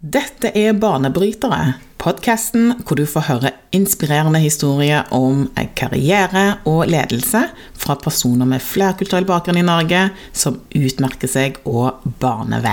Dette 0.00 0.48
er 0.56 0.72
Banebrytere, 0.80 1.74
podkasten 2.00 2.70
hvor 2.88 2.96
du 2.96 3.02
får 3.04 3.26
høre 3.26 3.50
inspirerende 3.76 4.40
historier 4.40 5.04
om 5.12 5.42
karriere 5.76 6.44
og 6.64 6.86
ledelse 6.88 7.42
fra 7.76 7.98
personer 8.00 8.48
med 8.48 8.64
flerkulturell 8.64 9.28
bakgrunn 9.28 9.60
i 9.60 9.66
Norge 9.66 10.06
som 10.32 10.56
utmerker 10.72 11.28
seg 11.28 11.60
og 11.68 12.00
baner 12.24 12.64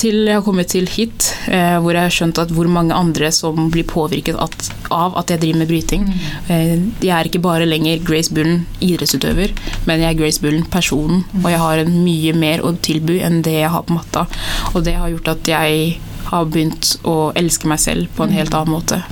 til 0.00 0.24
jeg 0.24 0.38
har 0.38 0.44
kommet 0.44 0.70
til 0.72 0.88
hit, 0.88 1.30
eh, 1.52 1.76
hvor 1.82 1.92
jeg 1.92 2.06
har 2.06 2.14
skjønt 2.14 2.40
at 2.40 2.52
hvor 2.56 2.68
mange 2.72 2.96
andre 2.96 3.28
som 3.34 3.68
blir 3.72 3.84
påvirket 3.88 4.38
at, 4.40 4.70
av 4.94 5.18
at 5.20 5.32
jeg 5.32 5.42
driver 5.42 5.60
med 5.60 5.70
bryting. 5.70 6.06
Mm. 6.08 6.24
Eh, 6.54 6.74
jeg 7.04 7.12
er 7.16 7.28
ikke 7.28 7.42
bare 7.44 7.68
lenger 7.68 8.00
Grace 8.06 8.32
Bullen 8.32 8.64
idrettsutøver, 8.80 9.52
men 9.88 10.04
jeg 10.04 10.14
er 10.14 10.20
Grace 10.22 10.40
Bullen 10.40 10.64
personen. 10.72 11.24
Mm. 11.32 11.44
Og 11.44 11.50
jeg 11.52 11.62
har 11.64 11.84
en 11.84 11.94
mye 12.04 12.34
mer 12.36 12.64
å 12.64 12.74
tilby 12.80 13.20
enn 13.26 13.42
det 13.44 13.58
jeg 13.58 13.72
har 13.74 13.84
på 13.84 13.98
matta. 13.98 14.26
Og 14.72 14.84
det 14.88 14.96
har 14.96 15.12
gjort 15.12 15.34
at 15.36 15.52
jeg 15.52 16.00
har 16.30 16.48
begynt 16.48 16.96
å 17.04 17.32
elske 17.36 17.68
meg 17.68 17.82
selv 17.82 18.12
på 18.16 18.24
en 18.24 18.36
helt 18.36 18.56
annen 18.56 18.76
måte. 18.78 19.02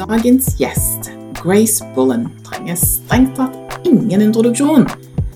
Dagens 0.00 0.56
gjest 0.58 0.89
Grace 1.42 1.84
Bullen 1.94 2.28
trenger 2.44 2.76
strengt 2.76 3.36
tatt 3.36 3.86
ingen 3.88 4.20
introduksjon. 4.20 4.86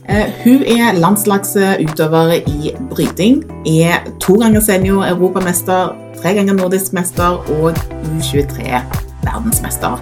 Eh, 0.09 0.29
hun 0.45 0.63
er 0.69 0.99
landslagsutøver 1.01 2.33
i 2.45 2.75
bryting, 2.91 3.41
er 3.67 4.05
to 4.21 4.37
ganger 4.41 4.61
senior 4.61 5.05
europamester, 5.09 5.95
tre 6.23 6.35
ganger 6.37 6.59
nordisk 6.59 6.93
mester 6.93 7.41
og 7.57 7.73
U23 8.05 8.83
verdensmester. 9.25 9.97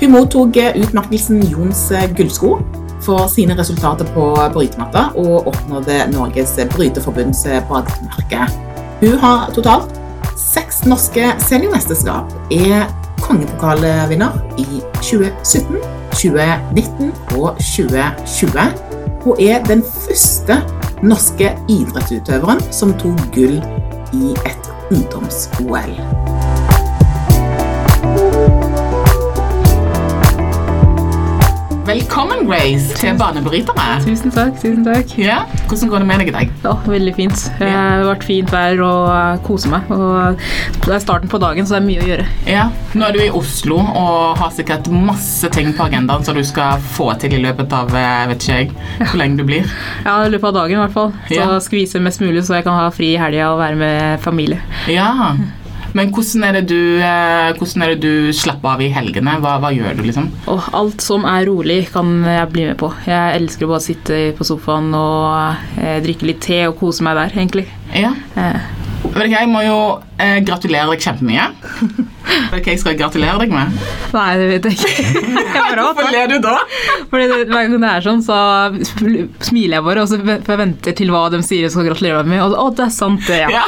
Hun 0.00 0.14
mottok 0.14 0.60
utmerkelsen 0.78 1.42
Jons 1.50 1.88
gullsko 2.16 2.58
for 3.02 3.26
sine 3.30 3.58
resultater 3.58 4.06
på 4.14 4.30
brytematta 4.54 5.08
og 5.18 5.50
oppnådde 5.50 6.04
Norges 6.12 6.54
Bryteforbunds 6.76 7.42
brakemerke. 7.68 8.46
Hun 9.00 9.18
har 9.18 9.50
totalt 9.54 9.94
seks 10.38 10.84
norske 10.86 11.32
seniormesterskap, 11.48 12.30
er 12.50 12.86
kongepokalvinner 13.28 14.38
i 14.58 14.82
2017, 15.02 15.76
2019 16.12 17.12
og 17.36 17.56
2020. 17.60 18.60
Hun 19.24 19.36
er 19.40 19.64
den 19.68 19.84
første 19.84 20.62
norske 21.02 21.52
idrettsutøveren 21.68 22.64
som 22.72 22.96
tok 22.98 23.20
gull 23.34 23.60
i 24.16 24.32
et 24.48 24.72
ungdoms-OL. 24.90 26.27
Velkommen, 31.88 32.42
Grace, 32.44 32.92
til 33.00 33.14
Banebrytere. 33.16 33.84
Tusen 34.04 34.32
takk. 34.34 34.58
tusen 34.60 34.82
takk. 34.84 35.12
Ja, 35.16 35.38
Hvordan 35.70 35.88
går 35.88 36.02
det 36.02 36.06
med 36.10 36.20
deg 36.20 36.28
i 36.28 36.34
dag? 36.34 36.50
Ja, 36.64 36.74
Veldig 36.84 37.14
fint. 37.16 37.44
Det 37.56 37.70
har 37.72 38.02
vært 38.04 38.26
fint 38.28 38.52
vær 38.52 38.82
og 38.84 39.06
koser 39.46 39.48
kose 39.48 39.70
meg. 39.72 39.88
Og 39.96 40.84
det 40.84 40.92
er 40.98 41.00
starten 41.00 41.32
på 41.32 41.40
dagen, 41.40 41.64
så 41.64 41.78
det 41.78 41.80
er 41.80 41.86
mye 41.86 42.02
å 42.04 42.08
gjøre. 42.10 42.26
Ja, 42.44 42.66
Nå 42.92 43.06
er 43.08 43.16
du 43.16 43.22
i 43.24 43.30
Oslo 43.32 43.78
og 43.80 44.36
har 44.36 44.52
sikkert 44.52 44.90
masse 44.92 45.48
ting 45.54 45.72
på 45.78 45.86
agendaen 45.88 46.26
som 46.28 46.36
du 46.36 46.44
skal 46.44 46.76
få 46.92 47.08
til 47.22 47.38
i 47.38 47.40
løpet 47.46 47.72
av 47.72 47.96
eh, 47.96 48.26
vet 48.34 48.44
ikke 48.44 48.58
jeg, 48.58 48.70
hvor 49.06 49.22
lenge 49.22 49.40
du 49.40 49.46
blir. 49.48 49.72
Ja, 50.08 50.18
i 50.26 50.28
løpet 50.28 50.50
av 50.50 50.58
dagen 50.60 50.76
i 50.76 50.82
hvert 50.82 50.92
fall. 50.92 51.14
Så 51.30 51.40
ja. 51.40 51.48
skvise 51.64 52.04
mest 52.04 52.20
mulig, 52.20 52.44
så 52.44 52.58
jeg 52.58 52.68
kan 52.68 52.76
ha 52.76 52.90
fri 52.92 53.14
i 53.14 53.20
helga 53.20 53.48
og 53.54 53.62
være 53.62 53.80
med 53.80 54.20
familie. 54.28 54.60
Ja, 54.92 55.32
men 55.96 56.10
hvordan 56.12 56.44
er, 56.48 56.60
du, 56.68 56.80
eh, 57.00 57.52
hvordan 57.56 57.84
er 57.84 57.94
det 57.94 58.00
du, 58.02 58.32
slapper 58.36 58.74
av 58.74 58.82
i 58.84 58.90
helgene? 58.92 59.38
Hva, 59.42 59.56
hva 59.62 59.70
gjør 59.74 59.96
du, 59.98 60.04
liksom? 60.08 60.28
Oh, 60.50 60.68
alt 60.76 61.04
som 61.04 61.24
er 61.28 61.46
rolig, 61.48 61.80
kan 61.94 62.10
jeg 62.26 62.50
bli 62.52 62.66
med 62.70 62.78
på. 62.80 62.90
Jeg 63.08 63.38
elsker 63.38 63.68
å 63.68 63.72
bare 63.72 63.86
sitte 63.86 64.20
på 64.38 64.46
sofaen 64.48 64.90
og 64.96 65.80
eh, 65.80 65.98
drikke 66.04 66.28
litt 66.28 66.42
te 66.44 66.60
og 66.68 66.76
kose 66.80 67.06
meg 67.06 67.18
der, 67.20 67.38
egentlig. 67.38 67.66
Ja. 67.96 68.12
Eh. 68.36 68.76
Jeg 69.28 69.48
må 69.48 69.62
jo 69.64 69.78
eh, 70.18 70.38
gratulerer 70.46 70.92
deg 70.92 71.04
kjempemye. 71.04 71.48
Vet 72.28 72.50
du 72.52 72.68
hva 72.68 72.72
jeg 72.74 72.80
skal 72.82 72.96
gratulere 72.98 73.38
deg 73.40 73.52
med? 73.54 73.76
Nei, 74.12 74.28
det 74.40 74.48
vet 74.50 74.68
jeg 74.68 74.78
ikke. 74.78 75.36
Hvorfor 75.78 76.10
ler 76.12 76.30
du 76.30 76.36
da? 76.44 76.56
Fordi 77.10 77.28
det, 77.30 77.38
Hver 77.48 77.68
gang 77.68 77.76
det 77.82 77.90
er 77.90 78.04
sånn, 78.04 78.22
så 78.24 78.38
smiler 79.46 79.78
jeg 79.78 79.86
bare, 79.86 80.04
og 80.04 80.10
så 80.10 80.18
forventer 80.46 80.96
til 80.98 81.12
hva 81.14 81.24
de 81.32 81.40
sier 81.46 81.66
jeg 81.66 81.74
skal 81.74 81.88
gratulere 81.88 82.22
deg 82.22 82.32
med. 82.32 82.42
Og 82.44 82.56
å, 82.58 82.66
det 82.76 82.86
er 82.88 82.94
sant, 82.94 83.24
det, 83.28 83.40
ja. 83.44 83.48
ja. 83.54 83.64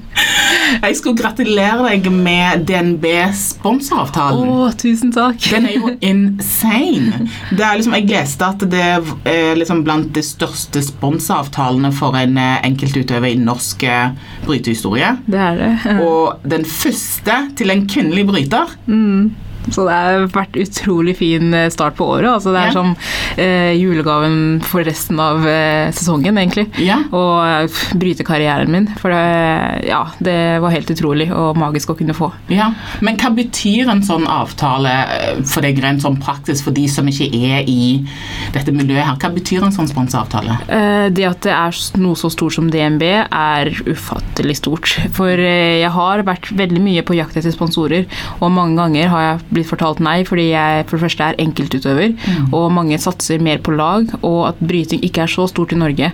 jeg 0.86 0.98
skulle 0.98 1.20
gratulere 1.20 1.88
deg 1.88 2.10
med 2.12 2.66
DNB 2.68 3.06
sponsoravtalen. 3.40 4.50
Å, 4.50 4.70
tusen 4.80 5.14
takk. 5.14 5.40
Den 5.54 5.70
er 5.70 5.78
jo 5.78 5.94
insane. 6.10 7.28
Det 7.54 7.64
er 7.64 7.80
liksom, 7.80 7.96
Jeg 8.00 8.10
leste 8.10 8.50
at 8.50 8.66
det 8.70 8.84
er 9.30 9.56
liksom 9.58 9.84
blant 9.86 10.12
de 10.16 10.24
største 10.24 10.82
sponsoravtalene 10.84 11.92
for 11.96 12.16
en 12.18 12.36
eh, 12.40 12.60
enkeltutøver 12.66 13.32
i 13.32 13.40
norsk 13.40 13.84
eh, 13.88 14.12
brytehistorie. 14.46 15.14
Det 15.26 15.40
er 15.40 15.60
det. 15.60 16.00
Og 16.04 16.40
den 16.50 16.64
første 16.64 17.10
første 17.20 17.56
til 17.56 17.70
en 17.72 17.86
kvinnelig 17.88 18.26
bryter. 18.26 18.76
Mm. 18.86 19.32
Så 19.68 19.84
det 19.84 19.96
har 19.96 20.26
vært 20.32 20.56
utrolig 20.60 21.14
fin 21.18 21.52
eh, 21.54 21.68
start 21.72 21.98
på 21.98 22.06
året. 22.16 22.30
Altså 22.32 22.54
det 22.54 22.62
er 22.62 22.70
ja. 22.70 22.74
som 22.74 22.94
eh, 23.36 23.72
julegaven 23.76 24.60
for 24.64 24.84
resten 24.86 25.20
av 25.20 25.44
eh, 25.48 25.90
sesongen, 25.94 26.38
egentlig. 26.40 26.66
Ja. 26.80 27.00
Og 27.12 27.76
bryte 28.00 28.24
karrieren 28.26 28.72
min. 28.72 28.88
For 29.00 29.12
det, 29.12 29.84
ja, 29.90 30.02
det 30.22 30.38
var 30.64 30.74
helt 30.74 30.90
utrolig 30.94 31.28
og 31.34 31.58
magisk 31.60 31.92
å 31.92 31.98
kunne 31.98 32.16
få. 32.16 32.30
Ja, 32.52 32.70
Men 33.04 33.18
hva 33.20 33.32
betyr 33.36 33.90
en 33.92 34.02
sånn 34.06 34.26
avtale 34.30 34.94
eh, 35.18 35.42
for 35.44 35.66
deg 35.66 35.80
rent 35.84 36.04
sånn 36.04 36.18
praktisk, 36.22 36.66
for 36.66 36.76
de 36.76 36.86
som 36.90 37.08
ikke 37.10 37.28
er 37.28 37.68
i 37.68 38.00
dette 38.54 38.74
miljøet 38.74 39.04
her? 39.04 39.20
Hva 39.20 39.32
betyr 39.36 39.66
en 39.66 39.76
sånn 39.76 39.90
sponsoravtale? 39.90 40.56
Eh, 40.72 41.06
det 41.14 41.28
at 41.28 41.44
det 41.46 41.54
er 41.54 41.82
noe 42.00 42.18
så 42.18 42.32
stort 42.32 42.56
som 42.56 42.70
DNB, 42.72 43.06
er 43.20 43.70
ufattelig 43.86 44.58
stort. 44.60 44.96
For 45.16 45.36
jeg 45.36 45.92
har 45.92 46.24
vært 46.26 46.50
veldig 46.56 46.82
mye 46.82 47.04
på 47.06 47.16
jakt 47.18 47.36
etter 47.38 47.52
sponsorer, 47.54 48.08
og 48.40 48.52
mange 48.54 48.78
ganger 48.80 49.12
har 49.12 49.26
jeg 49.26 49.49
blitt 49.54 49.68
fortalt 49.70 50.00
nei 50.04 50.20
fordi 50.26 50.50
jeg 50.50 50.86
for 50.88 50.96
det 50.96 51.04
første 51.06 51.28
er 51.30 51.38
enkeltutøver, 51.42 52.14
mm. 52.16 52.50
og 52.56 52.72
mange 52.74 52.98
satser 53.00 53.42
mer 53.42 53.60
på 53.64 53.74
lag, 53.76 54.10
og 54.26 54.40
at 54.50 54.60
bryting 54.62 55.02
ikke 55.06 55.24
er 55.24 55.32
så 55.32 55.46
stort 55.50 55.74
i 55.74 55.78
Norge, 55.80 56.12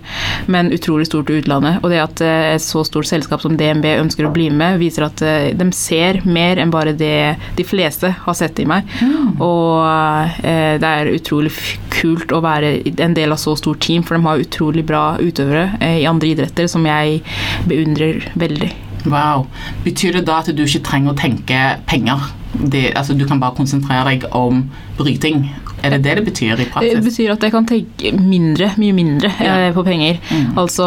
men 0.53 0.73
utrolig 0.75 1.09
stort 1.09 1.31
i 1.31 1.41
utlandet. 1.41 1.81
Og 1.83 1.93
det 1.93 2.03
at 2.03 2.23
eh, 2.25 2.55
et 2.55 2.65
så 2.65 2.85
stort 2.87 3.09
selskap 3.09 3.43
som 3.45 3.57
DNB 3.59 3.87
ønsker 3.97 4.29
å 4.29 4.33
bli 4.35 4.49
med, 4.55 4.81
viser 4.83 5.09
at 5.09 5.23
eh, 5.25 5.51
de 5.57 5.69
ser 5.77 6.23
mer 6.27 6.61
enn 6.63 6.73
bare 6.75 6.97
det 6.97 7.37
de 7.59 7.67
fleste 7.67 8.13
har 8.25 8.39
sett 8.39 8.61
i 8.63 8.69
meg. 8.69 8.89
Mm. 9.01 9.37
Og 9.45 10.47
eh, 10.47 10.77
det 10.83 10.93
er 10.93 11.13
utrolig 11.15 11.53
kult 11.97 12.33
å 12.35 12.43
være 12.45 12.79
en 12.93 13.17
del 13.17 13.35
av 13.35 13.41
så 13.41 13.57
stort 13.59 13.83
team, 13.87 14.05
for 14.07 14.17
de 14.17 14.27
har 14.27 14.43
utrolig 14.43 14.85
bra 14.87 15.05
utøvere 15.21 15.71
i 15.97 16.09
andre 16.09 16.35
idretter 16.35 16.69
som 16.71 16.85
jeg 16.87 17.23
beundrer 17.69 18.27
veldig. 18.39 18.86
Wow. 19.07 19.47
Betyr 19.85 20.19
det 20.19 20.27
da 20.27 20.41
at 20.43 20.51
du 20.51 20.65
ikke 20.65 20.85
trenger 20.87 21.15
å 21.15 21.19
tenke 21.19 21.63
penger? 21.87 22.33
det, 22.73 22.93
altså, 22.97 23.15
du 23.15 23.27
kan 23.27 23.41
bare 23.41 23.57
konsentrere 23.57 24.05
deg 24.11 24.27
om 24.35 24.65
bryting. 24.99 25.47
Er 25.83 25.93
det 25.95 25.99
det 26.05 26.15
det 26.19 26.25
betyr 26.27 26.61
i 26.61 26.67
praksis? 26.71 26.95
Det 26.97 27.05
betyr 27.05 27.33
at 27.35 27.45
jeg 27.47 27.53
kan 27.55 27.67
tenke 27.69 28.13
mindre, 28.17 28.71
mye 28.81 28.95
mindre 28.97 29.31
ja. 29.43 29.57
Eh, 29.67 29.73
på 29.75 29.85
penger. 29.87 30.21
Mm. 30.31 30.47
Altså 30.59 30.87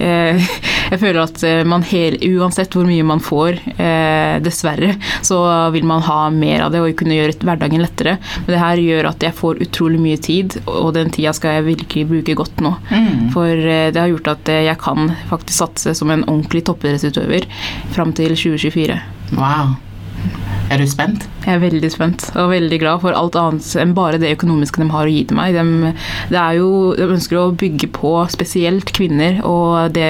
eh, 0.00 0.50
Jeg 0.92 1.00
føler 1.02 1.20
at 1.22 1.42
eh, 1.44 1.62
man 1.68 1.84
hel, 1.84 2.16
uansett 2.38 2.74
hvor 2.74 2.86
mye 2.88 3.04
man 3.04 3.20
får, 3.22 3.58
dessverre, 4.42 4.94
så 5.24 5.38
vil 5.74 5.84
man 5.86 6.02
ha 6.06 6.28
mer 6.32 6.64
av 6.64 6.72
det 6.72 6.80
og 6.82 6.94
kunne 6.98 7.16
gjøre 7.16 7.36
hverdagen 7.44 7.82
lettere. 7.82 8.16
Men 8.44 8.54
det 8.54 8.60
her 8.62 8.82
gjør 8.82 9.08
at 9.10 9.26
jeg 9.26 9.36
får 9.36 9.62
utrolig 9.66 10.00
mye 10.02 10.20
tid, 10.24 10.56
og 10.66 10.92
den 10.96 11.12
tida 11.14 11.34
skal 11.36 11.58
jeg 11.58 11.66
virkelig 11.68 12.06
bruke 12.10 12.36
godt 12.38 12.62
nå. 12.64 12.72
Mm. 12.90 13.28
For 13.34 13.52
det 13.52 14.00
har 14.00 14.10
gjort 14.10 14.32
at 14.32 14.52
jeg 14.68 14.80
kan 14.82 15.12
faktisk 15.30 15.58
satse 15.58 15.96
som 15.98 16.14
en 16.14 16.24
ordentlig 16.26 16.64
toppidrettsutøver 16.68 17.48
fram 17.96 18.14
til 18.16 18.34
2024. 18.34 18.98
Wow. 19.36 19.76
Er 20.68 20.82
du 20.82 20.84
spent? 20.84 21.22
Jeg 21.46 21.54
er 21.54 21.60
veldig 21.62 21.88
spent 21.88 22.26
og 22.36 22.50
veldig 22.52 22.78
glad 22.82 23.00
for 23.00 23.16
alt 23.16 23.36
annet 23.40 23.68
enn 23.80 23.94
bare 23.96 24.18
det 24.20 24.34
økonomiske 24.34 24.82
de 24.82 24.88
har 24.92 25.08
å 25.08 25.12
gi 25.12 25.22
til 25.30 25.38
meg. 25.38 25.56
De, 25.56 25.92
det 26.28 26.40
er 26.42 26.58
jo, 26.58 26.68
de 26.98 27.06
ønsker 27.14 27.38
å 27.40 27.54
bygge 27.56 27.88
på 27.96 28.12
spesielt 28.28 28.92
kvinner, 28.96 29.40
og 29.48 29.94
det 29.96 30.08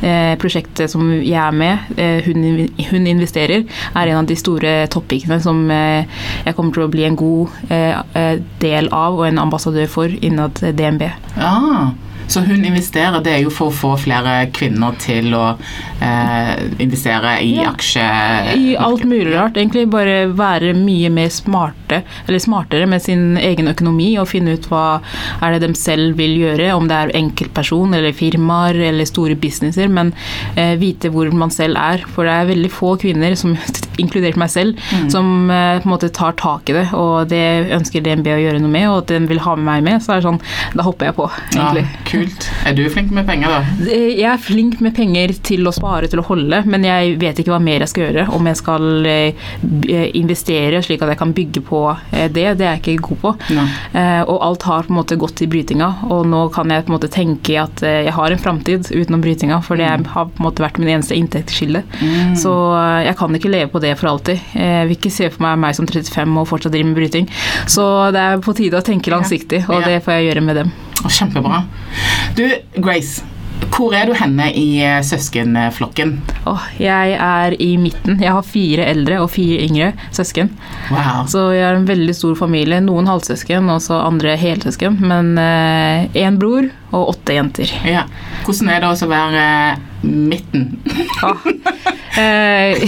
eh, 0.00 0.32
prosjektet 0.40 0.94
som 0.94 1.10
jeg 1.12 1.36
er 1.36 1.52
med, 1.52 1.92
eh, 2.00 2.24
hun, 2.24 2.46
hun, 2.88 3.10
investerer, 3.10 3.66
er 3.92 4.12
en 4.14 4.22
av 4.22 4.30
de 4.30 4.38
store 4.40 4.74
toppikene 4.94 5.42
som 5.44 5.66
eh, 5.74 6.08
jeg 6.46 6.56
kommer 6.56 6.78
til 6.78 6.86
å 6.86 6.92
bli 6.92 7.04
en 7.04 7.18
god 7.18 7.60
eh, 7.68 8.00
eh, 8.16 8.34
del 8.64 8.88
av 8.88 9.20
og 9.20 9.28
en 9.28 9.44
ambassadør 9.44 9.92
for 9.92 10.18
innad 10.24 10.56
DNB. 10.56 11.04
Ah. 11.36 11.92
Så 12.28 12.42
hun 12.44 12.64
investerer, 12.64 13.22
det 13.24 13.32
er 13.32 13.42
jo 13.46 13.52
for 13.54 13.72
å 13.72 13.74
få 13.74 13.94
flere 14.02 14.34
kvinner 14.52 14.96
til 15.00 15.32
å 15.36 15.44
eh, 16.04 16.52
investere 16.82 17.38
i 17.44 17.54
ja. 17.56 17.70
aksjer? 17.72 18.50
I 18.58 18.74
alt 18.76 19.04
mulig 19.08 19.32
rart, 19.32 19.56
egentlig. 19.56 19.86
Bare 19.92 20.26
være 20.36 20.74
mye 20.76 21.08
mer 21.14 21.30
smarte, 21.32 22.02
eller 22.26 22.42
smartere 22.42 22.88
med 22.90 23.00
sin 23.04 23.38
egen 23.40 23.70
økonomi 23.72 24.10
og 24.20 24.28
finne 24.28 24.58
ut 24.58 24.68
hva 24.68 25.00
er 25.40 25.56
det 25.56 25.62
de 25.64 25.72
selv 25.78 26.18
vil 26.20 26.36
gjøre, 26.42 26.68
om 26.76 26.88
det 26.90 26.98
er 26.98 27.14
enkeltperson 27.18 27.96
eller 27.96 28.12
firmaer 28.16 28.76
eller 28.90 29.08
store 29.08 29.36
businesser, 29.40 29.88
men 29.88 30.12
eh, 30.54 30.74
vite 30.80 31.08
hvor 31.14 31.32
man 31.32 31.52
selv 31.54 31.80
er. 31.80 32.04
For 32.12 32.28
det 32.28 32.34
er 32.36 32.50
veldig 32.52 32.72
få 32.74 32.92
kvinner 33.00 33.36
som 33.40 33.56
inkludert 34.02 34.38
meg 34.38 34.52
selv, 34.52 34.76
Mm. 34.88 35.08
som 35.10 35.50
eh, 35.50 35.78
på 35.82 35.88
en 35.88 35.92
måte 35.92 36.08
tar 36.14 36.32
tak 36.38 36.68
i 36.70 36.74
det. 36.76 36.84
Og 36.96 37.28
det 37.30 37.70
ønsker 37.74 38.02
DNB 38.04 38.28
å 38.34 38.38
gjøre 38.40 38.60
noe 38.62 38.72
med, 38.72 38.86
og 38.90 39.02
at 39.02 39.12
den 39.14 39.26
vil 39.30 39.40
ha 39.44 39.56
med 39.56 39.66
meg 39.68 39.84
med. 39.86 40.04
Så 40.04 40.14
er 40.14 40.20
det 40.20 40.28
sånn, 40.28 40.40
da 40.78 40.84
hopper 40.86 41.10
jeg 41.10 41.16
på, 41.18 41.26
egentlig. 41.54 41.84
Ja. 41.88 42.04
Kult. 42.18 42.48
Er 42.68 42.76
du 42.76 42.84
flink 42.92 43.12
med 43.14 43.26
penger, 43.28 43.54
da? 43.54 43.88
Jeg 43.88 44.26
er 44.30 44.42
flink 44.42 44.80
med 44.84 44.94
penger 44.96 45.34
til 45.46 45.68
å 45.68 45.72
spare, 45.74 46.10
til 46.10 46.22
å 46.22 46.26
holde, 46.26 46.62
men 46.68 46.86
jeg 46.86 47.16
vet 47.20 47.40
ikke 47.40 47.54
hva 47.54 47.60
mer 47.62 47.84
jeg 47.84 47.92
skal 47.92 48.06
gjøre. 48.06 48.26
Om 48.36 48.50
jeg 48.50 48.60
skal 48.60 49.08
eh, 49.08 49.46
eh, 49.88 50.06
investere 50.18 50.82
slik 50.84 51.04
at 51.04 51.12
jeg 51.14 51.20
kan 51.20 51.34
bygge 51.36 51.62
på 51.68 51.82
eh, 51.92 52.28
det, 52.32 52.46
det 52.60 52.66
er 52.66 52.76
jeg 52.76 52.82
ikke 52.84 53.08
god 53.10 53.22
på. 53.24 53.34
Eh, 53.48 54.22
og 54.24 54.42
alt 54.44 54.66
har 54.68 54.88
på 54.88 54.94
en 54.94 55.00
måte 55.00 55.18
gått 55.20 55.38
til 55.40 55.50
brytinga, 55.52 55.90
og 56.12 56.26
nå 56.30 56.44
kan 56.54 56.70
jeg 56.72 56.86
på 56.86 56.92
en 56.92 56.96
måte 56.98 57.12
tenke 57.12 57.58
at 57.60 57.82
eh, 57.86 58.02
jeg 58.08 58.16
har 58.16 58.34
en 58.34 58.42
framtid 58.42 58.90
utenom 58.92 59.24
brytinga, 59.24 59.60
for 59.66 59.80
det 59.80 59.88
har 59.88 60.04
på 60.04 60.26
en 60.26 60.46
måte 60.48 60.64
vært 60.64 60.80
min 60.82 60.92
eneste 60.96 61.16
inntektskilde. 61.18 61.84
Mm. 62.00 62.34
Så 62.38 62.54
eh, 62.78 63.06
jeg 63.08 63.18
kan 63.20 63.38
ikke 63.40 63.52
leve 63.52 63.72
på 63.72 63.82
det 63.84 63.94
for 64.00 64.12
alltid. 64.12 64.42
Jeg 64.58 64.88
vil 64.88 64.98
ikke 64.98 65.14
se 65.14 65.30
for 65.32 65.44
meg 65.46 65.58
meg 65.62 65.78
som 65.78 65.88
35 65.88 66.36
og 66.42 66.50
fortsatt 66.50 66.74
driver 66.74 66.92
med 66.92 67.00
bryting. 67.00 67.30
Så 67.70 67.86
det 68.14 68.24
er 68.24 68.44
på 68.44 68.56
tide 68.58 68.80
å 68.80 68.84
tenke 68.84 69.12
langsiktig, 69.14 69.64
og 69.68 69.86
det 69.86 70.02
får 70.04 70.18
jeg 70.18 70.30
gjøre 70.30 70.46
med 70.48 70.62
dem. 70.62 70.76
Kjempebra. 71.06 71.64
Du, 72.36 72.44
Grace. 72.82 73.24
Hvor 73.74 73.94
er 73.94 74.06
du 74.08 74.14
henne 74.16 74.46
i 74.54 74.78
eh, 74.82 75.00
søskenflokken? 75.04 76.12
Åh, 76.50 76.66
jeg 76.82 77.14
er 77.14 77.54
i 77.62 77.72
midten. 77.80 78.18
Jeg 78.22 78.34
har 78.34 78.46
fire 78.46 78.86
eldre 78.90 79.18
og 79.22 79.30
fire 79.34 79.60
yngre 79.66 79.92
søsken. 80.14 80.50
Wow. 80.90 81.26
Så 81.30 81.48
jeg 81.54 81.66
har 81.66 81.78
en 81.78 81.88
veldig 81.88 82.14
stor 82.16 82.38
familie. 82.38 82.80
Noen 82.84 83.10
halvsøsken 83.10 83.70
og 83.74 83.82
så 83.84 84.00
andre 84.06 84.36
helsøsken. 84.38 85.00
Men 85.02 85.34
én 85.38 86.38
bror 86.40 86.70
og 86.94 87.14
åtte 87.14 87.36
jenter. 87.36 87.74
Ja. 87.86 88.06
Hvordan 88.46 88.72
er 88.72 88.82
det 88.84 88.90
å 88.94 89.10
være 89.10 89.44
eh, 89.44 89.87
midten? 90.02 90.78
Ah. 91.22 91.40
Eh, 92.18 92.80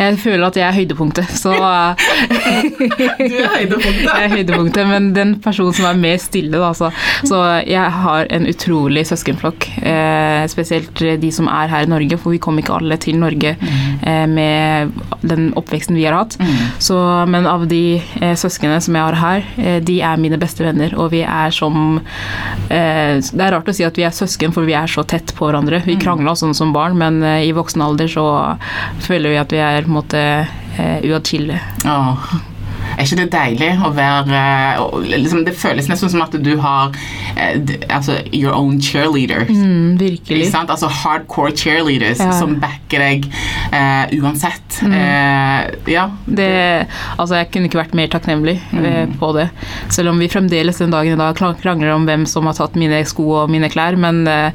jeg 0.00 0.16
føler 0.22 0.46
at 0.46 0.56
jeg 0.56 0.64
er 0.64 0.76
høydepunktet, 0.78 1.28
så 1.36 1.52
Du 1.52 3.36
er 3.36 3.50
høydepunktet. 3.52 4.06
Jeg 4.06 4.24
er 4.24 4.32
høydepunktet, 4.32 4.86
men 4.88 5.10
den 5.16 5.34
personen 5.44 5.76
som 5.76 5.88
er 5.90 5.98
mer 6.00 6.20
stille, 6.22 6.56
da, 6.60 6.70
så, 6.76 6.90
så 7.28 7.40
jeg 7.68 7.84
har 8.04 8.30
en 8.32 8.48
utrolig 8.48 9.04
søskenflokk. 9.10 9.66
Eh, 9.82 10.44
spesielt 10.52 11.02
de 11.20 11.32
som 11.34 11.50
er 11.52 11.72
her 11.72 11.84
i 11.86 11.90
Norge, 11.90 12.18
for 12.20 12.34
vi 12.34 12.40
kom 12.42 12.60
ikke 12.60 12.78
alle 12.78 12.96
til 13.02 13.18
Norge 13.20 13.54
eh, 13.56 14.26
med 14.30 14.94
den 15.26 15.50
oppveksten 15.60 15.98
vi 15.98 16.06
har 16.08 16.16
hatt. 16.16 16.38
Så, 16.80 16.96
men 17.30 17.48
av 17.50 17.66
de 17.70 18.00
søsknene 18.40 18.80
som 18.80 18.96
jeg 18.96 19.04
har 19.04 19.20
her, 19.20 19.80
de 19.84 19.98
er 20.06 20.20
mine 20.20 20.38
beste 20.40 20.64
venner, 20.64 20.94
og 20.96 21.10
vi 21.12 21.22
er 21.26 21.52
som 21.54 21.98
Det 22.70 23.42
er 23.44 23.52
rart 23.52 23.68
å 23.68 23.74
si 23.74 23.84
at 23.84 23.96
vi 23.98 24.04
er 24.06 24.14
søsken, 24.14 24.54
for 24.54 24.68
vi 24.68 24.76
er 24.78 24.88
så 24.90 25.04
tett 25.08 25.34
på 25.36 25.48
hverandre. 25.48 25.82
Vi 25.84 25.98
krangla 26.10 26.36
sånn 26.36 26.56
som 26.56 26.74
barn, 26.74 26.98
men 27.00 27.22
eh, 27.22 27.46
i 27.48 27.54
voksen 27.56 27.82
alder 27.84 28.10
så 28.10 28.26
føler 29.06 29.34
vi 29.34 29.40
at 29.40 29.54
vi 29.54 29.62
er 29.64 29.86
på 29.86 29.92
en 29.92 29.98
måte 30.00 30.22
eh, 30.44 30.98
uatskillelige. 31.06 31.62
Åh. 31.86 32.32
Er 33.00 33.06
ikke 33.06 33.16
det 33.22 33.30
deilig 33.32 33.68
å 33.86 33.90
være 33.96 34.40
eh, 34.76 35.14
liksom, 35.14 35.44
Det 35.46 35.54
føles 35.56 35.86
nesten 35.88 36.10
som 36.12 36.20
at 36.24 36.34
du 36.44 36.50
har 36.60 36.92
eh, 37.32 37.56
altså, 37.88 38.18
your 38.36 38.52
own 38.56 38.76
cheerleader. 38.84 39.46
Mm, 39.48 39.96
virkelig. 40.00 40.50
sant? 40.52 40.68
Altså 40.70 40.90
hardcore 41.00 41.54
cheerleaders 41.56 42.20
Ja. 42.20 42.32
som 42.36 42.58
backer 42.60 43.00
deg 43.00 43.24
uh, 43.72 44.10
uansett. 44.20 44.80
Eh, 44.84 45.70
ja. 45.92 46.04
Det, 46.26 46.48
altså 47.16 47.38
jeg 47.38 47.48
kunne 47.54 47.70
ikke 47.70 47.80
vært 47.80 47.96
mer 47.96 48.10
takknemlig 48.12 48.58
Mm. 48.70 49.14
på 49.18 49.30
det. 49.34 49.46
Selv 49.92 50.10
om 50.12 50.18
vi 50.20 50.28
fremdeles 50.30 50.78
den 50.78 50.92
dagen 50.92 51.14
i 51.14 51.18
dag 51.18 51.36
krangler 51.36 51.92
om 51.94 52.04
hvem 52.06 52.26
som 52.28 52.46
har 52.48 52.54
tatt 52.58 52.76
mine 52.78 53.00
sko 53.08 53.26
og 53.42 53.50
mine 53.52 53.68
klær, 53.72 53.96
men 53.98 54.22
uh, 54.28 54.50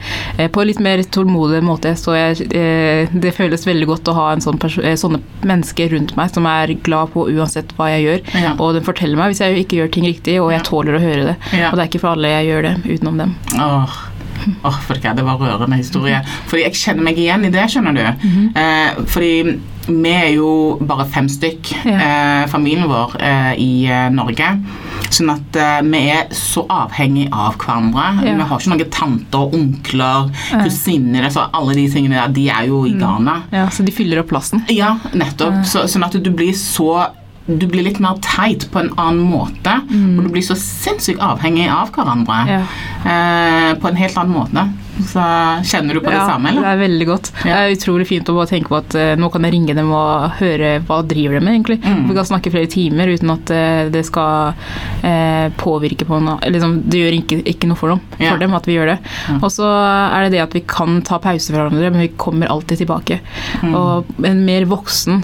på 0.51 0.61
en 0.61 0.69
litt 0.69 0.81
mer 0.83 1.01
tålmodig 1.03 1.61
måte. 1.65 1.95
Så 1.99 2.15
jeg, 2.15 2.47
det 3.11 3.33
føles 3.35 3.65
veldig 3.67 3.87
godt 3.89 4.11
å 4.11 4.15
ha 4.17 4.27
en 4.33 4.43
sånn 4.43 4.59
sånne 4.59 5.21
mennesker 5.45 5.89
rundt 5.95 6.15
meg 6.17 6.33
som 6.33 6.47
er 6.49 6.73
glad 6.85 7.13
på 7.15 7.27
uansett 7.31 7.73
hva 7.77 7.89
jeg 7.93 8.05
gjør. 8.05 8.34
Ja. 8.35 8.55
Og 8.59 8.73
den 8.77 8.83
forteller 8.87 9.17
meg 9.19 9.33
hvis 9.33 9.41
jeg 9.45 9.63
ikke 9.65 9.79
gjør 9.81 9.91
ting 9.95 10.05
riktig, 10.09 10.39
og 10.41 10.51
jeg 10.51 10.61
Ja. 10.61 10.65
tåler 10.69 10.97
å 10.99 11.03
høre 11.03 11.23
det. 11.31 11.37
Ja. 11.57 11.69
Og 11.71 11.77
det 11.77 11.85
er 11.85 11.89
ikke 11.91 12.01
for 12.03 12.13
alle 12.15 12.27
jeg 12.35 12.51
gjør 12.51 12.61
det 12.69 12.75
utenom 12.99 13.17
dem. 13.23 13.35
Åh, 13.59 14.01
Åh, 14.67 14.75
for 14.85 14.93
det, 14.93 15.15
det 15.17 15.23
var 15.25 15.39
rørende 15.39 15.77
historie. 15.79 16.19
Fordi 16.45 16.65
jeg 16.67 16.73
kjenner 16.77 17.03
meg 17.07 17.17
igjen 17.17 17.45
i 17.47 17.49
det, 17.49 17.63
skjønner 17.71 17.95
du. 17.95 18.01
eh, 18.59 18.91
fordi 19.09 19.59
vi 19.87 20.11
er 20.11 20.27
jo 20.35 20.77
bare 20.85 21.05
fem 21.09 21.25
stykk, 21.31 21.71
eh, 21.87 22.45
familien 22.51 22.85
vår 22.89 23.15
eh, 23.21 23.53
i 23.57 23.85
eh, 23.89 24.09
Norge. 24.13 24.51
Sånn 25.09 25.31
at 25.33 25.55
eh, 25.55 25.81
vi 25.87 26.03
er 26.11 26.27
så 26.35 26.65
avhengig 26.69 27.29
av 27.31 27.55
hverandre. 27.57 28.05
Ja. 28.27 28.35
Vi 28.35 28.47
har 28.51 28.59
ikke 28.59 28.73
noen 28.75 28.91
tanter, 28.91 29.57
onkler, 29.57 30.29
kusiner. 30.61 31.29
så 31.31 31.47
alle 31.53 31.73
de 31.73 31.87
tingene 31.89 32.19
der, 32.19 32.33
de 32.35 32.47
er 32.49 32.67
jo 32.69 32.83
i 32.85 32.93
Ghana. 32.99 33.39
Ja, 33.55 33.67
Så 33.69 33.85
de 33.87 33.91
fyller 33.95 34.19
opp 34.21 34.29
plassen. 34.29 34.65
Ja, 34.69 34.97
nettopp. 35.13 35.63
Så, 35.65 35.87
sånn 35.89 36.05
at 36.05 36.11
du 36.21 36.29
blir 36.29 36.53
så 36.53 37.07
du 37.45 37.67
blir 37.69 37.85
litt 37.85 37.99
mer 38.01 38.17
teit 38.25 38.65
på 38.73 38.81
en 38.81 38.91
annen 38.97 39.25
måte. 39.29 39.75
Og 40.17 40.23
du 40.25 40.31
blir 40.33 40.45
så 40.45 40.57
sinnssykt 40.57 41.21
avhengig 41.21 41.67
av 41.69 41.91
hverandre. 41.93 42.39
Ja. 42.49 42.61
Eh, 43.05 43.71
på 43.81 43.91
en 43.91 43.99
helt 43.99 44.17
annen 44.17 44.33
måte. 44.33 44.65
Så 44.95 45.23
kjenner 45.67 45.97
du 45.97 45.99
på 45.99 46.09
det 46.09 46.17
ja, 46.17 46.25
samme, 46.29 46.53
det 46.55 46.65
er 46.69 46.79
veldig 46.79 47.07
godt. 47.09 47.31
Det 47.43 47.51
er 47.51 47.73
utrolig 47.73 48.07
fint 48.07 48.29
å 48.31 48.35
bare 48.37 48.49
tenke 48.51 48.71
på 48.71 48.77
at 48.79 48.95
uh, 48.95 49.13
nå 49.19 49.29
kan 49.33 49.45
jeg 49.47 49.55
ringe 49.55 49.75
dem 49.77 49.91
og 49.95 50.37
høre 50.39 50.71
hva 50.87 51.01
driver 51.07 51.37
de 51.37 51.41
med, 51.43 51.57
egentlig. 51.57 51.79
Mm. 51.83 52.05
Vi 52.09 52.17
kan 52.17 52.29
snakke 52.29 52.53
flere 52.53 52.71
timer 52.71 53.11
uten 53.11 53.33
at 53.33 53.53
uh, 53.53 53.81
det 53.91 54.05
skal 54.07 54.55
uh, 55.03 55.47
påvirke 55.59 56.07
på 56.07 56.19
noe 56.23 56.51
liksom, 56.51 56.77
Det 56.91 57.01
gjør 57.01 57.17
ikke, 57.19 57.41
ikke 57.51 57.69
noe 57.71 57.79
for 57.79 57.95
dem, 57.95 58.03
Ja. 58.21 58.31
for 58.31 58.41
dem 58.41 58.55
at 58.57 58.69
vi 58.69 58.77
gjør 58.77 58.93
det. 58.93 58.97
Og 59.41 59.49
så 59.53 59.67
er 59.67 60.25
det 60.25 60.35
det 60.37 60.43
at 60.45 60.55
vi 60.55 60.63
kan 60.69 61.01
ta 61.05 61.19
pause 61.23 61.51
fra 61.51 61.65
hverandre, 61.65 61.91
men 61.91 62.05
vi 62.05 62.13
kommer 62.21 62.51
alltid 62.51 62.83
tilbake. 62.83 63.19
Mm. 63.65 63.75
Og 63.75 64.25
en 64.25 64.45
mer 64.47 64.67
voksen 64.69 65.21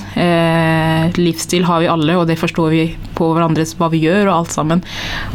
livsstil 1.18 1.66
har 1.68 1.82
vi 1.84 1.90
alle, 1.92 2.18
og 2.20 2.28
det 2.30 2.40
forstår 2.40 2.70
vi 2.74 2.84
på 3.18 3.30
hverandres 3.36 3.74
hva 3.80 3.90
vi 3.94 4.02
gjør 4.06 4.28
og 4.28 4.36
alt 4.36 4.56
sammen. 4.56 4.84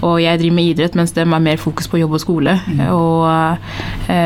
Og 0.03 0.19
jeg 0.23 0.41
driver 0.41 0.57
med 0.59 0.71
idrett, 0.73 0.99
mens 0.99 1.15
dem 1.17 1.35
er 1.37 1.45
mer 1.45 1.61
fokus 1.61 1.89
på 1.91 2.01
jobb 2.01 2.17
og 2.19 2.23
skole. 2.23 2.57
Og 2.93 3.27
eh, 3.31 4.26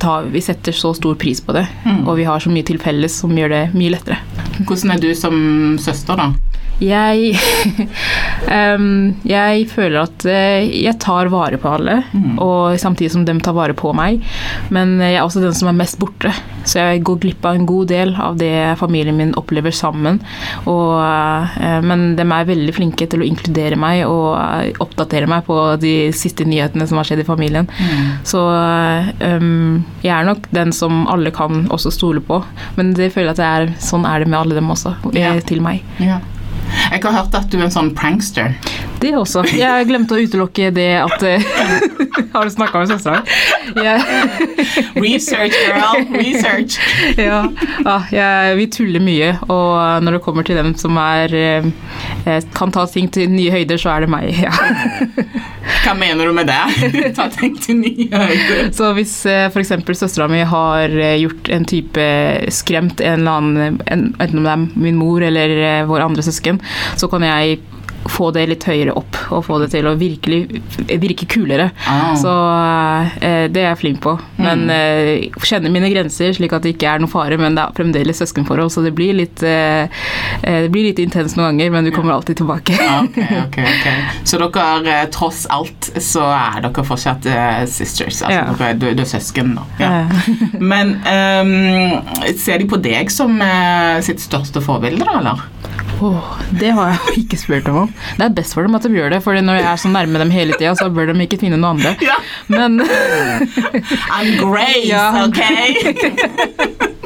tar, 0.00 0.28
vi 0.32 0.42
setter 0.44 0.72
så 0.76 0.92
stor 0.96 1.14
pris 1.20 1.40
på 1.44 1.54
det, 1.56 1.66
og 2.06 2.16
vi 2.18 2.26
har 2.28 2.42
så 2.42 2.52
mye 2.52 2.66
til 2.66 2.80
felles 2.82 3.20
som 3.22 3.34
gjør 3.36 3.54
det 3.54 3.62
mye 3.76 3.94
lettere. 3.94 4.20
Hvordan 4.58 4.96
er 4.96 5.02
du 5.02 5.10
som 5.14 5.36
søster, 5.82 6.18
da? 6.18 6.32
Jeg 6.78 7.34
um, 8.76 9.14
Jeg 9.26 9.64
føler 9.72 10.04
at 10.04 10.26
eh, 10.30 10.68
jeg 10.84 10.94
tar 11.02 11.30
vare 11.32 11.58
på 11.60 11.72
alle, 11.78 12.00
og 12.38 12.78
samtidig 12.80 13.10
som 13.12 13.24
dem 13.26 13.40
tar 13.42 13.56
vare 13.56 13.74
på 13.76 13.90
meg. 13.96 14.22
Men 14.74 14.96
jeg 15.02 15.16
er 15.18 15.24
også 15.24 15.42
den 15.42 15.56
som 15.56 15.70
er 15.70 15.78
mest 15.78 15.98
borte, 16.00 16.30
så 16.68 16.84
jeg 16.84 17.02
går 17.06 17.18
glipp 17.24 17.48
av 17.48 17.58
en 17.58 17.66
god 17.68 17.90
del 17.90 18.14
av 18.14 18.38
det 18.40 18.78
familien 18.80 19.16
min 19.18 19.34
opplever 19.38 19.74
sammen. 19.74 20.20
Og, 20.70 20.94
uh, 21.02 21.80
men 21.84 22.12
de 22.18 22.26
er 22.26 22.48
veldig 22.48 22.76
flinke 22.76 23.08
til 23.10 23.24
å 23.24 23.28
inkludere 23.28 23.78
meg 23.78 24.04
og 24.06 24.38
eh, 24.38 24.72
oppdatere 24.82 25.28
meg 25.30 25.44
på 25.48 25.58
de 25.82 26.12
siste 26.16 26.46
nyhetene 26.48 26.86
som 26.88 27.00
har 27.00 27.08
skjedd 27.08 27.24
i 27.24 27.28
familien. 27.28 27.68
Så 28.26 28.40
um, 28.40 29.84
jeg 30.04 30.12
er 30.14 30.26
nok 30.28 30.48
den 30.54 30.72
som 30.76 31.06
alle 31.10 31.32
kan 31.34 31.66
også 31.74 31.92
stole 31.94 32.22
på, 32.24 32.40
men 32.78 32.94
det 32.96 33.10
føler 33.14 33.32
jeg 33.32 33.36
at 33.36 33.42
det 33.42 33.48
er, 33.48 33.70
sånn 33.82 34.06
er 34.08 34.22
det 34.22 34.30
med 34.30 34.40
alle 34.40 34.58
dem 34.58 34.70
også, 34.74 34.94
Ja. 35.16 35.34
til 35.48 35.62
meg. 35.64 35.82
Ja. 36.02 36.20
Jeg 36.90 37.02
har 37.04 37.14
hørt 37.18 37.34
at 37.38 37.48
du 37.52 37.58
er 37.58 37.66
en 37.68 37.74
sånn 37.74 37.90
prankster. 37.96 38.54
Det 38.98 39.12
også. 39.14 39.44
Jeg 39.54 39.86
glemte 39.88 40.16
å 40.16 40.22
utelukke 40.22 40.70
det 40.74 40.90
at 41.04 41.22
eh, 41.26 41.44
Har 42.34 42.48
du 42.48 42.50
snakka 42.50 42.82
med 42.82 42.90
søstera? 42.90 43.22
Jeg- 43.76 44.48
Research, 45.04 45.54
girl! 45.66 46.04
Research! 46.14 46.78
Ja, 47.18 47.42
ja 48.12 48.26
jeg, 48.48 48.56
vi 48.58 48.66
tuller 48.72 49.02
mye, 49.02 49.30
og 49.50 50.02
når 50.04 50.16
det 50.18 50.22
kommer 50.24 50.46
til 50.46 50.58
dem 50.58 50.72
som 50.78 50.96
er 51.00 51.32
eh, 51.36 51.66
eh, 52.26 52.42
kan 52.54 52.72
ta 52.74 52.84
ting 52.90 53.08
til 53.14 53.30
nye 53.32 53.50
høyder, 53.54 53.78
så 53.80 53.92
er 53.96 54.06
det 54.06 54.10
meg. 54.12 54.28
Ja. 54.42 54.52
Hva 55.84 55.94
mener 55.98 56.28
du 56.28 56.32
med 56.36 56.48
det? 56.48 57.12
Ta 57.16 57.28
ting 57.32 57.56
til 57.60 57.78
nye 57.82 58.08
høyder. 58.12 58.70
Så 58.76 58.92
hvis 58.96 59.14
eh, 59.28 59.46
f.eks. 59.52 59.72
søstera 59.98 60.28
mi 60.30 60.42
har 60.48 60.94
gjort 61.20 61.50
en 61.54 61.66
type 61.68 62.06
skremt 62.54 63.02
en 63.04 63.20
eller 63.20 63.40
annen, 63.40 63.80
en, 63.86 64.06
enten 64.18 64.40
om 64.42 64.46
det 64.48 64.54
er 64.54 64.82
min 64.88 64.98
mor 64.98 65.24
eller 65.24 65.84
våre 65.88 66.06
andre 66.08 66.24
søsken, 66.24 66.60
så 66.98 67.08
kan 67.12 67.24
jeg 67.26 67.58
få 68.08 68.30
det 68.34 68.44
litt 68.48 68.64
høyere 68.68 68.92
opp 68.96 69.16
og 69.34 69.42
få 69.46 69.58
det 69.62 69.68
til 69.74 69.86
å 69.90 69.94
virkelig 69.98 70.38
virke 71.02 71.26
kulere. 71.28 71.70
Ah. 71.86 72.14
Så 72.18 72.30
eh, 73.20 73.46
det 73.52 73.60
er 73.62 73.68
jeg 73.72 73.80
flink 73.82 74.00
på. 74.04 74.14
Men 74.40 74.64
eh, 74.72 75.26
kjenner 75.44 75.72
mine 75.74 75.90
grenser 75.92 76.32
slik 76.36 76.54
at 76.56 76.64
det 76.64 76.74
ikke 76.76 76.88
er 76.94 77.02
noe 77.02 77.10
fare, 77.12 77.36
men 77.40 77.56
det 77.58 77.64
er 77.64 77.74
fremdeles 77.76 78.20
søskenforhold, 78.22 78.70
så 78.72 78.84
det 78.86 78.94
blir 78.96 79.16
litt, 79.18 79.42
eh, 79.46 79.90
eh, 80.42 80.60
det 80.66 80.70
blir 80.74 80.88
litt 80.88 81.02
intenst 81.02 81.36
noen 81.38 81.58
ganger, 81.58 81.74
men 81.74 81.88
du 81.88 81.92
kommer 81.94 82.14
alltid 82.16 82.40
tilbake. 82.40 82.78
okay, 82.78 83.40
okay, 83.46 83.68
okay. 83.76 83.98
Så 84.28 84.40
dere, 84.40 84.78
eh, 84.94 85.04
tross 85.14 85.44
alt, 85.54 85.90
så 86.02 86.24
er 86.32 86.62
dere 86.68 86.86
fortsatt 86.88 87.28
eh, 87.28 87.64
sisters? 87.70 88.22
Altså, 88.22 88.34
Ja. 88.38 88.44
dere, 88.52 88.70
er- 88.72 88.80
du, 88.80 88.88
du 88.98 89.04
er 89.04 89.10
søsken, 89.10 89.54
nå. 89.58 89.66
Ja. 89.82 90.06
Men 90.72 90.96
um, 91.04 91.52
ser 92.38 92.62
de 92.62 92.68
på 92.70 92.78
deg 92.82 93.10
som 93.12 93.36
sitt 94.04 94.20
største 94.22 94.62
forbilde, 94.64 95.04
da, 95.04 95.18
eller? 95.20 95.44
Åh, 96.02 96.28
det 96.60 96.70
har 96.76 96.92
jeg 96.92 96.98
jo 97.06 97.14
ikke 97.22 97.38
spurt 97.40 97.66
dem 97.66 97.76
om. 97.84 97.92
Det 98.18 98.26
er 98.28 98.34
best 98.36 98.54
for 98.56 98.66
dem 98.66 98.74
at 98.78 98.86
de 98.86 98.92
gjør 98.94 99.10
det, 99.16 99.22
for 99.24 99.38
når 99.40 99.60
jeg 99.60 99.68
er 99.72 99.80
så 99.82 99.88
nærme 99.92 100.18
dem 100.22 100.30
hele 100.34 100.52
tida, 100.58 100.74
så 100.78 100.88
bør 100.90 101.12
de 101.12 101.18
ikke 101.26 101.40
finne 101.42 101.58
noe 101.60 101.74
andre. 101.76 101.94
Ja. 102.04 102.18
Men 102.48 102.80
I'm 104.14 104.36
Grace, 104.42 104.86
Ja. 104.88 105.10
ok? 105.24 105.42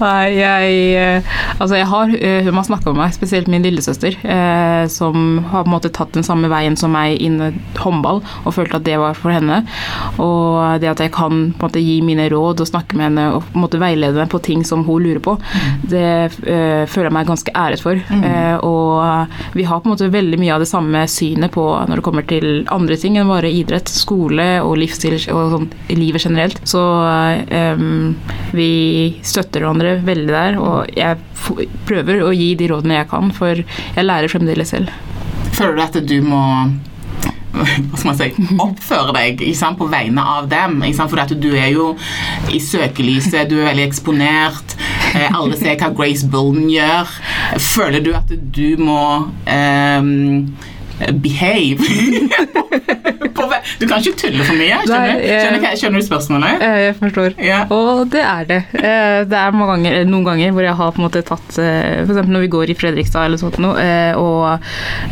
Nei, 0.00 0.32
jeg 0.36 0.76
eh, 0.96 1.26
Altså, 1.60 1.76
jeg 1.76 1.86
har 1.90 2.10
eh, 2.18 2.44
Hun 2.46 2.56
har 2.58 2.64
snakka 2.66 2.90
med 2.92 2.98
meg, 3.02 3.12
spesielt 3.14 3.48
min 3.52 3.62
lillesøster, 3.64 4.16
eh, 4.24 4.86
som 4.92 5.38
har 5.52 5.64
på 5.64 5.68
en 5.70 5.74
måte 5.74 5.90
tatt 5.94 6.14
den 6.16 6.24
samme 6.26 6.48
veien 6.52 6.76
som 6.78 6.92
meg 6.96 7.20
innen 7.22 7.58
håndball, 7.80 8.22
og 8.44 8.54
følte 8.56 8.80
at 8.80 8.86
det 8.88 8.96
var 9.00 9.16
for 9.18 9.32
henne. 9.34 9.60
Og 10.22 10.80
det 10.82 10.90
at 10.90 11.02
jeg 11.04 11.12
kan 11.14 11.52
på 11.52 11.66
en 11.68 11.68
måte 11.68 11.82
gi 11.84 11.98
mine 12.04 12.26
råd 12.32 12.64
og 12.64 12.70
snakke 12.70 12.96
med 12.98 13.08
henne 13.10 13.26
og 13.36 13.44
på 13.46 13.58
en 13.58 13.64
måte 13.66 13.80
veilede 13.82 14.18
henne 14.20 14.32
på 14.32 14.40
ting 14.44 14.64
som 14.68 14.84
hun 14.88 15.04
lurer 15.04 15.22
på, 15.24 15.36
det 15.92 16.04
eh, 16.44 16.84
føler 16.88 17.10
jeg 17.10 17.16
meg 17.18 17.30
ganske 17.30 17.54
æret 17.56 17.84
for. 17.84 18.00
Eh, 18.10 18.56
og 18.62 19.26
vi 19.56 19.64
har 19.66 19.80
på 19.80 19.88
en 19.88 19.94
måte 19.94 20.10
veldig 20.12 20.38
mye 20.40 20.54
av 20.54 20.62
det 20.62 20.68
samme 20.70 21.02
synet 21.10 21.52
på 21.54 21.64
når 21.88 21.98
det 21.98 22.06
kommer 22.06 22.26
til 22.28 22.48
andre 22.72 22.98
ting 23.00 23.18
enn 23.18 23.30
bare 23.30 23.50
idrett, 23.50 23.90
skole 23.90 24.46
og 24.62 24.76
livsstil 24.80 25.18
og 25.34 25.54
sånn 25.54 25.68
livet 25.96 26.26
generelt. 26.26 26.60
Så 26.68 26.82
um, 26.82 28.14
vi 28.56 28.70
støtter 29.26 29.64
hverandre 29.64 29.96
veldig 30.06 30.32
der, 30.32 30.58
og 30.60 30.92
jeg 30.96 31.18
prøver 31.88 32.24
å 32.26 32.34
gi 32.34 32.52
de 32.58 32.70
rådene 32.70 33.00
jeg 33.00 33.10
kan, 33.10 33.32
for 33.34 33.62
jeg 33.62 34.06
lærer 34.06 34.32
fremdeles 34.32 34.74
selv. 34.74 34.92
Føler 35.56 35.76
du 35.76 35.86
at 35.86 35.98
du 36.04 36.18
må 36.24 36.42
hva 37.56 37.96
skal 37.96 38.10
man 38.10 38.18
si, 38.18 38.26
oppføre 38.60 39.14
deg 39.16 39.42
sant, 39.56 39.78
på 39.80 39.88
vegne 39.88 40.20
av 40.20 40.48
dem? 40.50 40.78
Ikke 40.84 40.98
sant? 40.98 41.12
For 41.12 41.22
at 41.22 41.32
du 41.40 41.48
er 41.56 41.70
jo 41.72 41.94
i 42.52 42.60
søkelyset, 42.60 43.48
du 43.48 43.56
er 43.60 43.70
veldig 43.70 43.86
eksponert. 43.86 44.76
Alle 45.34 45.56
ser 45.58 45.76
hva 45.80 45.90
Grace 45.96 46.28
Bullen 46.30 46.70
gjør. 46.70 47.12
Føler 47.62 48.04
du 48.04 48.12
at 48.16 48.32
du 48.56 48.76
må 48.82 49.02
um, 49.26 50.56
behave? 51.22 51.78
du 53.80 53.86
kan 53.90 54.00
ikke 54.02 54.16
tulle 54.24 54.44
for 54.46 54.56
mye. 54.58 54.78
Skjønner, 54.86 55.20
Nei, 55.20 55.38
skjønner, 55.42 55.76
skjønner 55.80 56.02
du 56.02 56.06
spørsmålet? 56.06 56.62
Eh, 56.66 56.78
Jeg 56.86 56.96
forstår. 57.00 57.36
Ja. 57.42 57.60
Og 57.74 58.04
det 58.12 58.22
er 58.22 58.44
det. 58.50 58.60
Eh, 58.78 59.24
Det 59.26 59.38
er 59.40 59.50
ganger, 59.56 60.04
noen 60.06 60.24
ganger 60.24 60.52
hvor 60.54 60.62
jeg 60.66 60.74
har 60.78 60.92
på 60.92 61.00
en 61.02 61.06
måte 61.08 61.22
tatt 61.26 61.46
F.eks. 61.56 62.06
For 62.06 62.12
eksempel 62.14 62.34
når 62.36 62.44
vi 62.46 62.50
går 62.54 62.70
i 62.72 62.76
Fredrikstad 62.78 63.26
eller 63.26 63.40
sånt 63.40 63.58
noe, 63.62 63.74
eh, 63.80 64.14
og 64.16 64.60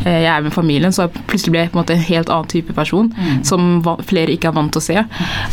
eh, 0.07 0.21
jeg 0.25 0.31
er 0.35 0.45
med 0.47 0.53
familien, 0.55 0.93
så 0.95 1.09
plutselig 1.11 1.53
blir 1.55 1.65
jeg 1.65 1.73
på 1.73 1.79
en 1.79 1.83
måte 1.83 1.97
en 1.97 2.05
helt 2.09 2.31
annen 2.31 2.51
type 2.53 2.75
person 2.77 3.11
som 3.45 3.81
flere 4.07 4.35
ikke 4.35 4.51
er 4.51 4.57
vant 4.57 4.73
til 4.75 4.83
å 4.83 4.85
se. 4.85 4.99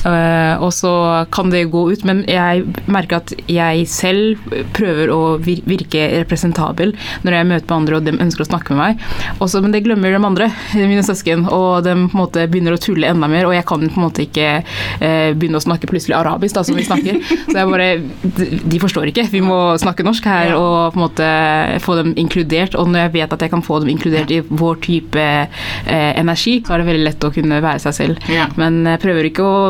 Eh, 0.06 0.56
Og 0.62 0.72
så 0.76 0.92
kan 1.32 1.50
det 1.50 1.66
gå 1.72 1.82
ut, 1.92 2.04
men 2.08 2.24
jeg 2.30 2.66
merker 2.92 3.22
at 3.22 3.34
jeg 3.50 3.86
selv 3.90 4.38
prøver 4.76 5.10
å 5.14 5.22
virke 5.42 6.04
representabel 6.22 6.94
når 7.26 7.38
jeg 7.38 7.48
møter 7.50 7.68
med 7.72 7.76
andre 7.78 7.98
og 7.98 8.06
de 8.06 8.12
ønsker 8.22 8.44
å 8.46 8.50
snakke 8.52 8.76
med 8.76 8.82
meg. 8.82 9.06
Også, 9.42 9.62
men 9.64 9.72
det 9.74 9.84
glemmer 9.86 10.12
de 10.14 10.22
andre, 10.28 10.50
mine 10.92 11.04
søsken, 11.06 11.48
og 11.50 11.84
de 11.88 11.96
på 11.96 12.12
en 12.14 12.22
måte 12.22 12.46
begynner 12.52 12.76
å 12.76 12.82
tulle 12.82 12.91
enda 13.12 13.30
mer, 13.32 13.48
og 13.50 13.56
jeg 13.56 13.66
kan 13.68 13.84
på 13.88 14.00
en 14.00 14.06
måte 14.06 14.26
ikke 14.26 14.48
eh, 14.62 15.32
begynne 15.38 15.60
å 15.60 15.64
snakke 15.64 15.90
plutselig 15.90 16.18
arabisk, 16.18 16.56
da, 16.58 16.64
som 16.68 16.78
vi 16.78 16.86
snakker. 16.88 17.20
Så 17.52 17.58
jeg 17.58 17.70
bare 17.72 17.90
De 18.72 18.80
forstår 18.82 19.12
ikke. 19.12 19.28
Vi 19.32 19.42
må 19.44 19.60
snakke 19.82 20.06
norsk 20.06 20.28
her 20.30 20.54
og 20.56 20.94
på 20.94 21.00
en 21.00 21.06
måte 21.06 21.30
få 21.84 21.98
dem 22.00 22.14
inkludert. 22.20 22.76
Og 22.80 22.90
når 22.92 23.06
jeg 23.06 23.14
vet 23.18 23.36
at 23.36 23.46
jeg 23.46 23.54
kan 23.54 23.64
få 23.66 23.82
dem 23.84 23.92
inkludert 23.94 24.32
i 24.34 24.42
vår 24.48 24.80
type 24.86 25.22
eh, 25.22 26.12
energi, 26.20 26.60
så 26.66 26.76
er 26.76 26.82
det 26.82 26.90
veldig 26.90 27.06
lett 27.08 27.28
å 27.28 27.34
kunne 27.34 27.62
være 27.64 27.84
seg 27.86 27.98
selv. 27.98 28.32
Ja. 28.32 28.48
Men 28.60 28.82
jeg 28.90 29.02
prøver 29.04 29.30
ikke 29.30 29.48
å 29.48 29.62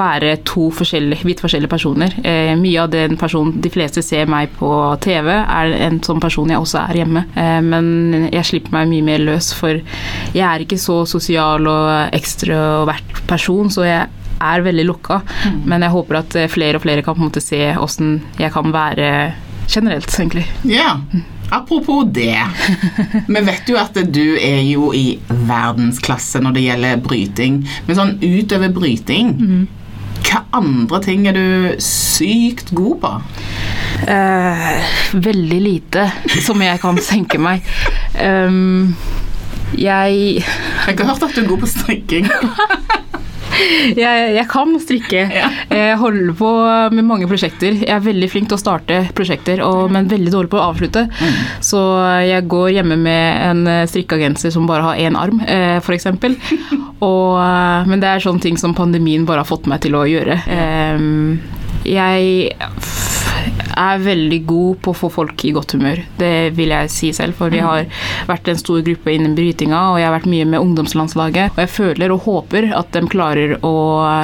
være 0.00 0.36
to 0.48 0.68
forskjellige, 0.74 1.26
vidt 1.28 1.42
forskjellige 1.44 1.72
personer. 1.72 2.16
Eh, 2.24 2.52
mye 2.60 2.84
av 2.84 2.92
den 2.94 3.16
personen 3.20 3.60
de 3.62 3.72
fleste 3.72 4.04
ser 4.04 4.30
meg 4.30 4.52
på 4.58 4.70
TV, 5.04 5.30
er 5.30 5.76
en 5.86 6.00
sånn 6.04 6.22
person 6.22 6.50
jeg 6.50 6.60
også 6.60 6.84
er 6.86 7.02
hjemme. 7.02 7.24
Eh, 7.34 7.60
men 7.64 8.28
jeg 8.30 8.46
slipper 8.48 8.76
meg 8.76 8.90
mye 8.90 9.08
mer 9.12 9.24
løs, 9.30 9.52
for 9.56 9.80
jeg 10.34 10.46
er 10.46 10.64
ikke 10.64 10.80
så 10.80 11.02
sosial 11.08 11.66
og 11.70 12.14
ekstrovert 12.70 13.26
person, 13.26 13.70
så 13.70 13.84
jeg 13.86 14.06
er 14.40 14.64
veldig 14.64 14.86
lukka. 14.88 15.20
Men 15.68 15.82
jeg 15.82 15.94
håper 15.94 16.20
at 16.22 16.36
eh, 16.38 16.50
flere 16.50 16.78
og 16.78 16.84
flere 16.84 17.02
kan 17.02 17.16
på 17.16 17.22
en 17.22 17.28
måte 17.28 17.42
se 17.44 17.74
åssen 17.76 18.20
jeg 18.38 18.52
kan 18.52 18.72
være 18.72 19.34
generelt, 19.70 20.10
egentlig. 20.18 20.46
Ja. 20.64 21.00
Apropos 21.50 22.06
det. 22.14 22.38
Vi 23.26 23.42
vet 23.42 23.68
jo 23.68 23.76
at 23.76 23.96
du 24.06 24.36
er 24.38 24.62
jo 24.62 24.92
i 24.94 25.18
verdensklasse 25.28 26.40
når 26.42 26.56
det 26.56 26.64
gjelder 26.68 27.04
bryting. 27.04 27.60
Men 27.86 27.98
sånn 27.98 28.16
utover 28.22 28.70
bryting, 28.74 29.34
hva 30.20 30.44
andre 30.54 31.00
ting 31.02 31.26
er 31.26 31.34
du 31.34 31.80
sykt 31.82 32.70
god 32.76 33.00
på? 33.02 33.12
Eh, 34.10 34.92
veldig 35.16 35.60
lite 35.64 36.06
som 36.44 36.60
jeg 36.62 36.80
kan 36.82 37.00
tenke 37.02 37.40
meg. 37.42 37.66
Um, 38.14 38.94
jeg, 39.78 40.42
Jeg 40.42 40.98
har 40.98 41.12
hørt 41.12 41.26
at 41.26 41.34
du 41.36 41.42
er 41.42 41.48
god 41.50 41.62
på 41.62 41.70
strikking. 41.70 42.28
jeg, 44.02 44.32
jeg 44.36 44.46
kan 44.50 44.74
strikke. 44.82 45.24
Ja. 45.34 45.50
Jeg 45.70 45.98
holder 46.00 46.34
på 46.38 46.50
med 46.96 47.06
mange 47.06 47.28
prosjekter. 47.30 47.76
Jeg 47.82 47.94
er 47.94 48.04
veldig 48.04 48.30
flink 48.32 48.50
til 48.50 48.58
å 48.58 48.62
starte 48.62 49.02
prosjekter, 49.16 49.62
og, 49.66 49.90
men 49.92 50.10
veldig 50.10 50.32
dårlig 50.34 50.52
på 50.52 50.60
å 50.60 50.68
avslutte. 50.70 51.06
Så 51.64 51.80
jeg 52.26 52.48
går 52.50 52.74
hjemme 52.78 52.98
med 53.00 53.26
en 53.50 53.62
strikkeagenser 53.64 53.98
strikka 54.00 54.16
genser 54.20 54.52
som 54.54 54.66
bare 54.68 54.84
har 54.86 55.00
én 55.02 55.16
arm, 55.18 55.42
eh, 55.46 55.78
f.eks. 55.80 56.08
Eh, 57.00 57.86
men 57.88 58.02
det 58.02 58.08
er 58.10 58.20
sånne 58.20 58.42
ting 58.44 58.58
som 58.60 58.74
pandemien 58.76 59.22
bare 59.24 59.40
har 59.40 59.48
fått 59.48 59.64
meg 59.70 59.80
til 59.80 59.94
å 59.96 60.02
gjøre. 60.04 60.36
Jeg 61.88 62.52
er 63.80 64.02
veldig 64.04 64.38
god 64.48 64.80
på 64.84 64.92
å 64.92 64.98
få 64.98 65.10
folk 65.12 65.44
i 65.48 65.52
godt 65.56 65.74
humør. 65.76 66.02
Det 66.18 66.30
vil 66.56 66.72
jeg 66.74 66.90
si 66.92 67.10
selv, 67.16 67.34
for 67.38 67.52
vi 67.52 67.62
har 67.64 67.86
vært 68.28 68.50
en 68.52 68.58
stor 68.60 68.82
gruppe 68.86 69.12
innen 69.14 69.34
brytinga, 69.38 69.80
og 69.92 69.98
jeg 70.00 70.08
har 70.08 70.14
vært 70.18 70.28
mye 70.30 70.46
med 70.52 70.60
ungdomslandslaget. 70.60 71.54
Og 71.56 71.62
jeg 71.64 71.72
føler 71.74 72.14
og 72.14 72.24
håper 72.26 72.68
at 72.76 72.92
de 72.96 73.02
klarer 73.10 73.56
å 73.66 73.72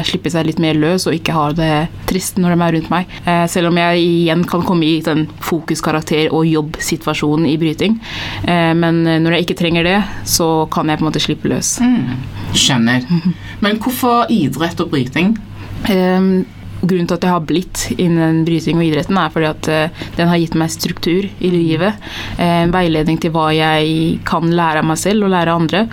slippe 0.06 0.32
seg 0.32 0.48
litt 0.50 0.60
mer 0.62 0.76
løs 0.78 1.06
og 1.08 1.16
ikke 1.16 1.36
ha 1.36 1.46
det 1.56 1.70
trist 2.10 2.38
når 2.42 2.54
de 2.56 2.66
er 2.68 2.76
rundt 2.78 2.92
meg. 2.92 3.16
Eh, 3.24 3.44
Selv 3.56 3.70
om 3.70 3.78
jeg 3.80 4.02
igjen 4.04 4.44
kan 4.48 4.62
komme 4.66 4.84
i 4.84 5.00
den 5.04 5.26
fokuskarakter- 5.40 6.32
og 6.34 6.44
jobbsituasjonen 6.46 7.46
i 7.48 7.56
bryting. 7.60 7.98
Eh, 8.44 8.72
Men 8.76 9.02
når 9.04 9.36
jeg 9.38 9.46
ikke 9.46 9.58
trenger 9.62 9.84
det, 9.84 9.98
så 10.28 10.68
kan 10.70 10.88
jeg 10.88 10.98
på 10.98 11.04
en 11.06 11.10
måte 11.10 11.22
slippe 11.22 11.48
løs. 11.48 11.76
Skjønner. 12.56 13.06
Men 13.60 13.78
hvorfor 13.82 14.26
idrett 14.32 14.80
og 14.80 14.90
bryting? 14.92 15.36
Um, 15.88 16.44
grunnen 16.88 17.08
til 17.10 17.18
at 17.18 17.26
jeg 17.26 17.34
har 17.34 17.44
blitt 17.46 17.84
innen 17.98 18.42
bryting 18.46 18.80
og 18.80 18.86
idretten, 18.86 19.18
er 19.20 19.32
fordi 19.34 19.48
at 19.50 19.68
eh, 19.72 20.04
den 20.16 20.30
har 20.30 20.40
gitt 20.40 20.56
meg 20.58 20.72
struktur 20.74 21.26
i 21.26 21.50
livet. 21.52 21.94
eh, 22.38 22.62
En 22.66 22.72
veiledning 22.74 23.18
til 23.22 23.32
hva 23.34 23.48
jeg 23.54 24.20
kan 24.26 24.48
lære 24.50 24.82
av 24.82 24.88
meg 24.88 24.98
selv 25.00 25.26
og 25.26 25.32
lære 25.34 25.52
av 25.52 25.60
andre. 25.60 25.84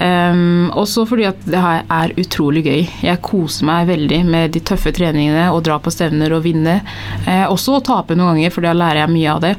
Um, 0.00 0.70
også 0.78 1.04
fordi 1.08 1.26
at 1.28 1.40
det 1.48 1.60
her 1.60 1.82
er 1.90 2.12
utrolig 2.20 2.62
gøy. 2.66 2.82
Jeg 3.04 3.22
koser 3.24 3.66
meg 3.68 3.88
veldig 3.90 4.20
med 4.28 4.52
de 4.54 4.62
tøffe 4.64 4.92
treningene 4.96 5.48
og 5.54 5.62
dra 5.66 5.78
på 5.82 5.92
stevner 5.92 6.32
og 6.36 6.44
vinne. 6.44 6.80
Eh, 7.26 7.44
også 7.50 7.78
å 7.78 7.82
tape 7.84 8.16
noen 8.18 8.34
ganger, 8.36 8.54
for 8.54 8.66
da 8.66 8.74
lærer 8.76 9.02
jeg 9.04 9.14
mye 9.14 9.34
av 9.34 9.42
det. 9.44 9.54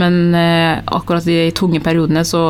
Men 0.00 0.18
eh, 0.38 0.82
akkurat 0.98 1.26
i 1.28 1.38
de 1.44 1.54
tunge 1.56 1.80
periodene 1.84 2.24
så 2.26 2.42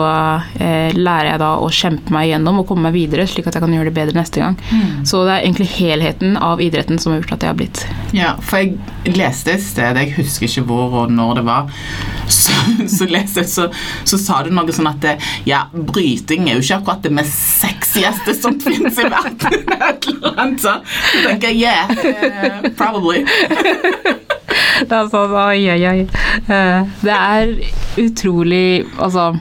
eh, 0.58 0.94
lærer 0.96 1.32
jeg 1.32 1.42
da 1.42 1.52
å 1.62 1.70
kjempe 1.74 2.14
meg 2.14 2.30
igjennom 2.30 2.62
og 2.62 2.68
komme 2.70 2.88
meg 2.88 2.96
videre, 2.98 3.26
slik 3.30 3.48
at 3.50 3.58
jeg 3.58 3.64
kan 3.64 3.74
gjøre 3.74 3.90
det 3.90 3.96
bedre 3.98 4.18
neste 4.18 4.42
gang. 4.42 4.58
Så 5.06 5.24
det 5.26 5.34
er 5.36 5.44
egentlig 5.46 5.70
helheten 5.78 6.38
av 6.40 6.60
idretten 6.62 6.98
som 7.00 7.12
har 7.14 7.22
gjort 7.22 7.36
at 7.38 7.46
jeg 7.46 7.52
har 7.52 7.58
blitt. 7.58 7.73
Ja, 8.14 8.36
for 8.38 8.60
jeg 8.62 9.14
leste 9.16 9.56
et 9.56 9.62
sted, 9.64 9.96
jeg 9.98 10.12
husker 10.14 10.46
ikke 10.46 10.62
hvor 10.68 10.92
og 11.00 11.10
når 11.12 11.40
det 11.40 11.44
var, 11.48 11.70
så, 12.30 12.54
så 12.88 13.08
leste 13.10 13.42
jeg, 13.42 13.48
så, 13.50 13.64
så 14.06 14.18
sa 14.20 14.42
du 14.46 14.52
noe 14.54 14.74
sånn 14.74 14.86
at 14.92 15.00
det, 15.02 15.14
ja, 15.48 15.64
bryting 15.74 16.46
er 16.48 16.60
jo 16.60 16.62
ikke 16.64 16.78
akkurat 16.78 17.02
det 17.08 17.12
mest 17.18 17.34
sexieste 17.64 18.36
som 18.38 18.60
finnes 18.62 19.00
i 19.02 19.08
verden. 19.08 19.64
Et 19.90 20.08
eller 20.12 20.38
annet. 20.44 20.62
Så 20.62 20.76
tenker 21.24 21.50
jeg, 21.50 21.64
yeah, 21.64 21.90
uh, 21.90 22.70
probably. 22.78 23.24
Det 24.84 24.94
er 24.94 25.10
sånn, 25.10 25.34
oi, 25.34 25.66
oi, 25.74 25.80
oi. 25.90 26.06
Eh, 26.46 26.94
Det 27.02 27.14
er 27.14 27.52
utrolig 28.00 28.84
Altså 29.02 29.32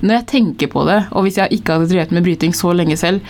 når 0.00 0.16
jeg 0.16 0.26
tenker 0.34 0.70
på 0.72 0.84
det, 0.88 0.98
og 1.12 1.26
hvis 1.26 1.38
jeg 1.40 1.58
ikke 1.58 1.76
hadde 1.76 1.90
drevet 1.90 2.14
med 2.14 2.24
bryting 2.26 2.54
så 2.56 2.72
lenge 2.76 2.96
selv, 3.00 3.20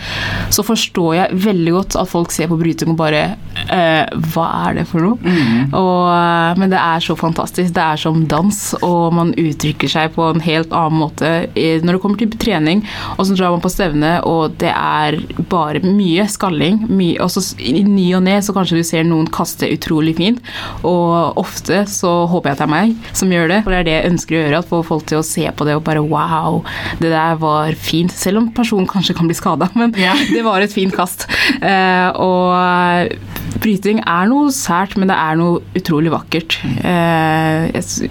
så 0.53 0.65
forstår 0.65 1.15
jeg 1.17 1.41
veldig 1.45 1.75
godt 1.77 1.97
at 2.01 2.11
folk 2.11 2.33
ser 2.33 2.49
på 2.51 2.59
bryting 2.59 2.93
og 2.93 2.99
bare 2.99 3.23
eh, 3.71 4.05
Hva 4.33 4.47
er 4.67 4.79
det 4.79 4.87
for 4.89 5.03
noe? 5.03 5.35
Og, 5.77 6.05
eh, 6.11 6.59
men 6.61 6.71
det 6.73 6.79
er 6.79 7.03
så 7.03 7.15
fantastisk. 7.19 7.73
Det 7.75 7.83
er 7.83 8.01
som 8.01 8.23
dans, 8.31 8.59
og 8.81 9.13
man 9.15 9.33
uttrykker 9.39 9.91
seg 9.91 10.15
på 10.15 10.29
en 10.31 10.43
helt 10.43 10.73
annen 10.75 11.01
måte 11.01 11.31
når 11.55 11.95
det 11.95 12.01
kommer 12.03 12.19
til 12.19 12.33
trening. 12.41 12.83
Og 13.17 13.25
så 13.27 13.35
drar 13.37 13.53
man 13.53 13.63
på 13.63 13.71
stevne, 13.71 14.13
og 14.27 14.57
det 14.61 14.71
er 14.71 15.19
bare 15.51 15.83
mye 15.85 16.27
skalling. 16.31 16.81
Mye, 16.89 17.17
og 17.23 17.31
så 17.33 17.43
i 17.59 17.83
ny 17.85 18.07
og 18.17 18.25
ne 18.27 18.37
så 18.43 18.55
kanskje 18.55 18.79
du 18.79 18.85
ser 18.87 19.05
noen 19.07 19.29
kaste 19.31 19.69
utrolig 19.71 20.15
fint, 20.19 20.41
og 20.87 21.37
ofte 21.41 21.83
så 21.89 22.11
håper 22.31 22.51
jeg 22.51 22.57
at 22.57 22.63
det 22.63 22.67
er 22.67 22.73
meg 22.73 23.11
som 23.17 23.33
gjør 23.33 23.51
det. 23.51 23.61
For 23.65 23.73
det 23.73 23.81
er 23.81 23.87
det 23.87 23.97
jeg 23.97 24.11
ønsker 24.11 24.37
å 24.37 24.43
gjøre, 24.43 24.61
at 24.61 24.71
få 24.71 24.81
folk 24.87 25.07
til 25.09 25.21
å 25.21 25.25
se 25.25 25.47
på 25.51 25.67
det 25.67 25.77
og 25.77 25.85
bare 25.87 26.03
wow, 26.03 26.60
det 26.99 27.11
der 27.13 27.35
var 27.41 27.73
fint. 27.79 28.11
Selv 28.13 28.41
om 28.41 28.49
personen 28.55 28.87
kanskje 28.89 29.15
kan 29.17 29.27
bli 29.29 29.37
skada, 29.37 29.69
men 29.79 29.93
Ja. 29.97 30.13
det 30.15 30.43
var 30.45 30.61
et 30.61 30.73
fint 30.73 30.93
kast. 30.95 31.27
Uh, 31.61 32.09
og 32.21 33.15
bryting 33.59 33.99
er 34.07 34.29
noe 34.31 34.51
sært, 34.55 34.95
men 34.97 35.09
det 35.11 35.17
er 35.19 35.35
noe 35.39 35.59
utrolig 35.77 36.11
vakkert. 36.13 36.55
Eh, 36.87 37.67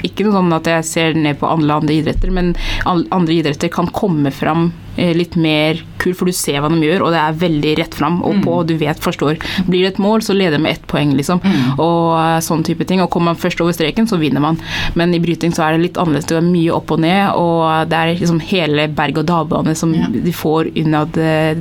ikke 0.06 0.26
noe 0.26 0.37
sånn 0.37 0.52
at 0.56 0.68
jeg 0.68 0.85
ser 0.88 1.16
ned 1.18 1.38
på 1.40 1.49
alle 1.49 1.80
andre 1.80 1.97
idretter, 2.00 2.30
men 2.35 2.52
andre 2.87 3.35
idretter 3.40 3.70
kan 3.73 3.88
komme 3.94 4.30
fram 4.35 4.70
eh, 4.97 5.12
litt 5.16 5.37
mer 5.40 5.80
kul, 6.00 6.14
for 6.16 6.28
du 6.28 6.32
ser 6.37 6.61
hva 6.62 6.70
de 6.73 6.80
gjør, 6.85 7.04
og 7.06 7.12
det 7.14 7.20
er 7.23 7.38
veldig 7.42 7.73
rett 7.80 7.97
fram 7.97 8.20
og 8.26 8.40
på, 8.44 8.54
og 8.61 8.68
du 8.70 8.75
vet, 8.80 9.00
forstår. 9.00 9.38
Blir 9.68 9.85
det 9.87 9.92
et 9.94 10.02
mål, 10.02 10.23
så 10.25 10.37
leder 10.37 10.56
de 10.59 10.62
med 10.64 10.73
ett 10.76 10.87
poeng, 10.90 11.12
liksom. 11.18 11.42
Og 11.76 12.04
eh, 12.20 12.38
sånn 12.44 12.64
type 12.66 12.87
ting. 12.88 13.02
Og 13.04 13.11
kommer 13.12 13.32
man 13.35 13.40
først 13.40 13.61
over 13.64 13.76
streken, 13.76 14.09
så 14.11 14.18
vinner 14.20 14.42
man. 14.44 14.59
Men 14.99 15.14
i 15.16 15.20
bryting 15.23 15.52
så 15.56 15.66
er 15.66 15.76
det 15.76 15.85
litt 15.88 16.00
annerledes. 16.00 16.28
Det 16.30 16.38
er 16.40 16.47
mye 16.47 16.75
opp 16.76 16.92
og 16.97 17.02
ned, 17.04 17.32
og 17.40 17.88
det 17.92 17.97
er 18.00 18.14
liksom 18.20 18.40
hele 18.50 18.88
berg-og-dal-bane 18.97 19.76
som 19.76 19.94
Ja. 19.94 20.06
de 20.11 20.32
får 20.32 20.70
innad 20.78 21.16
eh, 21.20 21.59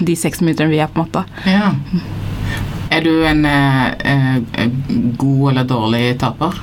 de 0.00 0.14
seks 0.16 0.40
minuttene 0.44 0.70
vi 0.70 0.78
er 0.82 0.90
på 0.92 1.02
matta. 1.02 1.24
Ja. 1.48 1.72
Er 2.92 3.00
du 3.00 3.22
en 3.24 3.44
eh, 3.48 3.86
eh, 4.12 4.66
god 5.16 5.50
eller 5.50 5.64
dårlig 5.64 6.18
taper? 6.20 6.58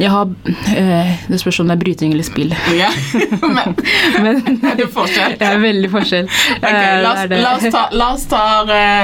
Jeg 0.00 0.08
har 0.10 0.30
eh, 0.76 1.10
Det 1.28 1.38
spørs 1.40 1.58
om 1.62 1.68
det 1.68 1.74
er 1.76 1.80
bryting 1.82 2.12
eller 2.14 2.24
spill. 2.26 2.52
Ja. 2.78 2.88
Men 3.54 3.74
Men 4.22 4.40
er 4.70 4.76
det 4.78 4.88
forskjell? 4.94 5.36
det 5.40 5.46
er 5.48 5.60
veldig 5.62 5.90
forskjell. 5.92 6.28
Ok, 6.56 6.68
Eh, 6.72 7.02
la, 7.02 7.10
oss, 7.12 7.30
la, 7.30 7.50
oss 7.56 7.66
ta, 7.74 7.82
la, 7.92 8.06
oss 8.14 8.24
ta, 8.30 8.40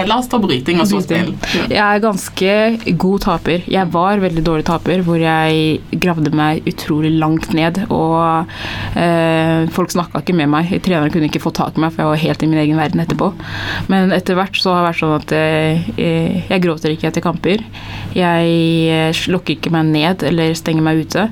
la 0.08 0.16
oss 0.18 0.28
ta 0.30 0.38
bryting 0.40 0.80
og 0.80 0.88
så 0.88 1.00
spill. 1.04 1.32
Jeg 1.68 1.78
er 1.82 2.00
ganske 2.02 2.54
god 3.00 3.24
taper. 3.26 3.64
Jeg 3.70 3.90
var 3.92 4.22
veldig 4.22 4.44
dårlig 4.46 4.64
taper, 4.68 5.02
hvor 5.06 5.20
jeg 5.20 5.98
gravde 6.00 6.32
meg 6.36 6.66
utrolig 6.70 7.12
langt 7.20 7.50
ned. 7.56 7.82
Og 7.92 8.48
eh, 8.98 9.68
folk 9.74 9.92
snakka 9.94 10.22
ikke 10.24 10.36
med 10.38 10.50
meg. 10.52 10.72
Treneren 10.84 11.12
kunne 11.14 11.28
ikke 11.30 11.42
få 11.44 11.52
tak 11.56 11.76
i 11.78 11.84
meg, 11.84 11.92
for 11.94 12.04
jeg 12.04 12.12
var 12.12 12.22
helt 12.24 12.42
i 12.46 12.50
min 12.50 12.62
egen 12.64 12.80
verden 12.80 13.04
etterpå. 13.04 13.30
Men 13.92 14.12
etter 14.16 14.38
hvert 14.38 14.56
så 14.58 14.72
har 14.74 14.82
det 14.82 14.88
vært 14.90 15.02
sånn 15.02 15.16
at 15.18 15.36
eh, 15.36 16.42
jeg 16.48 16.64
gråter 16.64 16.94
ikke 16.94 17.10
etter 17.12 17.24
kamper. 17.24 17.64
Jeg 18.16 18.56
eh, 18.94 19.24
lukker 19.32 19.56
ikke 19.58 19.72
meg 19.74 19.90
ned 19.92 20.24
eller 20.28 20.54
stenger 20.58 20.77
meg 20.84 21.04
ute. 21.04 21.28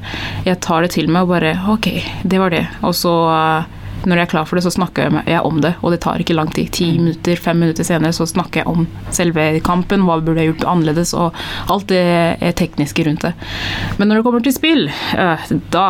Jeg 0.46 0.60
tar 0.64 0.84
det 0.86 0.92
til 0.96 1.10
meg 1.12 1.26
og 1.26 1.34
bare 1.34 1.54
Ok, 1.72 1.90
det 2.24 2.40
var 2.42 2.54
det. 2.54 2.64
Og 2.86 2.94
så 2.96 3.14
eh, 3.32 3.72
når 4.06 4.20
jeg 4.20 4.26
er 4.28 4.30
klar 4.30 4.46
for 4.48 4.56
det, 4.58 4.64
så 4.66 4.70
snakker 4.74 5.10
jeg- 5.26 5.42
om 5.46 5.60
det, 5.60 5.74
og 5.82 5.90
det 5.92 6.00
tar 6.00 6.18
ikke 6.22 6.34
lang 6.34 6.48
tid. 6.54 6.70
Ti 6.72 6.86
minutter, 6.98 7.36
fem 7.36 7.58
minutter 7.58 7.84
senere 7.84 8.12
så 8.14 8.26
snakker 8.26 8.62
jeg 8.62 8.66
om 8.70 8.86
selve 9.10 9.60
kampen, 9.66 10.02
hva 10.06 10.20
burde 10.24 10.40
jeg 10.42 10.54
gjort 10.54 10.66
annerledes, 10.72 11.12
og 11.14 11.34
alt 11.68 11.86
det 11.88 12.00
er 12.40 12.52
tekniske 12.56 13.04
rundt 13.06 13.20
det. 13.26 13.32
Men 13.98 14.08
når 14.08 14.16
det 14.20 14.24
kommer 14.24 14.42
til 14.46 14.52
spill, 14.54 14.86
øh, 15.18 15.36
da 15.70 15.86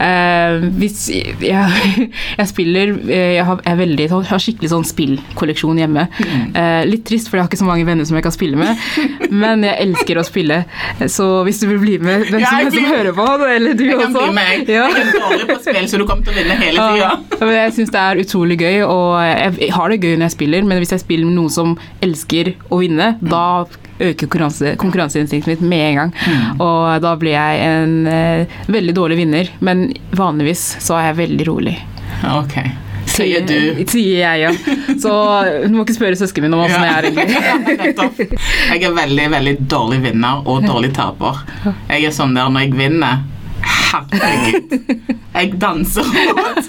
øh, 0.00 0.64
Hvis 0.78 1.08
jeg, 1.10 1.70
jeg 2.38 2.48
spiller 2.48 2.94
øh, 2.94 3.34
Jeg 3.34 3.44
har, 3.44 3.60
jeg 3.66 3.78
veldig, 3.78 4.08
jeg 4.08 4.28
har 4.30 4.38
skikkelig 4.42 4.70
sånn 4.70 4.84
spillkolleksjon 4.86 5.78
hjemme. 5.82 6.06
Eh, 6.54 6.84
litt 6.88 7.04
trist, 7.08 7.28
for 7.28 7.36
jeg 7.38 7.44
har 7.44 7.50
ikke 7.50 7.60
så 7.62 7.68
mange 7.68 7.86
venner 7.86 8.06
som 8.08 8.16
jeg 8.18 8.24
kan 8.26 8.34
spille 8.34 8.56
med, 8.56 8.76
men 9.44 9.64
jeg 9.66 9.76
elsker 9.88 10.20
å 10.20 10.24
spille. 10.26 10.62
Så 11.10 11.28
hvis 11.46 11.60
du 11.62 11.68
vil 11.72 11.80
bli 11.82 11.98
med, 11.98 12.28
hvem 12.30 12.44
som, 12.44 12.70
som 12.74 12.88
hører 12.92 13.12
på, 13.16 13.28
eller 13.48 13.74
du 13.74 13.84
også 13.84 13.90
Jeg 13.90 14.00
kan 14.04 14.12
bli 14.14 14.34
med. 14.38 14.68
Jeg, 14.68 14.90
er 15.04 15.12
dårlig 15.18 15.48
på 15.50 15.58
spill, 15.64 15.88
så 15.90 16.00
du 16.00 16.06
kommer 16.08 16.26
til 16.26 16.34
å 16.34 16.38
vinne 16.38 16.58
hele 16.60 16.88
tida. 16.94 17.10
Ja, 17.40 17.48
jeg 17.50 17.72
syns 17.76 17.90
det 17.94 18.00
er 18.00 18.20
utrolig 18.22 18.58
gøy, 18.60 18.82
og 18.86 19.16
jeg 19.20 19.72
har 19.74 19.90
det 19.92 20.00
gøy 20.02 20.14
når 20.14 20.28
jeg 20.28 20.36
spiller, 20.36 20.68
men 20.68 20.80
hvis 20.82 20.94
jeg 20.94 21.02
spiller 21.02 21.28
med 21.28 21.36
noen 21.38 21.52
som 21.52 21.74
elsker 22.04 22.54
å 22.72 22.78
vinne, 22.82 23.14
da 23.24 23.64
øker 23.98 24.26
konkurranse, 24.26 24.74
konkurranseinstinktet 24.80 25.52
mitt 25.54 25.66
med 25.66 25.84
en 25.88 25.98
gang. 26.02 26.14
Og 26.62 27.02
da 27.04 27.14
blir 27.18 27.36
jeg 27.36 27.66
en 27.66 27.98
eh, 28.10 28.56
veldig 28.70 28.94
dårlig 28.96 29.20
vinner, 29.22 29.52
men 29.64 29.88
vanligvis 30.16 30.64
så 30.82 30.98
er 30.98 31.10
jeg 31.10 31.20
veldig 31.24 31.50
rolig. 31.50 31.76
Ok. 32.34 32.56
Sier 33.14 33.44
du. 33.46 33.84
Sier 33.90 34.22
jeg, 34.22 34.40
ja. 34.46 34.52
Så 34.98 35.12
du 35.66 35.74
må 35.76 35.84
ikke 35.84 35.96
spørre 35.98 36.18
søsknene 36.18 36.48
min 36.48 36.56
om 36.56 36.64
åssen 36.64 36.82
jeg 36.82 36.94
er. 36.96 37.68
Nettopp. 37.84 38.22
Jeg 38.24 38.80
er 38.88 38.96
veldig, 38.96 39.28
veldig 39.36 39.54
dårlig 39.70 40.00
vinner 40.08 40.42
og 40.48 40.64
dårlig 40.66 40.90
taper. 40.96 41.44
Jeg 41.92 42.08
er 42.08 42.16
sånn 42.16 42.34
der 42.34 42.50
når 42.50 42.66
jeg 42.66 42.74
vinner 42.80 43.22
Herregud. 43.64 44.78
Jeg 45.34 45.52
danser 45.60 46.06
rundt. 46.06 46.68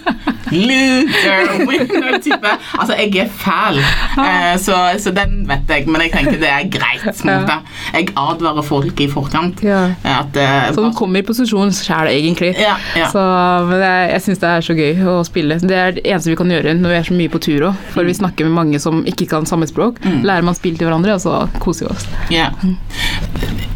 Loser, 0.52 1.66
winner 1.68 2.18
type. 2.24 2.52
Altså, 2.80 2.96
jeg 2.98 3.16
er 3.26 3.30
fæl, 3.30 3.78
eh, 4.24 4.56
så, 4.62 4.76
så 5.02 5.12
den 5.14 5.44
vet 5.50 5.70
jeg, 5.70 5.86
men 5.90 6.02
jeg 6.06 6.12
tenker 6.16 6.40
det 6.42 6.50
er 6.50 6.68
greit. 6.74 7.22
måte. 7.26 7.58
Jeg 7.94 8.10
advarer 8.18 8.66
folk 8.66 9.02
i 9.06 9.08
forkant. 9.12 9.62
Ja. 9.66 9.84
eh, 10.04 10.20
At, 10.20 10.38
eh, 10.40 10.70
Så 10.76 10.86
du 10.86 10.92
kommer 10.98 11.22
i 11.22 11.26
posisjon 11.28 11.74
sjæl, 11.76 12.10
egentlig. 12.14 12.54
ja, 12.62 12.76
ja. 12.98 13.10
Så, 13.12 13.22
men 13.70 13.82
jeg, 13.86 14.10
jeg 14.16 14.22
syns 14.28 14.42
det 14.44 14.50
er 14.54 14.66
så 14.70 14.78
gøy 14.78 15.04
å 15.14 15.18
spille. 15.28 15.60
Det 15.62 15.78
er 15.82 15.98
det 16.00 16.06
eneste 16.06 16.32
vi 16.34 16.40
kan 16.40 16.54
gjøre 16.56 16.74
når 16.80 16.94
vi 16.96 17.00
er 17.02 17.10
så 17.10 17.18
mye 17.20 17.34
på 17.36 17.42
tur 17.46 17.68
òg. 17.72 17.84
For 17.94 18.08
vi 18.08 18.18
snakker 18.18 18.48
med 18.50 18.56
mange 18.58 18.82
som 18.82 19.04
ikke 19.06 19.28
kan 19.36 19.46
samme 19.50 19.68
språk. 19.70 20.02
Lærer 20.26 20.46
man 20.46 20.58
spill 20.58 20.78
til 20.80 20.88
hverandre, 20.90 21.18
og 21.18 21.22
så 21.26 21.44
koser 21.62 21.90
vi 21.90 21.94
oss. 21.96 22.08
Ja. 22.34 22.50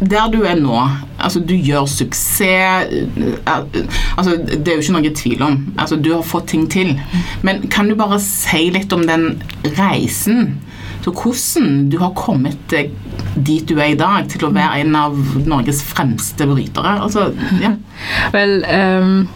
Der 0.00 0.30
du 0.32 0.40
er 0.48 0.56
nå, 0.56 0.78
altså 1.20 1.42
du 1.44 1.52
gjør 1.54 1.84
suksess 1.90 2.88
altså 3.16 4.36
Det 4.46 4.68
er 4.68 4.78
jo 4.78 4.84
ikke 4.84 4.96
noe 4.96 5.12
tvil 5.16 5.42
om. 5.46 5.58
Altså 5.78 5.96
Du 5.96 6.12
har 6.14 6.26
fått 6.26 6.50
ting 6.54 6.66
til. 6.70 6.94
Men 7.46 7.62
kan 7.72 7.88
du 7.88 7.96
bare 7.98 8.20
si 8.22 8.68
litt 8.74 8.92
om 8.96 9.06
den 9.08 9.42
reisen? 9.78 10.58
Så 11.00 11.12
Hvordan 11.16 11.88
du 11.90 11.98
har 12.02 12.12
kommet 12.16 12.74
dit 13.36 13.68
du 13.68 13.78
er 13.78 13.94
i 13.94 13.98
dag, 13.98 14.26
til 14.28 14.44
å 14.44 14.52
være 14.52 14.82
en 14.82 14.96
av 14.98 15.16
Norges 15.48 15.80
fremste 15.86 16.44
brytere? 16.50 16.98
Altså, 17.00 17.30
ja. 17.62 17.72
Vel, 18.34 18.58
ehm, 18.68 19.28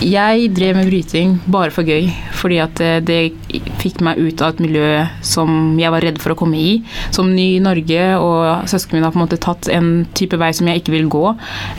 jeg 0.00 0.48
drev 0.56 0.78
med 0.78 0.88
bryting 0.88 1.34
bare 1.50 1.72
for 1.74 1.84
gøy, 1.84 2.08
fordi 2.36 2.58
at 2.62 2.80
eh, 2.80 3.00
det 3.04 3.18
fikk 3.80 4.00
meg 4.04 4.20
ut 4.20 4.40
av 4.40 4.54
et 4.54 4.62
miljø 4.64 4.88
som 5.24 5.76
jeg 5.80 5.92
var 5.92 6.04
redd 6.04 6.20
for 6.22 6.34
å 6.34 6.38
komme 6.38 6.56
i. 6.60 6.70
Som 7.12 7.32
ny 7.34 7.56
i 7.56 7.62
Norge, 7.62 8.06
og 8.20 8.68
søsknene 8.70 9.00
mine 9.00 9.08
har 9.08 9.14
på 9.14 9.20
en 9.20 9.24
måte 9.26 9.40
tatt 9.40 9.68
en 9.72 9.90
type 10.16 10.38
vei 10.40 10.50
som 10.56 10.70
jeg 10.70 10.82
ikke 10.82 10.94
vil 10.94 11.10
gå. 11.12 11.24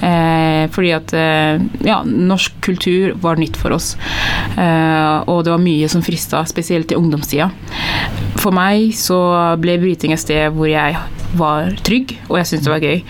Eh, 0.05 0.65
fordi 0.73 0.93
at 0.95 1.15
eh, 1.17 1.63
ja, 1.87 2.01
norsk 2.05 2.59
kultur 2.65 3.15
var 3.21 3.41
nytt 3.41 3.57
for 3.59 3.73
oss. 3.77 3.95
Eh, 4.53 5.17
og 5.25 5.45
det 5.45 5.55
var 5.55 5.63
mye 5.63 5.89
som 5.91 6.05
frista, 6.05 6.43
spesielt 6.49 6.93
i 6.93 6.99
ungdomstida. 6.99 7.49
For 8.41 8.53
meg 8.55 8.93
så 8.97 9.21
ble 9.61 9.79
bryting 9.81 10.13
et 10.15 10.21
sted 10.21 10.53
hvor 10.55 10.69
jeg 10.69 10.97
var 11.37 11.75
trygg, 11.85 12.13
og 12.29 12.39
jeg 12.39 12.49
syntes 12.49 12.67
det 12.67 12.73
var 12.73 12.85
gøy. 12.85 13.01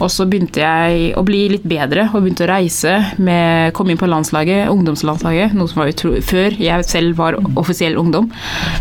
Og 0.00 0.10
så 0.12 0.26
begynte 0.28 0.62
jeg 0.62 1.10
å 1.18 1.24
bli 1.26 1.42
litt 1.52 1.66
bedre 1.68 2.08
og 2.12 2.22
begynte 2.22 2.46
å 2.46 2.50
reise. 2.50 2.94
Med, 3.22 3.72
kom 3.76 3.90
inn 3.92 4.00
på 4.00 4.08
landslaget, 4.10 4.70
ungdomslandslaget, 4.72 5.56
noe 5.56 5.70
som 5.70 5.82
var 5.82 5.92
utro, 5.92 6.14
før 6.24 6.56
jeg 6.60 6.88
selv 6.88 7.20
var 7.20 7.38
offisiell 7.56 7.98
ungdom. 8.00 8.30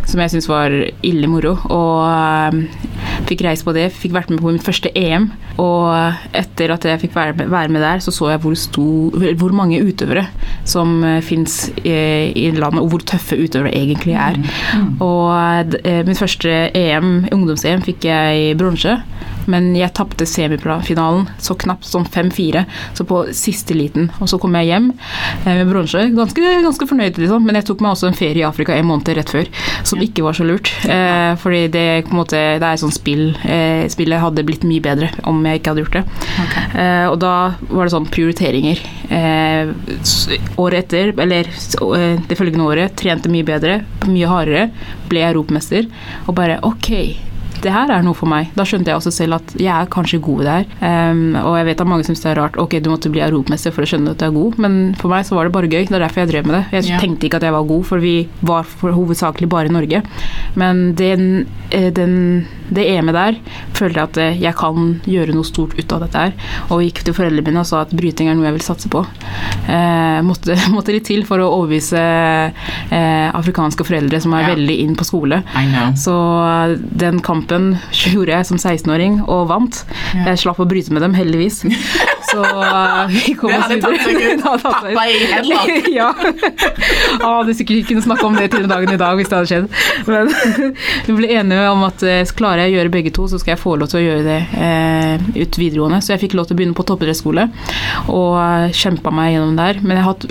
Som 0.10 0.24
jeg 0.24 0.36
syntes 0.36 0.52
var 0.52 0.76
ille 1.06 1.32
moro. 1.32 1.56
Og 1.74 2.06
eh, 2.10 3.22
fikk 3.30 3.46
reise 3.48 3.68
på 3.68 3.76
det. 3.76 3.90
Fikk 3.96 4.16
vært 4.16 4.34
med 4.34 4.44
på 4.44 4.56
mitt 4.56 4.66
første 4.66 4.92
EM. 4.96 5.32
Og 5.62 6.36
etter 6.36 6.74
at 6.76 6.86
jeg 6.90 7.02
fikk 7.06 7.16
være 7.16 7.36
med, 7.38 7.52
være 7.52 7.72
med 7.72 7.84
der, 7.84 8.02
så 8.04 8.12
så 8.12 8.30
jeg 8.34 8.42
hvor, 8.44 8.56
stor, 8.60 9.26
hvor 9.40 9.56
mange 9.56 9.80
utøvere 9.84 10.26
som 10.68 10.98
uh, 11.04 11.22
fins 11.24 11.70
i, 11.84 11.96
i 12.36 12.50
landet, 12.52 12.82
og 12.82 12.90
hvor 12.92 13.06
tøffe 13.08 13.40
utøvere 13.40 13.76
egentlig 13.76 14.18
er. 14.20 14.40
Og 15.04 15.76
eh, 15.84 16.02
mitt 16.08 16.20
første 16.20 16.52
EM, 16.76 17.28
ungdoms-EM, 17.32 17.84
fikk 17.86 18.08
jeg 18.10 18.58
bronse. 18.60 18.98
Men 19.52 19.72
jeg 19.78 19.94
tapte 19.98 20.28
semifinalen 20.30 21.28
så 21.42 21.56
knapt 21.60 21.88
som 21.88 22.06
5-4, 22.06 22.66
så 22.98 23.06
på 23.08 23.22
siste 23.36 23.76
liten. 23.78 24.10
Og 24.20 24.30
så 24.32 24.40
kom 24.42 24.56
jeg 24.60 24.72
hjem 24.72 24.92
eh, 24.92 25.52
med 25.60 25.70
bronse. 25.70 26.08
Ganske, 26.16 26.42
ganske 26.66 26.90
fornøyd, 26.90 27.20
liksom. 27.22 27.46
Men 27.46 27.60
jeg 27.60 27.70
tok 27.70 27.84
meg 27.86 27.96
også 27.96 28.10
en 28.10 28.18
ferie 28.18 28.44
i 28.44 28.48
Afrika 28.48 28.76
en 28.76 28.90
måned 28.90 29.14
rett 29.18 29.32
før, 29.32 29.50
som 29.88 30.02
ikke 30.04 30.26
var 30.26 30.38
så 30.38 30.48
lurt. 30.48 30.72
Eh, 30.90 31.34
fordi 31.42 31.66
det, 31.74 31.86
måte, 32.16 32.42
det 32.62 32.70
er 32.70 32.82
sånn 32.82 32.94
spill 32.96 33.28
eh, 33.44 33.86
Spillet 33.92 34.22
hadde 34.22 34.44
blitt 34.48 34.66
mye 34.68 34.84
bedre 34.84 35.12
om 35.30 35.38
jeg 35.46 35.60
ikke 35.60 35.74
hadde 35.74 35.86
gjort 35.86 36.00
det. 36.00 36.04
Eh, 36.82 37.06
og 37.10 37.20
da 37.22 37.36
var 37.70 37.86
det 37.86 37.94
sånn 37.94 38.10
prioriteringer. 38.12 38.82
Eh, 39.14 39.72
året 40.62 40.86
etter, 40.86 41.14
eller 41.22 41.50
eh, 41.50 42.20
det 42.28 42.40
følgende 42.40 42.68
året, 42.68 42.98
trente 43.00 43.32
mye 43.32 43.46
bedre, 43.48 43.80
mye 44.10 44.30
hardere, 44.30 44.68
ble 45.12 45.24
europamester, 45.28 45.88
og 46.26 46.36
bare 46.38 46.60
OK. 46.66 46.92
Det 47.66 47.74
her 47.74 47.90
er 47.90 48.04
noe 48.06 48.14
for 48.18 48.30
meg. 48.30 48.52
Da 48.54 48.66
skjønte 48.68 48.92
jeg 48.92 49.00
også 49.00 49.14
selv 49.14 49.40
at 49.40 49.54
jeg 49.58 49.72
er 49.74 49.90
kanskje 49.92 50.22
god 50.24 50.44
i 50.44 50.46
det 50.46 50.56
her. 50.56 50.66
Ehm, 50.86 51.24
og 51.40 51.56
jeg 51.58 51.68
vet 51.72 51.82
at 51.82 51.90
mange 51.90 52.06
syns 52.06 52.22
det 52.22 52.30
er 52.32 52.40
rart. 52.40 52.60
Ok, 52.62 52.78
du 52.84 52.92
måtte 52.92 53.10
bli 53.10 53.24
europamester 53.26 53.74
for 53.74 53.86
å 53.86 53.90
skjønne 53.90 54.14
at 54.14 54.22
du 54.22 54.28
er 54.28 54.36
god, 54.36 54.60
men 54.62 54.76
for 55.00 55.10
meg 55.10 55.26
så 55.26 55.38
var 55.38 55.48
det 55.48 55.56
bare 55.56 55.72
gøy. 55.72 55.88
Det 55.90 55.98
er 55.98 56.06
derfor 56.06 56.24
jeg 56.24 56.32
drev 56.34 56.50
med 56.50 56.60
det. 56.60 56.64
Jeg 56.78 56.90
yeah. 56.92 57.02
tenkte 57.02 57.26
ikke 57.26 57.40
at 57.42 57.48
jeg 57.48 57.56
var 57.56 57.66
god, 57.72 57.88
for 57.90 58.04
vi 58.04 58.16
var 58.46 58.70
for 58.70 58.94
hovedsakelig 58.96 59.50
bare 59.50 59.72
i 59.72 59.74
Norge. 59.74 60.04
Men 60.62 60.84
den, 61.00 61.26
eh, 61.72 61.90
den, 61.96 62.46
det 62.70 62.86
EM-et 62.94 63.18
der 63.18 63.40
følte 63.76 63.98
jeg 63.98 64.12
at 64.12 64.22
eh, 64.22 64.40
jeg 64.44 64.58
kan 64.62 65.00
gjøre 65.10 65.36
noe 65.36 65.48
stort 65.48 65.74
ut 65.80 65.98
av 65.98 66.06
dette 66.06 66.28
her. 66.28 66.38
Og 66.70 66.86
gikk 66.86 67.02
til 67.08 67.18
foreldrene 67.18 67.50
mine 67.50 67.66
og 67.66 67.70
sa 67.72 67.82
at 67.82 67.96
bryting 67.98 68.30
er 68.30 68.38
noe 68.38 68.50
jeg 68.52 68.60
vil 68.60 68.68
satse 68.68 68.94
på. 68.94 69.02
Uh, 69.66 70.22
måtte, 70.26 70.54
måtte 70.76 70.94
litt 70.94 71.08
til 71.10 71.26
for 71.26 71.42
å 71.42 71.50
overbevise 71.58 72.06
uh, 72.54 73.28
afrikanske 73.34 73.86
foreldre 73.88 74.22
som 74.22 74.38
er 74.38 74.46
yeah. 74.46 74.54
veldig 74.54 74.78
inn 74.86 74.96
på 74.98 75.10
skole. 75.10 75.42
Så 75.98 76.14
den 76.76 77.22
kampen 77.26 77.55
gjorde 78.12 78.34
jeg 78.34 78.50
som 78.50 78.60
16-åring 78.60 79.22
og 79.26 79.48
vant. 79.52 79.82
Ja. 80.14 80.32
Jeg 80.32 80.44
slapp 80.46 80.62
å 80.64 80.68
bryte 80.70 80.94
med 80.96 81.06
dem, 81.06 81.16
heldigvis. 81.18 81.64
Så 82.32 82.42
uh, 82.42 83.06
vi 83.12 83.36
kom 83.38 83.54
oss 83.54 83.70
videre. 83.70 83.82
tatt 83.86 84.06
seg 84.06 84.18
ut. 84.20 84.46
Pappa 84.64 85.06
i 85.08 85.18
hendene. 85.30 85.76
ja. 86.00 86.10
Han 87.22 87.42
hadde 87.42 87.56
sikkert 87.58 87.82
ikke 87.82 87.94
kunnet 87.94 88.08
snakke 88.08 88.28
om 88.28 88.38
det 88.40 88.48
til 88.54 88.68
dagen 88.70 88.94
i 88.94 89.00
dag 89.00 89.20
hvis 89.20 89.30
det 89.32 89.38
hadde 89.40 89.52
skjedd. 89.52 89.68
Men 90.10 90.32
vi 91.06 91.18
ble 91.20 91.30
enige 91.38 91.68
om 91.72 91.86
at 91.88 92.06
eh, 92.06 92.24
klarer 92.36 92.66
jeg 92.66 92.74
å 92.74 92.78
gjøre 92.80 92.94
begge 92.98 93.14
to, 93.16 93.28
så 93.32 93.40
skal 93.42 93.56
jeg 93.56 93.62
få 93.62 93.76
lov 93.80 93.92
til 93.92 94.02
å 94.02 94.06
gjøre 94.06 94.26
det 94.26 94.40
eh, 94.58 95.28
ut 95.38 95.60
videregående. 95.62 96.02
Så 96.04 96.16
jeg 96.16 96.26
fikk 96.26 96.38
lov 96.40 96.50
til 96.50 96.58
å 96.58 96.62
begynne 96.62 96.78
på 96.78 96.88
toppidrettsskole 96.88 97.48
og 98.12 98.32
uh, 98.40 98.68
kjempa 98.76 99.14
meg 99.14 99.36
gjennom 99.36 99.56
der. 99.60 99.80
Men 99.84 100.00
jeg 100.00 100.06
har 100.06 100.16
hatt, 100.16 100.28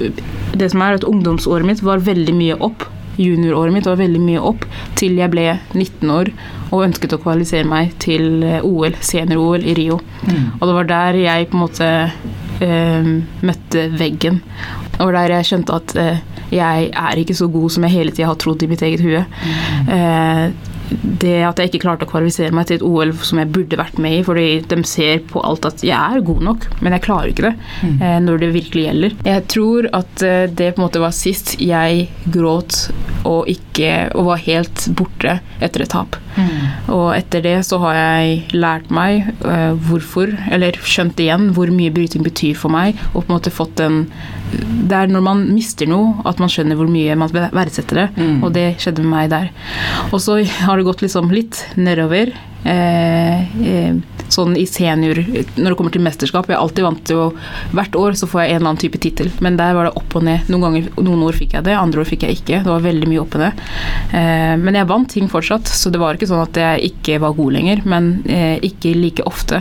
det 0.64 0.70
som 0.74 0.84
er 0.84 0.98
at 0.98 1.08
ungdomsåret 1.08 1.66
mitt 1.68 1.82
var 1.84 2.02
veldig 2.04 2.37
mye 2.37 2.58
opp 2.64 2.88
junioråret 3.20 3.74
mitt 3.74 3.88
var 3.88 4.00
veldig 4.00 4.20
mye 4.22 4.42
opp, 4.53 4.66
til 4.98 5.18
jeg 5.20 5.33
ble 5.33 5.46
19 5.74 6.12
år 6.14 6.31
og 6.74 6.85
ønsket 6.88 7.14
å 7.14 7.20
kvalifisere 7.22 7.68
meg 7.68 7.94
til 8.03 8.42
eh, 8.46 8.64
OL, 8.66 8.96
senior-OL 9.05 9.66
i 9.66 9.77
Rio. 9.79 10.00
Mm. 10.27 10.46
Og 10.59 10.64
det 10.66 10.77
var 10.79 10.90
der 10.90 11.20
jeg 11.22 11.50
på 11.50 11.59
en 11.59 11.64
måte 11.64 11.90
eh, 12.64 13.11
møtte 13.46 13.88
veggen. 13.94 14.40
Var 14.98 15.18
der 15.18 15.37
jeg 15.38 15.50
skjønte 15.50 15.79
at 15.79 15.96
eh, 16.00 16.22
jeg 16.55 16.90
er 16.90 17.18
ikke 17.20 17.37
så 17.37 17.48
god 17.50 17.72
som 17.74 17.87
jeg 17.87 17.96
hele 17.96 18.14
tida 18.14 18.31
har 18.31 18.38
trodd 18.40 18.62
i 18.62 18.70
mitt 18.70 18.83
eget 18.87 19.03
hue. 19.05 19.24
Eh, 19.90 20.44
det 20.90 21.38
at 21.47 21.61
jeg 21.61 21.70
ikke 21.70 21.83
klarte 21.85 22.07
å 22.07 22.11
kvalifisere 22.11 22.55
meg 22.55 22.68
til 22.68 22.79
et 22.79 22.85
OL 22.87 23.14
som 23.25 23.40
jeg 23.40 23.51
burde 23.55 23.79
vært 23.81 24.01
med 24.03 24.18
i, 24.18 24.25
fordi 24.27 24.47
de 24.68 24.81
ser 24.88 25.23
på 25.31 25.42
alt 25.47 25.66
at 25.68 25.85
jeg 25.87 25.97
er 25.97 26.25
god 26.27 26.42
nok, 26.49 26.66
men 26.85 26.97
jeg 26.97 27.05
klarer 27.07 27.33
ikke 27.33 27.49
det 27.49 27.55
eh, 27.94 28.18
når 28.25 28.42
det 28.42 28.51
virkelig 28.57 28.87
gjelder. 28.88 29.16
Jeg 29.29 29.47
tror 29.55 29.88
at 29.97 30.27
eh, 30.27 30.44
det 30.51 30.75
på 30.75 30.83
en 30.83 30.87
måte 30.87 31.03
var 31.03 31.16
sist 31.16 31.57
jeg 31.62 32.09
gråt 32.35 32.88
og 33.25 33.49
ikke 33.49 33.92
og 34.12 34.29
var 34.29 34.44
helt 34.44 34.87
borte 34.99 35.38
etter 35.64 35.85
et 35.85 35.94
tap. 35.94 36.20
Og 36.90 37.12
etter 37.14 37.44
det 37.44 37.57
så 37.66 37.79
har 37.85 37.97
jeg 37.97 38.57
lært 38.57 38.90
meg 38.94 39.31
eh, 39.47 39.73
hvorfor, 39.87 40.33
eller 40.53 40.77
skjønt 40.83 41.20
igjen 41.23 41.53
hvor 41.57 41.70
mye 41.73 41.92
bryting 41.94 42.25
betyr 42.27 42.59
for 42.59 42.75
meg, 42.75 42.99
og 43.12 43.23
på 43.23 43.29
en 43.29 43.37
måte 43.37 43.55
fått 43.55 43.81
en 43.85 44.05
Det 44.88 44.96
er 44.96 45.06
når 45.12 45.22
man 45.24 45.44
mister 45.54 45.88
noe 45.90 46.20
at 46.28 46.38
man 46.42 46.48
skjønner 46.52 46.76
hvor 46.78 46.90
mye 46.90 47.14
man 47.16 47.30
verdsetter 47.34 48.02
det, 48.04 48.08
Mm. 48.16 48.42
og 48.44 48.52
det 48.54 48.66
skjedde 48.78 49.02
med 49.04 49.10
meg 49.14 49.30
der. 49.30 49.50
Og 50.12 50.20
så 50.20 50.38
har 50.44 50.76
det 50.76 50.84
gått 50.86 51.02
liksom 51.02 51.30
litt 51.34 51.64
nedover. 51.76 52.32
Eh, 52.64 53.40
eh, 53.66 53.94
sånn 54.32 54.54
i 54.56 54.62
senior 54.64 55.18
Når 55.20 55.66
det 55.68 55.76
kommer 55.76 55.92
til 55.92 56.00
mesterskap 56.00 56.46
Jeg 56.48 56.54
er 56.56 56.62
alltid 56.62 56.82
vant 56.86 57.02
til 57.04 57.18
å 57.20 57.26
Hvert 57.76 57.92
år 58.00 58.16
så 58.16 58.24
får 58.24 58.40
jeg 58.40 58.54
en 58.54 58.56
eller 58.56 58.70
annen 58.70 58.80
type 58.80 58.96
tittel, 59.04 59.28
men 59.44 59.58
der 59.58 59.74
var 59.76 59.84
det 59.90 59.92
opp 60.00 60.16
og 60.16 60.24
ned. 60.24 60.48
Noen, 60.48 60.62
ganger, 60.64 60.88
noen 61.04 61.26
år 61.28 61.36
fikk 61.36 61.52
jeg 61.58 61.66
det, 61.66 61.74
andre 61.76 62.00
år 62.00 62.08
fikk 62.08 62.24
jeg 62.24 62.38
ikke. 62.40 62.62
Det 62.64 62.72
var 62.72 62.80
veldig 62.86 63.10
mye 63.10 63.20
opp 63.20 63.34
og 63.36 63.44
ned. 63.44 63.60
Eh, 64.16 64.54
men 64.64 64.78
jeg 64.80 64.88
vant 64.88 65.10
ting 65.12 65.28
fortsatt, 65.28 65.68
så 65.68 65.92
det 65.92 66.00
var 66.00 66.16
ikke 66.16 66.30
sånn 66.30 66.40
at 66.46 66.56
jeg 66.56 66.94
ikke 66.94 67.20
var 67.20 67.36
god 67.36 67.52
lenger, 67.52 67.84
men 67.84 68.08
eh, 68.24 68.56
ikke 68.64 68.94
like 68.96 69.26
ofte. 69.28 69.60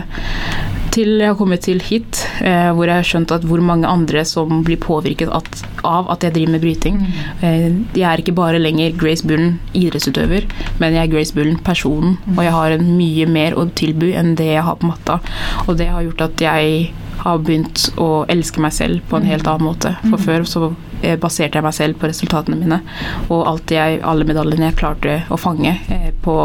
Til 0.94 1.16
jeg 1.18 1.26
har 1.26 1.38
kommet 1.38 1.64
til 1.66 1.80
hit, 1.82 2.20
eh, 2.46 2.70
hvor 2.70 2.86
jeg 2.86 3.00
har 3.00 3.06
skjønt 3.08 3.32
at 3.34 3.44
hvor 3.48 3.58
mange 3.64 3.88
andre 3.90 4.22
som 4.28 4.62
blir 4.66 4.78
påvirket 4.78 5.32
at, 5.34 5.62
av 5.82 6.06
at 6.12 6.22
jeg 6.22 6.36
driver 6.36 6.52
med 6.54 6.62
bryting. 6.62 7.00
Eh, 7.42 7.66
jeg 7.98 8.06
er 8.06 8.22
ikke 8.22 8.36
bare 8.36 8.60
lenger 8.62 8.94
Grace 9.00 9.26
Bullen 9.26 9.58
idrettsutøver, 9.74 10.46
men 10.78 10.94
jeg 10.94 11.02
er 11.02 11.10
Grace 11.16 11.34
Bullen 11.34 11.58
personen, 11.66 12.14
og 12.36 12.44
jeg 12.46 12.54
har 12.54 12.76
en 12.76 12.92
mye 12.94 13.26
mer 13.26 13.58
å 13.58 13.66
tilby 13.74 14.12
enn 14.14 14.36
det 14.38 14.52
jeg 14.52 14.66
har 14.68 14.78
på 14.78 14.92
matta. 14.92 15.18
Og 15.66 15.80
det 15.80 15.90
har 15.90 16.06
gjort 16.06 16.28
at 16.28 16.46
jeg 16.46 16.92
har 17.24 17.42
begynt 17.42 17.88
å 17.98 18.08
elske 18.30 18.62
meg 18.62 18.74
selv 18.76 19.02
på 19.08 19.18
en 19.18 19.26
helt 19.28 19.48
annen 19.50 19.66
måte. 19.66 19.94
For 20.04 20.20
før 20.20 20.46
så 20.48 20.62
eh, 21.00 21.18
baserte 21.20 21.58
jeg 21.58 21.66
meg 21.66 21.74
selv 21.76 21.98
på 21.98 22.10
resultatene 22.10 22.58
mine, 22.60 22.80
og 23.28 23.42
alt 23.50 23.74
jeg, 23.74 23.98
alle 24.06 24.28
medaljene 24.28 24.70
jeg 24.70 24.78
klarte 24.78 25.18
å 25.32 25.40
fange 25.40 25.74
eh, 25.90 26.10
på 26.22 26.38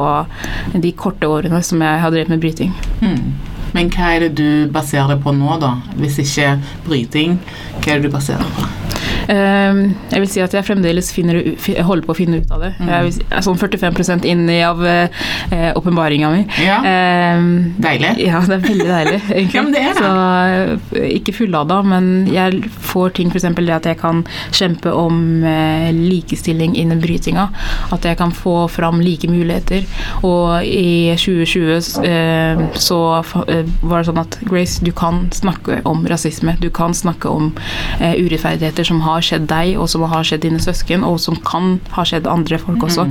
de 0.74 0.94
korte 0.98 1.30
årene 1.30 1.62
som 1.66 1.86
jeg 1.86 2.04
har 2.04 2.16
drevet 2.16 2.34
med 2.34 2.42
bryting. 2.44 2.74
Mm. 3.04 3.59
Men 3.76 3.92
hva 3.94 4.14
er 4.16 4.26
det 4.26 4.32
du 4.40 4.72
baserer 4.74 5.14
deg 5.14 5.24
på 5.24 5.34
nå, 5.36 5.58
da? 5.62 5.76
Hvis 6.00 6.20
ikke 6.24 6.56
bryting, 6.88 7.38
hva 7.80 7.94
er 7.94 8.00
det 8.00 8.10
du 8.10 8.16
baserer 8.16 8.46
deg 8.46 8.58
på? 8.58 8.99
Ehm, 9.30 9.82
jeg 10.12 10.24
vil 10.24 10.30
si 10.32 10.42
at 10.42 10.54
jeg 10.58 10.66
fremdeles 10.66 11.12
finner, 11.14 11.38
holder 11.86 12.06
på 12.08 12.14
å 12.16 12.18
finne 12.18 12.40
ut 12.42 12.52
av 12.56 12.64
det. 12.66 12.72
Jeg 12.80 13.14
er 13.30 13.44
sånn 13.46 13.60
45 13.62 14.26
inn 14.26 14.46
i 14.50 14.60
av 14.66 14.82
eh, 14.86 15.70
åpenbaringa 15.78 16.32
mi. 16.34 16.44
Ja, 16.66 16.80
Ehm, 16.90 17.76
deilig. 17.78 18.16
ja, 18.26 18.40
det 18.48 18.56
er 18.58 18.64
veldig 18.66 18.88
deilig, 18.90 19.20
egentlig. 19.38 19.56
Ja, 19.60 19.64
men 19.64 19.76
det 19.76 19.84
er 19.84 19.94
det. 19.94 20.02
Så 20.02 20.98
eh, 21.00 21.10
ikke 21.20 21.36
fullada, 21.38 21.82
men 21.86 22.10
jeg 22.34 22.64
får 22.90 23.14
ting 23.20 23.30
f.eks. 23.30 23.48
det 23.60 23.76
at 23.76 23.86
jeg 23.92 24.00
kan 24.02 24.24
kjempe 24.56 24.94
om 24.96 25.44
eh, 25.46 25.90
likestilling 25.94 26.74
innen 26.80 27.02
brytinga. 27.04 27.48
At 27.94 28.06
jeg 28.10 28.18
kan 28.20 28.34
få 28.36 28.68
fram 28.72 29.00
like 29.04 29.30
muligheter. 29.30 29.86
Og 30.26 30.66
i 30.66 31.14
2020 31.20 32.02
eh, 32.08 32.66
så 32.80 33.00
var 33.22 34.00
det 34.02 34.06
sånn 34.10 34.22
at 34.24 34.40
Grace, 34.50 34.82
du 34.84 34.92
kan 34.96 35.28
snakke 35.36 35.82
om 35.90 36.02
rasisme. 36.10 36.56
Du 36.64 36.70
kan 36.74 36.94
snakke 36.98 37.30
om 37.30 37.52
urettferdigheter 38.00 38.88
som 38.88 39.02
har 39.06 39.19
skjedd 39.26 39.48
deg, 39.50 39.74
og 39.80 39.90
som 39.92 40.06
har 40.10 40.28
skjedd 40.28 40.46
dine 40.46 40.62
søsken, 40.64 41.06
og 41.08 41.20
som 41.24 41.38
kan 41.46 41.78
ha 41.96 42.06
skjedd 42.08 42.30
andre 42.30 42.60
folk 42.62 42.86
også. 42.90 43.08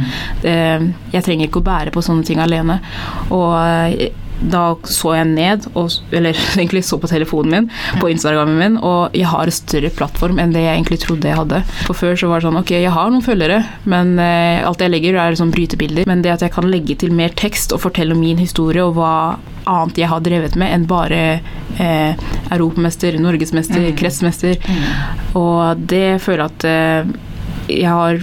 Eh, 0.47 0.89
jeg 1.15 1.27
trenger 1.27 1.49
ikke 1.49 1.63
å 1.63 1.69
bære 1.69 1.95
på 1.95 2.05
sånne 2.05 2.27
ting 2.29 2.43
alene. 2.43 2.81
Og 3.35 3.53
eh, 3.59 4.09
da 4.41 4.63
så 4.87 5.15
jeg 5.17 5.29
ned, 5.33 5.67
og, 5.75 5.91
eller 6.15 6.37
egentlig 6.59 6.85
så 6.87 6.99
på 7.01 7.11
telefonen 7.11 7.55
min, 7.55 7.69
på 8.01 8.11
Instagramen 8.13 8.59
min, 8.61 8.79
og 8.79 9.17
jeg 9.17 9.29
har 9.31 9.51
en 9.51 9.59
større 9.59 9.91
plattform 9.95 10.39
enn 10.43 10.55
det 10.55 10.65
jeg 10.65 10.77
egentlig 10.77 11.01
trodde 11.05 11.31
jeg 11.31 11.41
hadde. 11.41 11.63
For 11.89 11.99
før 11.99 12.19
så 12.19 12.31
var 12.31 12.41
det 12.41 12.49
sånn 12.49 12.61
ok, 12.61 12.75
jeg 12.79 12.95
har 12.95 13.13
noen 13.13 13.25
følgere, 13.25 13.61
men 13.91 14.17
eh, 14.23 14.65
alt 14.67 14.83
jeg 14.85 14.95
legger 14.95 15.19
er 15.19 15.39
sånn 15.39 15.55
brytebilder. 15.55 16.09
Men 16.09 16.25
det 16.25 16.37
at 16.37 16.47
jeg 16.47 16.55
kan 16.55 16.69
legge 16.71 16.99
til 17.01 17.15
mer 17.15 17.35
tekst 17.39 17.75
og 17.75 17.83
fortelle 17.83 18.17
om 18.17 18.23
min 18.23 18.41
historie 18.41 18.85
og 18.85 18.97
hva 18.99 19.13
annet 19.69 20.01
jeg 20.01 20.09
har 20.09 20.23
drevet 20.25 20.57
med 20.59 20.73
enn 20.73 20.87
bare 20.89 21.21
eh, 21.83 22.27
europamester, 22.55 23.19
norgesmester, 23.21 23.91
kretsmester. 23.99 24.59
Og 25.39 25.83
det 25.91 26.21
føler 26.25 26.47
jeg 26.47 26.55
at 26.55 26.69
eh, 26.69 27.17
jeg 27.69 27.93
har 27.93 28.23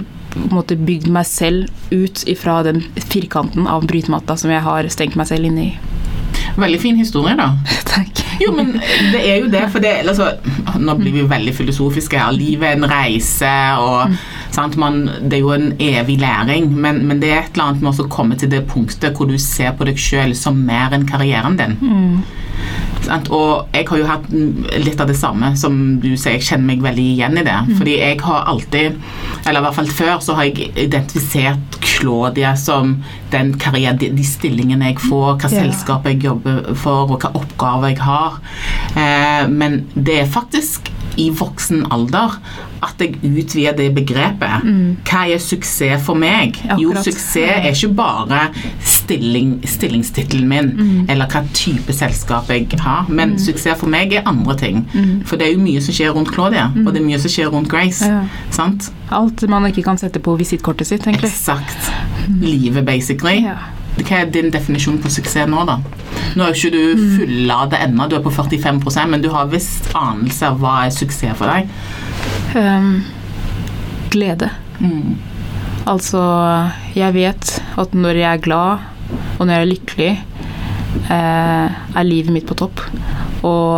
måte 0.52 0.76
bygd 0.76 1.08
meg 1.16 1.28
selv 1.30 1.70
ut 1.94 2.26
ifra 2.28 2.60
den 2.66 2.82
firkanten 2.98 3.70
av 3.72 3.86
brytematta 3.88 4.36
som 4.40 4.52
jeg 4.52 4.66
har 4.66 4.90
stengt 4.92 5.16
meg 5.20 5.30
selv 5.30 5.48
inne 5.48 5.70
i. 5.70 5.95
Veldig 6.56 6.80
fin 6.82 7.00
historie, 7.00 7.36
da. 7.40 7.52
Takk. 7.94 8.22
Jo, 8.40 8.52
men 8.56 8.74
det 9.14 9.22
er 9.24 9.38
jo 9.40 9.50
det, 9.52 9.62
for 9.72 9.80
det 9.84 9.94
altså, 10.04 10.34
Nå 10.76 10.98
blir 11.00 11.14
vi 11.16 11.28
veldig 11.30 11.54
filosofiske 11.56 12.20
her. 12.20 12.36
Livet 12.36 12.68
er 12.68 12.80
en 12.80 12.90
reise, 12.92 13.52
og 13.80 14.16
sant, 14.56 14.76
man, 14.80 15.06
det 15.24 15.40
er 15.40 15.44
jo 15.44 15.54
en 15.56 15.70
evig 15.80 16.18
læring. 16.20 16.68
Men, 16.74 17.04
men 17.08 17.22
det 17.24 17.32
er 17.32 17.44
et 17.44 17.56
eller 17.56 17.70
annet 17.70 17.86
med 17.86 18.02
å 18.04 18.10
komme 18.12 18.40
til 18.40 18.52
det 18.52 18.66
punktet 18.72 19.16
hvor 19.16 19.30
du 19.32 19.38
ser 19.42 19.76
på 19.78 19.88
deg 19.88 20.00
sjøl 20.00 20.36
som 20.38 20.60
mer 20.68 20.96
enn 20.96 21.08
karrieren 21.08 21.56
din. 21.60 21.78
Sant? 23.06 23.30
Og 23.34 23.76
jeg 23.76 23.88
har 23.90 24.02
jo 24.02 24.08
hatt 24.10 24.28
litt 24.82 25.02
av 25.02 25.10
det 25.12 25.18
samme 25.20 25.54
som 25.60 25.78
du 26.02 26.12
sier, 26.14 26.38
jeg 26.38 26.48
kjenner 26.50 26.70
meg 26.72 26.84
veldig 26.86 27.06
igjen 27.14 27.40
i 27.40 27.46
det. 27.46 27.58
Fordi 27.78 27.98
jeg 28.00 28.22
har 28.26 28.50
alltid, 28.52 29.00
eller 29.46 29.62
i 29.62 29.66
hvert 29.68 29.80
fall 29.80 29.92
før, 30.02 30.16
så 30.26 30.38
har 30.38 30.50
jeg 30.50 30.72
identifisert 30.88 31.80
Claudia 31.86 32.56
som 32.60 32.98
den 33.32 33.54
karriere, 33.62 33.96
de, 34.00 34.12
de 34.16 34.26
stillingene 34.28 34.92
jeg 34.92 35.00
får, 35.06 35.38
hva 35.42 35.52
yeah. 35.52 35.66
selskap 35.66 36.08
jeg 36.10 36.24
jobber 36.26 36.74
for, 36.80 37.12
og 37.16 37.24
hva 37.24 37.32
oppgaver 37.38 37.94
jeg 37.94 38.02
har. 38.04 38.40
Eh, 38.96 39.46
men 39.52 39.84
det 39.96 40.22
er 40.24 40.32
faktisk 40.32 40.92
i 41.22 41.30
voksen 41.34 41.86
alder 41.94 42.40
at 42.86 43.00
jeg 43.02 43.16
utvider 43.24 43.74
det 43.78 43.88
begrepet. 43.96 44.66
Hva 45.08 45.22
er 45.32 45.42
suksess 45.42 46.04
for 46.06 46.20
meg? 46.20 46.60
Jo, 46.82 46.94
suksess 46.98 47.38
er 47.42 47.70
ikke 47.72 47.94
bare 47.98 48.42
stilling, 48.86 49.56
stillingstittelen 49.70 50.50
min, 50.50 51.06
eller 51.10 51.30
hva 51.32 51.42
type 51.56 51.94
selskap 51.96 52.52
jeg 52.54 52.68
har, 52.84 53.10
men 53.10 53.38
suksess 53.42 53.80
for 53.82 53.92
meg 53.92 54.14
er 54.14 54.28
andre 54.30 54.58
ting. 54.60 54.84
For 55.26 55.40
det 55.40 55.50
er 55.50 55.56
jo 55.56 55.64
mye 55.64 55.82
som 55.82 55.96
skjer 55.98 56.14
rundt 56.16 56.34
Claudia, 56.36 56.68
og 56.86 56.92
det 56.92 57.02
er 57.02 57.08
mye 57.08 57.22
som 57.22 57.34
skjer 57.34 57.54
rundt 57.54 57.72
Grace. 57.72 58.06
Ja. 58.06 58.26
Sant? 58.54 58.92
Alt 59.14 59.46
man 59.50 59.66
ikke 59.70 59.86
kan 59.86 59.98
sette 60.02 60.22
på 60.24 60.36
visittkortet 60.40 60.90
sitt, 60.90 61.08
egentlig. 61.08 61.32
Eksakt. 61.32 61.90
Livet, 62.42 62.86
basically. 62.86 63.40
Ja. 63.46 63.58
Hva 63.96 64.22
er 64.22 64.32
din 64.34 64.52
definisjon 64.52 64.98
på 65.02 65.12
suksess 65.14 65.48
nå, 65.50 65.62
da? 65.68 65.78
Nå 66.36 66.44
er 66.44 66.52
jo 66.52 66.68
ikke 66.68 66.74
du 66.76 67.06
fullada 67.16 67.80
ennå, 67.86 68.10
du 68.12 68.18
er 68.18 68.26
på 68.26 68.34
45% 68.34 69.12
men 69.12 69.24
du 69.24 69.30
har 69.34 69.48
visst 69.52 69.88
anelse 69.96 70.50
av 70.50 70.60
hva 70.60 70.82
er 70.86 70.96
suksess 70.96 71.38
for 71.40 71.52
deg. 71.52 71.72
Um, 72.56 73.06
glede. 74.12 74.52
Mm. 74.80 75.16
Altså, 75.86 76.22
jeg 76.98 77.14
vet 77.16 77.58
at 77.78 77.94
når 77.96 78.20
jeg 78.20 78.30
er 78.32 78.44
glad, 78.44 78.86
og 79.38 79.46
når 79.46 79.54
jeg 79.54 79.62
er 79.62 79.72
lykkelig, 79.72 80.12
eh, 81.14 81.76
er 81.96 82.08
livet 82.08 82.34
mitt 82.34 82.48
på 82.50 82.58
topp. 82.58 82.82
Og, 83.46 83.78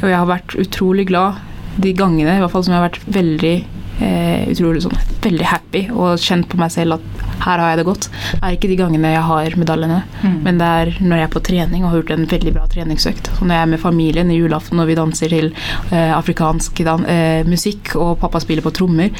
og 0.00 0.06
jeg 0.06 0.16
har 0.16 0.30
vært 0.30 0.56
utrolig 0.60 1.08
glad 1.10 1.40
de 1.82 1.94
gangene, 1.96 2.36
i 2.36 2.42
hvert 2.42 2.52
fall 2.52 2.64
som 2.64 2.74
jeg 2.74 2.80
har 2.80 2.88
vært 2.88 3.08
veldig 3.16 3.54
eh, 4.04 4.44
utrolig 4.52 4.84
sånn, 4.84 4.98
veldig 5.24 5.48
happy 5.50 5.86
og 5.90 6.22
kjent 6.22 6.46
på 6.50 6.60
meg 6.60 6.70
selv 6.74 7.00
at 7.00 7.23
her 7.42 7.60
har 7.60 7.72
jeg 7.72 7.80
det 7.80 7.86
godt. 7.88 8.08
Det 8.32 8.40
er 8.42 8.56
ikke 8.56 8.70
de 8.70 8.78
gangene 8.78 9.12
jeg 9.14 9.24
har 9.28 9.56
medaljene, 9.60 10.00
men 10.44 10.60
det 10.60 10.68
er 10.68 10.92
når 11.00 11.20
jeg 11.20 11.28
er 11.28 11.32
på 11.34 11.42
trening 11.48 11.84
og 11.84 11.90
har 11.90 12.00
gjort 12.00 12.14
en 12.14 12.28
veldig 12.30 12.54
bra 12.54 12.66
treningsøkt. 12.70 13.30
Så 13.38 13.44
når 13.44 13.54
jeg 13.54 13.66
er 13.66 13.72
med 13.74 13.82
familien 13.82 14.30
i 14.32 14.38
julaften 14.38 14.80
og 14.80 14.88
vi 14.88 14.96
danser 14.98 15.32
til 15.32 15.50
eh, 15.90 16.12
afrikansk 16.14 16.84
dan 16.86 17.06
eh, 17.10 17.46
musikk, 17.48 17.94
og 18.00 18.18
pappa 18.22 18.40
spiller 18.42 18.64
på 18.64 18.72
trommer, 18.74 19.10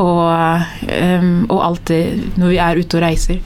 og, 0.00 0.64
eh, 0.88 1.28
og 1.48 1.58
alltid 1.70 2.38
når 2.40 2.54
vi 2.54 2.60
er 2.64 2.82
ute 2.82 2.98
og 3.00 3.04
reiser. 3.04 3.40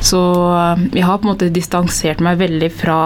Så 0.00 0.22
eh, 0.56 0.86
jeg 1.00 1.06
har 1.06 1.20
på 1.20 1.28
en 1.28 1.34
måte 1.34 1.52
distansert 1.54 2.22
meg 2.24 2.40
veldig 2.40 2.70
fra 2.74 3.00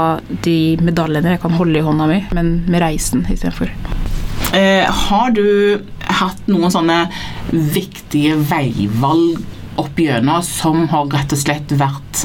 de 0.46 0.58
medaljene 0.84 1.36
jeg 1.36 1.44
kan 1.44 1.58
holde 1.58 1.80
i 1.80 1.84
hånda 1.84 2.08
mi, 2.10 2.22
men 2.36 2.56
med 2.68 2.84
reisen 2.84 3.26
istedenfor. 3.30 3.72
Eh, 4.54 4.84
har 4.86 5.34
du 5.34 5.82
hatt 6.14 6.46
noen 6.50 6.70
sånne 6.70 7.04
viktige 7.50 8.36
veivalg 8.50 9.42
opp 9.80 9.98
gjennom 10.00 10.42
som 10.46 10.86
har 10.92 11.10
rett 11.12 11.34
og 11.34 11.40
slett 11.40 11.74
vært 11.78 12.24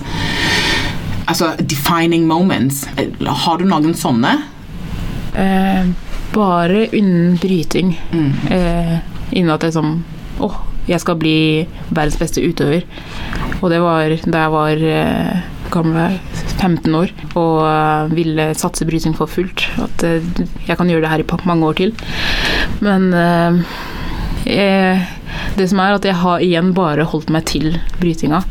Altså 1.29 1.51
defining 1.61 2.23
moments? 2.25 2.87
Har 3.21 3.59
du 3.59 3.67
noen 3.69 3.93
sånne? 3.93 4.31
Eh, 5.37 5.91
bare 6.33 6.87
innen 6.97 7.35
bryting. 7.37 7.91
Mm. 8.09 8.31
Eh, 8.49 8.95
innen 9.37 9.53
at 9.53 9.67
jeg 9.67 9.77
Å, 9.77 9.91
åh, 10.47 10.57
jeg 10.89 11.03
skal 11.03 11.19
bli 11.21 11.67
verdens 11.91 12.17
beste 12.17 12.41
utøver. 12.41 12.87
Og 13.59 13.69
det 13.69 13.77
var 13.83 14.09
da 14.09 14.41
jeg 14.41 14.53
var 14.55 14.83
eh, 14.89 15.41
gammel, 15.69 16.17
15 16.59 16.95
år 16.97 17.13
og 17.37 17.59
eh, 17.67 18.15
ville 18.15 18.49
satse 18.57 18.87
bryting 18.89 19.15
for 19.17 19.29
fullt. 19.29 19.67
At 19.83 20.05
eh, 20.07 20.25
jeg 20.67 20.79
kan 20.79 20.89
gjøre 20.89 21.05
det 21.05 21.13
her 21.13 21.23
i 21.23 21.29
mange 21.49 21.69
år 21.69 21.79
til. 21.79 21.93
Men 22.85 23.09
eh, 23.13 23.61
jeg, 24.49 25.05
det 25.57 25.69
som 25.71 25.81
er 25.83 25.95
at 25.97 26.05
jeg 26.07 26.17
har 26.21 26.43
igjen 26.43 26.73
bare 26.77 27.07
holdt 27.09 27.31
meg 27.33 27.45
til 27.49 27.73
brytinga. 27.99 28.41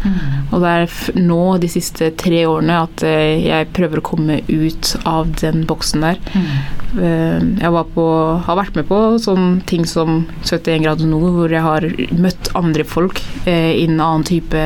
Og 0.51 0.65
det 0.65 0.73
er 0.75 1.21
nå 1.21 1.43
de 1.63 1.71
siste 1.71 2.11
tre 2.21 2.45
årene 2.49 2.83
at 2.87 3.05
eh, 3.07 3.47
jeg 3.47 3.71
prøver 3.77 4.01
å 4.01 4.07
komme 4.11 4.41
ut 4.49 4.95
av 5.09 5.31
den 5.41 5.65
boksen 5.69 6.07
der. 6.07 6.21
Eh, 6.35 6.59
Jeg 6.97 7.71
var 7.75 7.85
på, 7.95 8.05
har 8.47 8.57
vært 8.57 8.77
med 8.79 8.87
på 8.89 8.99
sånne 9.21 9.61
ting 9.69 9.85
som 9.89 10.23
71 10.47 10.83
grader 10.87 11.09
nord, 11.11 11.27
hvor 11.37 11.53
jeg 11.53 11.65
har 11.65 11.85
møtt 12.17 12.49
andre 12.57 12.85
folk 12.89 13.21
eh, 13.45 13.75
innen 13.83 14.01
annen 14.01 14.25
type 14.29 14.63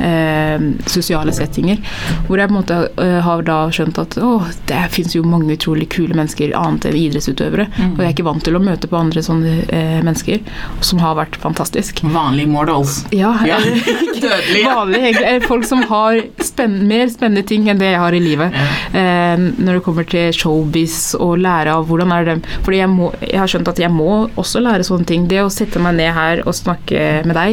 eh, 0.00 0.66
sosiale 0.90 1.32
settinger. 1.34 1.80
Hvor 2.28 2.38
jeg 2.38 2.50
på 2.50 2.54
en 2.54 2.58
måte 2.60 2.78
eh, 3.02 3.18
har 3.24 3.42
da 3.46 3.58
skjønt 3.74 3.98
at 4.02 4.16
å, 4.22 4.36
det 4.68 4.82
fins 4.94 5.16
jo 5.16 5.24
mange 5.26 5.56
utrolig 5.56 5.88
kule 5.94 6.14
mennesker 6.16 6.54
annet 6.58 6.86
enn 6.90 6.98
idrettsutøvere. 7.00 7.66
Og 7.90 7.98
jeg 8.02 8.06
er 8.08 8.14
ikke 8.14 8.26
vant 8.28 8.44
til 8.46 8.58
å 8.58 8.62
møte 8.62 8.90
på 8.90 8.98
andre 9.00 9.24
sånne 9.24 9.56
eh, 9.66 9.98
mennesker, 10.04 10.42
som 10.84 11.02
har 11.02 11.18
vært 11.18 11.38
fantastisk. 11.42 12.04
Vanlige 12.14 12.52
models. 12.54 13.02
Ja, 13.14 13.34
Ja. 13.44 13.58
Dødelige. 13.60 14.70
Vanlige, 14.78 15.34
Folk 15.44 15.66
som 15.68 15.82
har 15.90 16.16
spenn 16.42 16.78
mer 16.88 17.10
spennende 17.12 17.44
ting 17.46 17.66
enn 17.70 17.80
det 17.80 17.90
jeg 17.92 18.00
har 18.00 18.14
i 18.16 18.22
livet. 18.22 18.54
Eh, 18.96 19.34
når 19.58 19.78
det 19.78 19.84
kommer 19.86 20.06
til 20.08 20.32
showbiz 20.34 21.12
og 21.18 21.23
lære 21.38 21.72
av 21.74 21.82
hvordan 21.88 22.12
er 22.14 22.22
det 22.28 22.36
Fordi 22.66 22.78
jeg, 22.82 22.90
må, 22.92 23.06
jeg 23.24 23.38
har 23.40 23.48
skjønt 23.50 23.70
at 23.72 23.80
jeg 23.82 23.90
må 23.92 24.10
også 24.40 24.58
lære 24.64 24.84
sånne 24.86 25.06
ting. 25.08 25.20
Det 25.30 25.40
å 25.44 25.50
sette 25.52 25.78
meg 25.82 25.92
ned 25.98 26.12
her 26.16 26.36
og 26.44 26.54
snakke 26.56 27.00
med 27.26 27.34
deg 27.38 27.50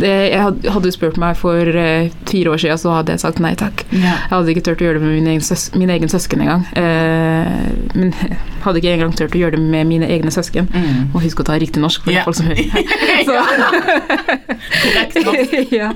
det, 0.00 0.12
jeg 0.32 0.40
Hadde 0.74 0.88
du 0.88 0.92
spurt 0.94 1.16
meg 1.20 1.36
for 1.38 1.60
uh, 1.76 2.08
fire 2.28 2.48
år 2.54 2.58
siden, 2.62 2.78
så 2.80 2.88
hadde 2.96 3.12
jeg 3.14 3.20
sagt 3.22 3.38
nei 3.42 3.54
takk. 3.58 3.76
Ja. 3.92 4.14
Jeg 4.26 4.32
hadde 4.32 4.50
ikke 4.54 4.64
turt 4.66 4.82
å 4.82 4.86
gjøre 4.88 4.98
det 5.00 5.04
med 5.06 5.14
min 5.18 5.28
egen, 5.34 5.44
søs 5.44 5.62
min 5.78 5.90
egen 5.94 6.10
søsken 6.10 6.42
engang. 6.44 6.62
Uh, 6.74 7.46
men 7.94 8.08
hadde 8.64 8.80
ikke 8.80 8.94
engang 8.96 9.12
turt 9.16 9.34
å 9.36 9.40
gjøre 9.40 9.56
det 9.58 9.62
med 9.62 9.84
mine 9.90 10.06
egne 10.10 10.32
søsken. 10.34 10.66
Mm. 10.72 11.12
Og 11.14 11.22
husk 11.24 11.42
å 11.42 11.46
ta 11.46 11.52
riktig 11.60 11.82
norsk 11.84 12.00
for 12.06 12.12
Ja. 12.14 12.22
folk 12.26 12.36
som 12.38 12.46
hører. 12.50 12.64
Norsk. 15.24 15.54
ja. 15.74 15.90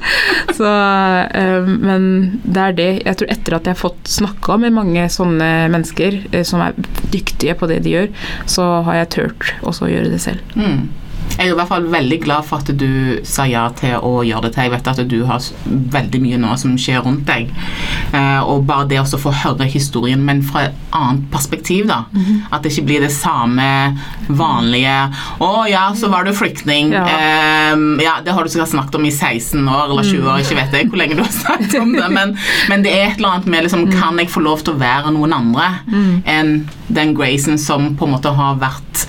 Så, 0.54 0.68
uh, 0.68 1.68
men 1.68 2.09
det 2.44 2.64
er 2.68 2.76
det. 2.78 2.88
Jeg 3.07 3.20
tror 3.20 3.33
etter 3.35 3.59
at 3.59 3.68
jeg 3.70 3.76
har 3.76 3.81
fått 3.83 4.12
snakka 4.18 4.59
med 4.62 4.74
mange 4.76 5.07
sånne 5.12 5.50
mennesker 5.72 6.20
som 6.46 6.62
er 6.64 6.76
dyktige 7.12 7.57
på 7.59 7.68
det 7.71 7.83
de 7.85 7.94
gjør, 7.97 8.09
så 8.51 8.68
har 8.88 9.03
jeg 9.03 9.12
turt 9.16 9.53
også 9.62 9.87
å 9.87 9.92
gjøre 9.92 10.12
det 10.14 10.23
selv. 10.25 10.57
Mm. 10.59 10.88
Jeg 11.36 11.46
er 11.46 11.52
i 11.52 11.56
hvert 11.58 11.70
fall 11.70 11.86
veldig 11.92 12.18
glad 12.24 12.46
for 12.48 12.62
at 12.62 12.70
du 12.80 13.20
sa 13.28 13.44
ja 13.46 13.68
til 13.78 13.98
å 14.02 14.22
gjøre 14.26 14.48
det 14.48 14.52
til. 14.56 14.66
Jeg 14.66 14.72
vet 14.74 14.88
at 14.90 15.02
du 15.10 15.18
har 15.28 15.44
veldig 15.94 16.20
mye 16.24 16.38
nå 16.42 16.54
som 16.58 16.74
skjer 16.80 17.04
rundt 17.06 17.28
deg. 17.28 17.52
Eh, 18.16 18.40
og 18.42 18.64
bare 18.68 18.88
det 18.90 18.98
å 19.02 19.20
få 19.20 19.32
høre 19.44 19.68
historien, 19.70 20.22
men 20.24 20.42
fra 20.46 20.66
et 20.68 20.96
annet 20.96 21.28
perspektiv, 21.32 21.86
da. 21.90 22.04
At 22.50 22.64
det 22.64 22.72
ikke 22.72 22.86
blir 22.88 23.04
det 23.06 23.12
samme 23.14 23.68
vanlige 24.28 24.96
'Å 25.38 25.68
ja, 25.70 25.84
så 25.94 26.08
var 26.08 26.24
du 26.24 26.32
flyktning'. 26.32 26.92
Ja. 26.92 27.04
Eh, 27.06 27.76
ja, 28.02 28.18
det 28.24 28.32
har 28.32 28.42
du 28.42 28.50
sikkert 28.50 28.74
snakket 28.74 28.94
om 28.94 29.04
i 29.04 29.10
16 29.10 29.68
år 29.68 29.90
eller 29.90 30.02
20 30.02 30.28
år, 30.28 30.38
ikke 30.42 30.58
vet 30.58 30.72
jeg 30.72 30.88
hvor 30.88 30.98
lenge 30.98 31.16
du 31.16 31.22
har 31.22 31.32
snakket 31.32 31.80
om 31.80 31.92
det, 31.92 32.08
men, 32.10 32.36
men 32.68 32.82
det 32.82 32.92
er 32.92 33.06
et 33.10 33.18
eller 33.18 33.28
annet 33.28 33.46
med 33.46 33.62
liksom, 33.66 33.86
Kan 33.92 34.18
jeg 34.18 34.30
få 34.30 34.40
lov 34.40 34.62
til 34.64 34.74
å 34.74 34.80
være 34.80 35.12
noen 35.14 35.32
andre 35.32 35.68
enn 36.26 36.68
den 36.88 37.14
Grayson 37.14 37.58
som 37.58 37.94
på 37.96 38.06
en 38.06 38.14
måte 38.16 38.32
har 38.34 38.58
vært 38.60 39.06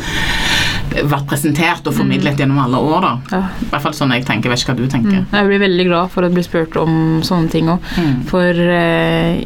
vært 0.89 1.27
presentert 1.29 1.87
og 1.87 1.95
formidlet 1.95 2.39
gjennom 2.39 2.59
alle 2.63 2.79
år. 2.81 3.05
da. 3.05 3.11
Ja. 3.31 3.41
I 3.61 3.69
hvert 3.71 3.85
fall 3.85 3.95
sånn 3.97 4.13
jeg 4.15 4.25
tenker. 4.27 4.49
Jeg 4.49 4.55
vet 4.55 4.63
ikke 4.63 4.73
hva 4.73 4.79
du 4.79 4.91
tenker. 4.91 5.19
Jeg 5.37 5.49
blir 5.49 5.61
veldig 5.63 5.85
glad 5.89 6.11
for 6.13 6.25
å 6.25 6.31
bli 6.33 6.43
spurt 6.45 6.77
om 6.81 6.93
sånne 7.25 7.51
ting 7.53 7.69
òg. 7.71 7.89
Mm. 7.99 8.15
For 8.29 8.61
eh, 8.75 9.41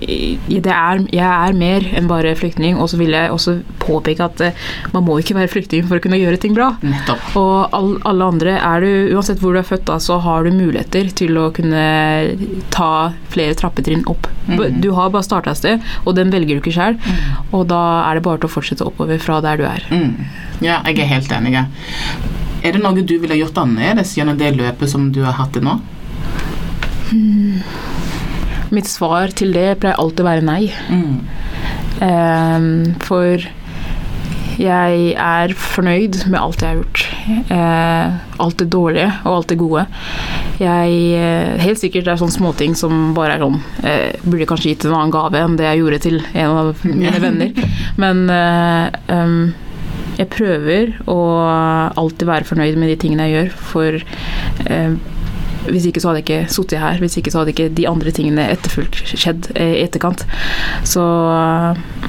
det 0.49 0.73
er, 0.73 1.03
jeg 1.13 1.27
er 1.27 1.57
mer 1.57 1.87
enn 1.93 2.09
bare 2.11 2.35
flyktning. 2.39 2.79
Og 2.79 2.91
så 2.91 2.99
vil 3.01 3.15
jeg 3.15 3.31
også 3.33 3.57
påpeke 3.83 4.27
at 4.27 4.43
eh, 4.45 4.67
man 4.95 5.05
må 5.07 5.17
ikke 5.21 5.37
være 5.37 5.51
flyktning 5.51 5.87
for 5.89 5.99
å 5.99 6.03
kunne 6.03 6.21
gjøre 6.21 6.39
ting 6.43 6.55
bra. 6.57 6.73
Nettopp. 6.85 7.35
Og 7.39 7.75
all, 7.75 7.91
alle 8.09 8.29
andre 8.35 8.57
er 8.59 8.85
du, 8.85 8.91
Uansett 9.13 9.41
hvor 9.43 9.55
du 9.55 9.61
er 9.61 9.67
født, 9.67 9.85
da, 9.89 9.99
så 10.01 10.19
har 10.23 10.45
du 10.45 10.53
muligheter 10.55 11.09
til 11.15 11.37
å 11.39 11.49
kunne 11.53 11.83
ta 12.73 12.93
flere 13.33 13.57
trappetrinn 13.57 14.05
opp. 14.09 14.29
Mhm. 14.47 14.81
Du 14.83 14.91
har 14.97 15.11
bare 15.13 15.25
starta 15.25 15.53
et 15.53 15.59
sted, 15.59 15.91
og 16.03 16.17
den 16.17 16.31
velger 16.33 16.57
du 16.57 16.63
ikke 16.63 16.75
sjøl. 16.75 16.97
Og 17.53 17.67
da 17.71 17.81
er 18.07 18.17
det 18.17 18.25
bare 18.25 18.41
til 18.41 18.49
å 18.49 18.55
fortsette 18.55 18.87
oppover 18.87 19.21
fra 19.21 19.39
der 19.43 19.59
du 19.59 19.65
er. 19.67 19.85
Mm. 19.91 20.25
Ja, 20.63 20.79
jeg 20.87 21.01
er 21.03 21.09
helt 21.09 21.32
enig. 21.37 21.65
Er 22.63 22.75
det 22.75 22.83
noe 22.83 23.03
du 23.03 23.17
ville 23.19 23.39
gjort 23.39 23.59
annerledes 23.63 24.15
gjennom 24.17 24.37
det 24.39 24.53
løpet 24.55 24.91
som 24.91 25.09
du 25.13 25.23
har 25.25 25.35
hatt 25.39 25.53
til 25.55 25.65
nå? 25.65 25.79
Mitt 28.73 28.89
svar 28.89 29.33
til 29.37 29.53
det 29.53 29.67
pleier 29.81 29.99
alltid 30.01 30.23
å 30.23 30.29
være 30.29 30.47
nei. 30.47 30.61
Mm. 30.89 31.17
Um, 32.03 32.71
for 33.03 33.43
jeg 34.59 35.13
er 35.17 35.53
fornøyd 35.57 36.23
med 36.29 36.39
alt 36.39 36.63
jeg 36.63 36.71
har 36.71 36.79
gjort. 36.79 37.03
Uh, 37.51 38.41
alt 38.43 38.59
det 38.61 38.69
dårlige 38.73 39.11
og 39.23 39.37
alt 39.37 39.51
det 39.51 39.59
gode. 39.61 39.85
Jeg 40.61 40.97
eh, 41.17 41.61
Helt 41.63 41.81
sikkert 41.81 42.05
det 42.05 42.13
er 42.13 42.19
sånne 42.21 42.35
småting 42.35 42.75
som 42.77 43.13
bare 43.17 43.37
er 43.37 43.41
sånn 43.41 43.55
eh, 43.81 44.19
Burde 44.21 44.45
kanskje 44.49 44.73
gitt 44.73 44.85
en 44.85 44.93
annen 44.93 45.13
gave 45.13 45.39
enn 45.41 45.57
det 45.57 45.65
jeg 45.65 45.79
gjorde 45.81 45.99
til 46.05 46.19
en 46.21 46.57
av 46.59 46.83
mine 46.85 47.21
venner. 47.25 47.63
Men 48.01 48.23
eh, 48.29 48.99
em, 49.15 49.37
jeg 50.19 50.29
prøver 50.33 50.93
å 51.09 51.17
alltid 51.99 52.29
være 52.29 52.47
fornøyd 52.47 52.77
med 52.79 52.93
de 52.93 52.99
tingene 53.01 53.27
jeg 53.29 53.35
gjør, 53.37 53.51
for 53.71 53.99
eh, 54.69 54.95
hvis 55.69 55.87
ikke 55.87 56.03
så 56.03 56.11
hadde 56.11 56.21
jeg 56.21 56.27
ikke 56.27 56.53
sittet 56.53 56.81
her. 56.81 56.99
Hvis 56.99 57.17
ikke 57.19 57.31
så 57.31 57.41
hadde 57.41 57.53
ikke 57.53 57.69
de 57.77 57.87
andre 57.87 58.13
tingene 58.15 58.49
etterfulgt 58.51 58.99
skjedd 59.13 59.51
eh, 59.55 59.77
i 59.79 59.83
etterkant. 59.85 60.25
Så 60.87 61.03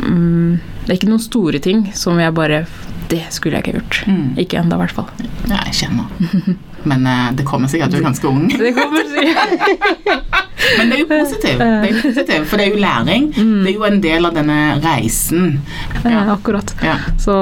mm, 0.02 0.58
det 0.84 0.90
er 0.90 0.98
ikke 0.98 1.12
noen 1.12 1.22
store 1.22 1.62
ting 1.62 1.86
som 1.96 2.18
jeg 2.20 2.34
bare 2.36 2.64
Det 3.10 3.22
skulle 3.34 3.58
jeg 3.58 3.66
ikke 3.66 3.78
gjort. 3.78 4.02
Mm. 4.10 4.28
Ikke 4.40 4.60
ennå, 4.60 4.78
i 4.78 4.84
hvert 4.84 4.96
fall. 4.96 5.10
Ja, 5.50 5.60
jeg 5.68 5.84
kjenner. 5.84 6.62
Men 6.84 7.06
eh, 7.06 7.30
det 7.38 7.46
kommer 7.48 7.70
sikkert. 7.72 7.94
Du 7.94 8.00
er 8.00 8.08
ganske 8.08 8.28
ung. 8.28 8.48
Det 8.52 8.74
kommer 8.76 9.06
sikkert. 9.14 10.42
Men 10.78 10.90
det 10.90 10.96
er 10.96 11.02
jo 11.02 11.08
positivt. 11.10 11.62
Positivt, 12.02 12.46
for 12.48 12.60
det 12.60 12.66
er 12.66 12.72
jo 12.72 12.80
læring. 12.82 13.26
Det 13.34 13.70
er 13.70 13.76
jo 13.76 13.86
en 13.86 14.00
del 14.02 14.28
av 14.28 14.36
denne 14.36 14.58
reisen. 14.82 15.58
Ja, 16.04 16.22
akkurat. 16.32 16.72
Ja. 16.84 16.96
Så, 17.20 17.34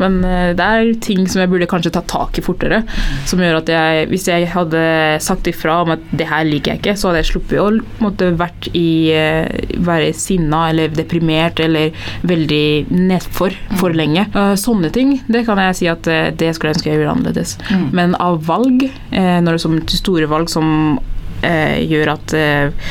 men 0.00 0.18
eh, 0.26 0.50
det 0.58 0.66
er 0.66 0.90
ting 1.02 1.24
som 1.30 1.42
jeg 1.42 1.50
burde 1.52 1.68
kanskje 1.70 1.92
ta 1.94 2.02
tak 2.10 2.40
i 2.40 2.44
fortere. 2.44 2.82
Som 3.28 3.42
gjør 3.42 3.60
at 3.60 3.70
jeg, 3.72 4.08
hvis 4.10 4.26
jeg 4.30 4.48
hadde 4.52 4.82
sagt 5.22 5.50
ifra 5.50 5.80
om 5.84 5.94
at 5.94 6.04
det 6.16 6.28
her 6.30 6.46
liker 6.48 6.74
jeg 6.74 6.82
ikke, 6.82 6.96
så 6.98 7.10
hadde 7.10 7.22
jeg 7.22 7.30
sluppet 7.32 7.62
å 7.62 7.68
måtte 8.02 8.30
vært 8.40 8.70
i 8.76 8.88
eh, 9.14 9.76
være 9.86 10.10
sinna 10.16 10.66
eller 10.72 10.92
deprimert 10.94 11.62
eller 11.62 11.94
veldig 12.26 12.64
nedfor 12.94 13.56
for 13.80 13.96
lenge. 13.96 14.26
Eh, 14.34 14.54
Sånne 14.60 14.90
ting, 14.94 15.16
det 15.30 15.44
kan 15.46 15.58
jeg 15.62 15.78
si 15.78 15.86
at 15.90 16.04
det 16.04 16.50
skulle 16.56 16.70
jeg 16.72 16.78
ønske 16.78 16.90
jeg 16.90 17.00
gjorde 17.00 17.14
annerledes. 17.16 17.54
Mm. 17.70 17.86
Men 17.96 18.16
av 18.22 18.42
valg, 18.46 18.59
eh, 18.66 19.38
når 19.40 19.52
det 19.52 19.58
er 19.58 19.64
som 19.64 19.78
store 19.92 20.28
valg 20.30 20.50
som 20.52 20.98
eh, 21.46 21.80
gjør 21.88 22.14
at 22.16 22.34
eh, 22.36 22.90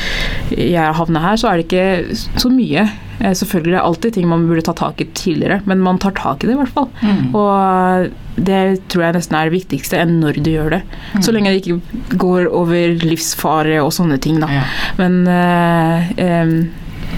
jeg 0.56 0.98
havner 0.98 1.26
her, 1.26 1.38
så 1.40 1.52
er 1.52 1.60
det 1.60 1.68
ikke 1.68 2.18
så 2.40 2.52
mye. 2.54 2.88
Eh, 3.20 3.36
selvfølgelig 3.36 3.74
er 3.74 3.78
det 3.78 3.86
alltid 3.86 4.16
ting 4.16 4.28
man 4.32 4.48
burde 4.48 4.64
ta 4.66 4.74
tak 4.78 5.02
i 5.04 5.10
tidligere, 5.18 5.60
men 5.70 5.84
man 5.84 6.00
tar 6.02 6.16
tak 6.18 6.44
i 6.44 6.50
det 6.50 6.56
i 6.56 6.60
hvert 6.62 6.76
fall. 6.76 6.90
Mm. 7.04 7.36
Og 7.36 8.10
det 8.40 8.62
tror 8.92 9.06
jeg 9.06 9.18
nesten 9.18 9.38
er 9.38 9.50
det 9.50 9.58
viktigste 9.58 10.00
enn 10.00 10.20
når 10.22 10.40
du 10.40 10.52
gjør 10.54 10.78
det. 10.78 10.82
Så 11.26 11.34
lenge 11.36 11.52
det 11.52 11.64
ikke 11.64 12.18
går 12.22 12.50
over 12.56 12.96
livsfare 13.04 13.82
og 13.84 13.92
sånne 13.96 14.20
ting, 14.24 14.40
da. 14.44 14.52
Ja. 14.60 14.68
Men 15.02 15.22
eh, 15.28 16.14
eh, 16.24 16.54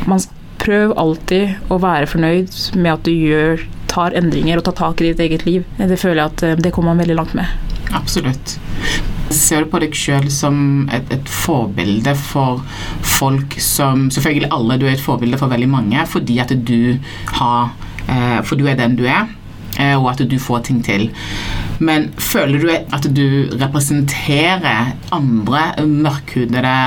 man 0.10 0.24
prøv 0.62 0.94
alltid 1.00 1.72
å 1.74 1.80
være 1.82 2.10
fornøyd 2.10 2.58
med 2.78 2.92
at 2.94 3.06
du 3.06 3.14
gjør, 3.14 3.64
tar 3.92 4.16
endringer 4.18 4.60
og 4.60 4.66
tar 4.68 4.78
tak 4.80 5.02
i 5.02 5.12
ditt 5.12 5.22
eget 5.24 5.46
liv. 5.48 5.68
Det 5.78 6.00
føler 6.00 6.24
jeg 6.24 6.34
at 6.34 6.44
eh, 6.48 6.60
det 6.60 6.74
kommer 6.76 6.94
man 6.94 7.04
veldig 7.04 7.18
langt 7.20 7.36
med. 7.38 7.52
Absolutt. 7.94 8.58
Ser 9.32 9.64
du 9.64 9.72
på 9.72 9.80
deg 9.84 9.96
sjøl 9.96 10.28
som 10.32 10.88
et, 10.92 11.08
et 11.14 11.30
forbilde 11.32 12.14
for 12.20 12.64
folk 13.08 13.56
som 13.64 14.10
Selvfølgelig 14.12 14.50
alle, 14.52 14.78
du 14.80 14.88
er 14.88 14.96
et 14.98 15.04
forbilde 15.04 15.40
for 15.40 15.52
veldig 15.52 15.70
mange 15.72 16.04
fordi 16.12 16.40
at 16.44 16.52
du 16.68 16.98
har 17.38 17.72
eh, 18.08 18.40
For 18.48 18.60
du 18.60 18.68
er 18.68 18.80
den 18.80 18.98
du 19.00 19.06
er, 19.08 19.30
eh, 19.78 19.96
og 19.96 20.12
at 20.14 20.24
du 20.28 20.38
får 20.40 20.68
ting 20.68 20.82
til. 20.84 21.10
Men 21.82 22.10
føler 22.22 22.62
du 22.62 22.70
at 22.94 23.06
du 23.10 23.50
representerer 23.58 24.94
andre 25.16 25.64
mørkhudede, 25.90 26.78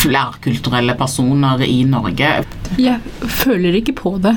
flerkulturelle 0.00 0.94
personer 0.98 1.64
i 1.66 1.82
Norge? 1.88 2.30
Jeg 2.78 3.26
føler 3.40 3.80
ikke 3.80 3.96
på 3.98 4.14
det. 4.22 4.36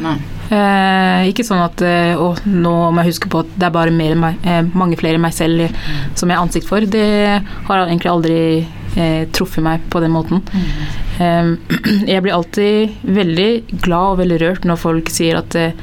Eh, 0.53 1.29
ikke 1.29 1.45
sånn 1.45 1.61
at 1.63 1.81
eh, 1.85 2.17
å, 2.19 2.33
nå 2.49 2.73
må 2.91 3.03
jeg 3.03 3.13
huske 3.13 3.29
på 3.31 3.43
at 3.45 3.53
det 3.53 3.69
er 3.69 3.75
bare 3.75 3.93
mer, 3.93 4.17
eh, 4.41 4.63
mange 4.73 4.97
flere 4.99 5.19
enn 5.19 5.23
meg 5.23 5.35
selv 5.37 5.69
som 6.17 6.29
jeg 6.29 6.37
har 6.37 6.43
ansikt 6.43 6.69
for. 6.69 6.83
Det 6.83 7.05
har 7.69 7.85
egentlig 7.85 8.11
aldri 8.11 8.39
eh, 8.97 9.29
truffet 9.33 9.65
meg 9.65 9.85
på 9.93 10.01
den 10.03 10.13
måten. 10.13 10.41
Eh, 11.21 11.53
jeg 12.11 12.25
blir 12.25 12.33
alltid 12.33 12.97
veldig 13.21 13.51
glad 13.85 14.15
og 14.15 14.23
veldig 14.23 14.41
rørt 14.41 14.67
når 14.69 14.81
folk 14.87 15.13
sier 15.13 15.41
at 15.43 15.57
er 15.57 15.77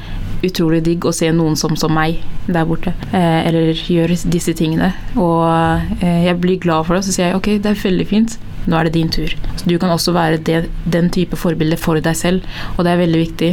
utrolig 0.47 0.81
digg 0.85 1.05
å 1.05 1.13
se 1.15 1.31
noen 1.35 1.57
som 1.59 1.75
som 1.77 1.93
meg. 1.95 2.21
der 2.51 2.65
borte. 2.65 2.93
Eh, 3.13 3.47
eller 3.47 3.73
gjør 3.73 4.15
disse 4.31 4.53
tingene. 4.57 4.91
Og 5.15 5.45
eh, 6.01 6.25
jeg 6.25 6.39
blir 6.41 6.59
glad 6.59 6.85
for 6.85 6.97
det, 6.97 7.05
så 7.05 7.13
sier 7.13 7.27
jeg 7.29 7.37
ok, 7.37 7.49
det 7.63 7.71
er 7.71 7.83
veldig 7.83 8.07
fint. 8.09 8.37
Nå 8.69 8.77
er 8.77 8.87
det 8.87 8.93
din 8.95 9.09
tur. 9.11 9.33
Så 9.57 9.67
du 9.67 9.77
kan 9.81 9.91
også 9.93 10.13
være 10.15 10.39
det, 10.45 10.59
den 10.93 11.09
type 11.13 11.37
forbilde 11.39 11.77
for 11.81 11.99
deg 12.01 12.17
selv, 12.17 12.45
og 12.75 12.85
det 12.85 12.93
er 12.93 13.01
veldig 13.01 13.21
viktig. 13.21 13.51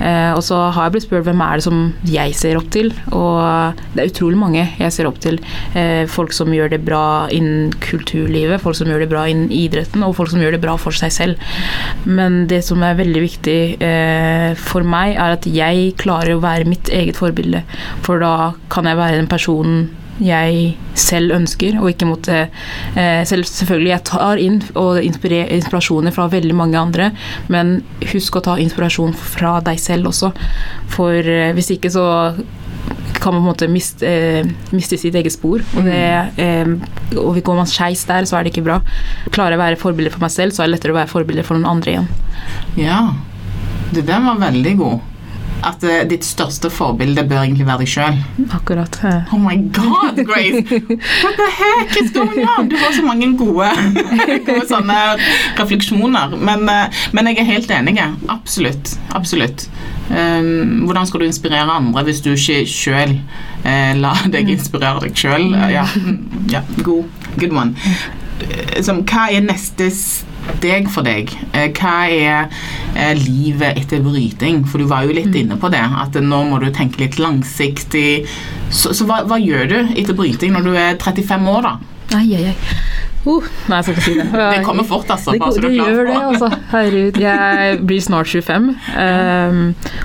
Eh, 0.00 0.32
og 0.34 0.42
så 0.44 0.58
har 0.74 0.88
jeg 0.88 0.96
blitt 0.96 1.06
spurt 1.06 1.26
hvem 1.26 1.42
er 1.44 1.60
det 1.60 1.66
som 1.66 1.80
jeg 2.08 2.36
ser 2.38 2.58
opp 2.60 2.68
til, 2.74 2.92
og 3.16 3.78
det 3.94 4.04
er 4.04 4.12
utrolig 4.12 4.40
mange 4.40 4.66
jeg 4.80 4.94
ser 4.94 5.08
opp 5.08 5.20
til. 5.22 5.40
Eh, 5.78 6.04
folk 6.10 6.34
som 6.36 6.52
gjør 6.54 6.74
det 6.74 6.82
bra 6.86 7.04
innen 7.34 7.72
kulturlivet, 7.84 8.60
folk 8.62 8.78
som 8.78 8.90
gjør 8.90 9.04
det 9.04 9.10
bra 9.12 9.26
innen 9.30 9.52
idretten, 9.54 10.04
og 10.06 10.16
folk 10.18 10.32
som 10.32 10.42
gjør 10.42 10.56
det 10.56 10.64
bra 10.64 10.76
for 10.80 10.96
seg 10.96 11.14
selv. 11.14 11.56
Men 12.04 12.44
det 12.50 12.62
som 12.66 12.82
er 12.84 12.98
veldig 13.00 13.24
viktig 13.24 13.60
eh, 13.84 14.50
for 14.60 14.86
meg, 14.86 15.16
er 15.16 15.38
at 15.38 15.48
jeg 15.48 15.94
klarer 16.00 16.36
å 16.36 16.44
være 16.44 16.68
mitt 16.68 16.92
eget 16.92 17.18
forbilde. 17.18 17.64
For 18.06 18.22
da 18.22 18.52
kan 18.72 18.88
jeg 18.88 19.00
være 19.00 19.20
den 19.20 19.30
personen 19.30 19.88
jeg 20.20 20.76
selv 20.98 21.34
ønsker, 21.36 21.78
og 21.80 21.90
ikke 21.92 22.08
måtte 22.08 22.38
eh, 22.44 23.22
selv, 23.28 23.48
Selvfølgelig, 23.50 23.92
jeg 23.92 24.06
tar 24.10 24.40
inn 24.40 24.60
og 24.78 25.00
inspirasjoner 25.02 26.14
fra 26.14 26.28
veldig 26.30 26.56
mange 26.56 26.80
andre, 26.80 27.10
men 27.52 27.80
husk 28.12 28.36
å 28.38 28.44
ta 28.44 28.56
inspirasjon 28.60 29.14
fra 29.16 29.58
deg 29.64 29.80
selv 29.80 30.12
også. 30.12 30.32
For 30.92 31.16
eh, 31.18 31.52
hvis 31.56 31.72
ikke 31.76 31.92
så 31.92 32.06
kan 33.20 33.34
man 33.34 33.42
på 33.42 33.46
en 33.46 33.50
måte 33.50 33.68
miste, 33.68 34.06
eh, 34.06 34.46
miste 34.72 34.98
sitt 34.98 35.14
eget 35.14 35.34
spor. 35.34 35.60
Og, 35.76 35.84
det, 35.84 36.32
eh, 36.40 36.70
og 37.18 37.40
går 37.44 37.58
man 37.58 37.68
skeis 37.68 38.04
der, 38.08 38.24
så 38.24 38.38
er 38.38 38.44
det 38.44 38.54
ikke 38.54 38.64
bra. 38.64 38.80
Klarer 39.34 39.56
jeg 39.56 39.60
å 39.60 39.64
være 39.64 39.80
forbilde 39.80 40.14
for 40.14 40.24
meg 40.24 40.32
selv, 40.34 40.54
så 40.54 40.64
er 40.64 40.70
det 40.70 40.78
lettere 40.78 40.96
å 40.96 41.00
være 41.00 41.12
forbilde 41.12 41.44
for 41.46 41.58
noen 41.58 41.68
andre 41.76 41.96
igjen. 41.96 42.10
Ja, 42.80 43.00
det 43.92 44.06
der 44.08 44.24
var 44.24 44.40
veldig 44.40 44.76
god 44.80 45.09
at 45.66 45.84
uh, 45.84 46.00
ditt 46.08 46.24
største 46.26 46.70
forbilde 46.72 47.24
bør 47.28 47.44
egentlig 47.44 47.66
være 47.68 47.84
deg 47.84 47.90
sjøl. 47.92 48.20
Akkurat. 48.56 48.96
Oh 49.32 49.40
my 49.40 49.56
god, 49.74 50.20
Grace! 50.28 50.62
What 51.22 51.36
the 51.38 51.48
heck 51.58 51.96
is 52.00 52.12
going 52.14 52.46
on? 52.48 52.70
Du 52.70 52.76
har 52.80 52.92
så 52.96 53.04
mange 53.04 53.30
gode, 53.38 53.70
gode 54.48 54.66
sånne 54.70 54.98
refleksjoner. 55.58 56.36
Men, 56.36 56.66
uh, 56.68 57.02
men, 57.16 57.30
jeg 57.32 57.42
er 57.44 57.50
helt 57.52 57.74
enig. 57.74 57.98
Absolutt. 58.28 58.96
Absolutt. 59.16 59.68
Um, 60.10 60.86
hvordan 60.88 61.06
skal 61.06 61.22
du 61.22 61.28
inspirere 61.28 61.70
andre 61.70 62.02
hvis 62.08 62.22
du 62.24 62.32
ikke 62.32 62.64
sjøl 62.66 63.12
uh, 63.62 63.92
lar 64.00 64.24
deg 64.26 64.48
mm. 64.48 64.56
inspirere 64.56 65.04
deg 65.06 65.14
sjøl? 65.18 65.52
ja. 65.70 65.86
ja, 66.50 66.64
god. 66.82 67.06
Good 67.38 67.54
one. 67.54 67.76
Som, 68.82 69.04
hva 69.06 69.28
er 69.30 69.44
neste 69.44 69.90
steg 69.94 70.29
for 70.90 71.06
deg? 71.06 71.30
Eh, 71.52 71.70
hva 71.76 72.08
er 72.10 72.48
eh, 72.94 73.14
livet 73.18 73.78
etter 73.78 74.02
bryting? 74.02 74.64
For 74.66 74.78
du 74.78 74.88
var 74.90 75.04
jo 75.04 75.14
litt 75.14 75.30
mm. 75.30 75.38
inne 75.44 75.58
på 75.60 75.70
det, 75.70 75.80
at 75.80 76.14
nå 76.14 76.42
må 76.48 76.58
du 76.58 76.70
tenke 76.72 77.00
litt 77.00 77.18
langsiktig. 77.18 78.26
Så, 78.70 78.94
så 78.94 79.06
hva, 79.06 79.22
hva, 79.26 79.38
gjør 79.38 79.68
du 79.70 79.78
etter 79.94 80.14
bryting 80.14 80.52
når 80.54 80.66
du 80.66 80.72
er 80.74 80.98
35 81.00 81.48
år, 81.50 81.68
da? 81.68 81.76
Ai, 82.18 82.26
ai, 82.34 82.50
ai. 82.50 82.56
Uh, 83.26 83.44
nei, 83.68 83.80
jeg 83.80 83.84
skal 83.84 83.96
ikke 83.96 84.04
si 84.06 84.14
det. 84.16 84.26
Det 84.40 84.64
kommer 84.64 84.86
fort, 84.88 85.10
altså. 85.12 85.34
Det, 85.36 85.48
det 85.60 85.70
gjør 85.76 86.06
det, 86.08 86.16
altså. 86.16 86.48
Herregud. 86.70 87.18
Jeg 87.20 87.80
blir 87.84 88.00
snart 88.04 88.30
25, 88.32 88.68
um, 88.96 89.58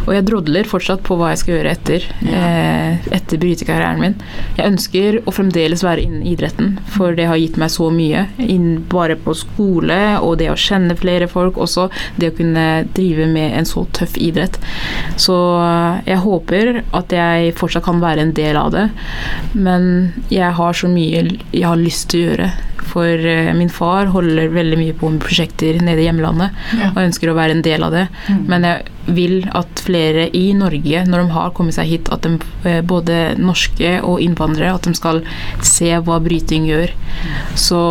og 0.06 0.12
jeg 0.12 0.26
drodler 0.28 0.68
fortsatt 0.68 1.04
på 1.06 1.16
hva 1.20 1.32
jeg 1.32 1.42
skal 1.42 1.56
gjøre 1.56 1.72
etter, 1.72 2.08
uh, 2.28 3.08
etter 3.16 3.42
brytekarrieren 3.42 4.04
min. 4.04 4.18
Jeg 4.58 4.74
ønsker 4.74 5.20
å 5.24 5.36
fremdeles 5.36 5.86
være 5.86 6.04
innen 6.04 6.26
idretten, 6.28 6.76
for 6.92 7.16
det 7.16 7.30
har 7.32 7.40
gitt 7.40 7.60
meg 7.62 7.72
så 7.74 7.88
mye. 7.94 8.26
Inn, 8.44 8.84
bare 8.92 9.16
på 9.20 9.36
skole 9.38 10.02
og 10.20 10.38
det 10.42 10.52
å 10.52 10.60
kjenne 10.60 10.98
flere 11.00 11.30
folk, 11.32 11.60
også 11.62 11.88
det 12.20 12.34
å 12.34 12.38
kunne 12.38 12.68
drive 12.98 13.30
med 13.32 13.56
en 13.62 13.70
så 13.70 13.86
tøff 13.96 14.20
idrett. 14.20 14.60
Så 15.22 15.40
uh, 15.56 16.04
jeg 16.04 16.20
håper 16.26 16.84
at 16.92 17.16
jeg 17.16 17.56
fortsatt 17.56 17.88
kan 17.88 18.04
være 18.04 18.28
en 18.28 18.36
del 18.36 18.60
av 18.60 18.76
det, 18.76 18.90
men 19.56 20.12
jeg 20.34 20.52
har 20.60 20.76
så 20.76 20.92
mye 20.92 21.26
jeg 21.56 21.66
har 21.66 21.80
lyst 21.80 22.10
til 22.12 22.20
å 22.20 22.30
gjøre. 22.30 22.54
For 22.86 23.05
eh, 23.06 23.54
min 23.58 23.72
far 23.72 24.12
holder 24.14 24.52
veldig 24.54 24.80
mye 24.80 24.98
på 24.98 25.12
med 25.14 25.24
prosjekter 25.24 25.80
nede 25.84 26.04
i 26.04 26.08
hjemlandet 26.08 26.56
ja. 26.80 26.92
og 26.94 27.04
ønsker 27.06 27.32
å 27.32 27.38
være 27.38 27.58
en 27.58 27.64
del 27.66 27.86
av 27.86 27.96
det. 27.96 28.06
Mm. 28.28 28.44
Men 28.52 28.68
jeg 28.70 29.16
vil 29.16 29.36
at 29.54 29.84
flere 29.86 30.28
i 30.36 30.46
Norge, 30.58 31.04
når 31.06 31.24
de 31.24 31.36
har 31.36 31.54
kommet 31.58 31.78
seg 31.78 31.92
hit, 31.92 32.12
at 32.14 32.26
de, 32.26 32.40
eh, 32.66 32.82
både 32.86 33.36
norske 33.42 33.98
og 34.02 34.22
innvandrere, 34.26 34.74
at 34.76 34.90
de 34.90 34.96
skal 34.98 35.22
se 35.66 35.92
hva 36.06 36.20
bryting 36.24 36.68
gjør. 36.70 36.94
Så 37.60 37.82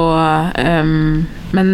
um, 0.58 1.24
Men 1.54 1.68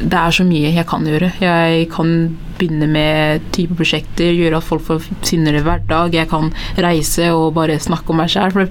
det 0.00 0.18
er 0.18 0.34
så 0.34 0.44
mye 0.46 0.72
jeg 0.72 0.86
kan 0.88 1.04
gjøre. 1.06 1.30
Jeg 1.42 1.86
kan 1.92 2.12
begynne 2.58 2.86
med 2.90 3.44
type 3.54 3.74
prosjekter, 3.78 4.30
gjøre 4.36 4.60
at 4.60 4.66
folk 4.66 4.84
får 4.86 5.06
sinnere 5.26 5.62
hverdag. 5.64 6.14
Jeg 6.14 6.28
kan 6.30 6.52
reise 6.84 7.30
og 7.34 7.54
bare 7.56 7.78
snakke 7.82 8.12
om 8.12 8.20
meg 8.22 8.30
sjæl. 8.32 8.52
for 8.54 8.70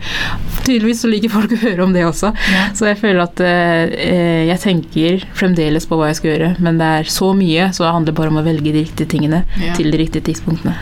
tydeligvis 0.62 1.04
så 1.04 1.12
liker 1.12 1.34
folk 1.34 1.56
å 1.56 1.62
høre 1.64 1.86
om 1.86 1.94
det 1.96 2.06
også. 2.08 2.32
Ja. 2.54 2.66
Så 2.78 2.88
jeg 2.90 3.00
føler 3.02 3.24
at 3.26 3.44
eh, 3.44 4.48
jeg 4.50 4.60
tenker 4.64 5.26
fremdeles 5.38 5.88
på 5.90 6.00
hva 6.00 6.12
jeg 6.12 6.22
skal 6.22 6.34
gjøre, 6.34 6.52
men 6.64 6.82
det 6.82 6.92
er 7.02 7.12
så 7.12 7.32
mye, 7.38 7.72
så 7.74 7.88
det 7.88 7.96
handler 7.98 8.18
bare 8.22 8.34
om 8.34 8.42
å 8.42 8.46
velge 8.48 8.72
de 8.72 8.86
riktige 8.86 9.12
tingene 9.16 9.44
ja. 9.60 9.74
til 9.78 9.92
de 9.92 10.02
riktige 10.02 10.30
tidspunktene. 10.30 10.78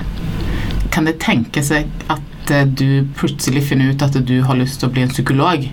Kan 0.93 1.07
det 1.07 1.19
tenke 1.23 1.63
seg 1.65 1.89
at 2.11 2.53
eh, 2.53 2.67
du 2.67 3.07
plutselig 3.17 3.65
finner 3.71 3.93
ut 3.93 4.05
at 4.05 4.19
du 4.19 4.39
har 4.45 4.59
lyst 4.59 4.81
til 4.81 4.89
å 4.89 4.93
bli 4.93 5.05
en 5.07 5.13
psykolog? 5.13 5.69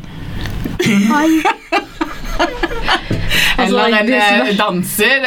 Nei. 0.87 1.29
Altså, 3.57 3.79
Eller 3.87 3.99
en 4.01 4.07
det, 4.07 4.21
eh, 4.21 4.57
danser. 4.59 5.27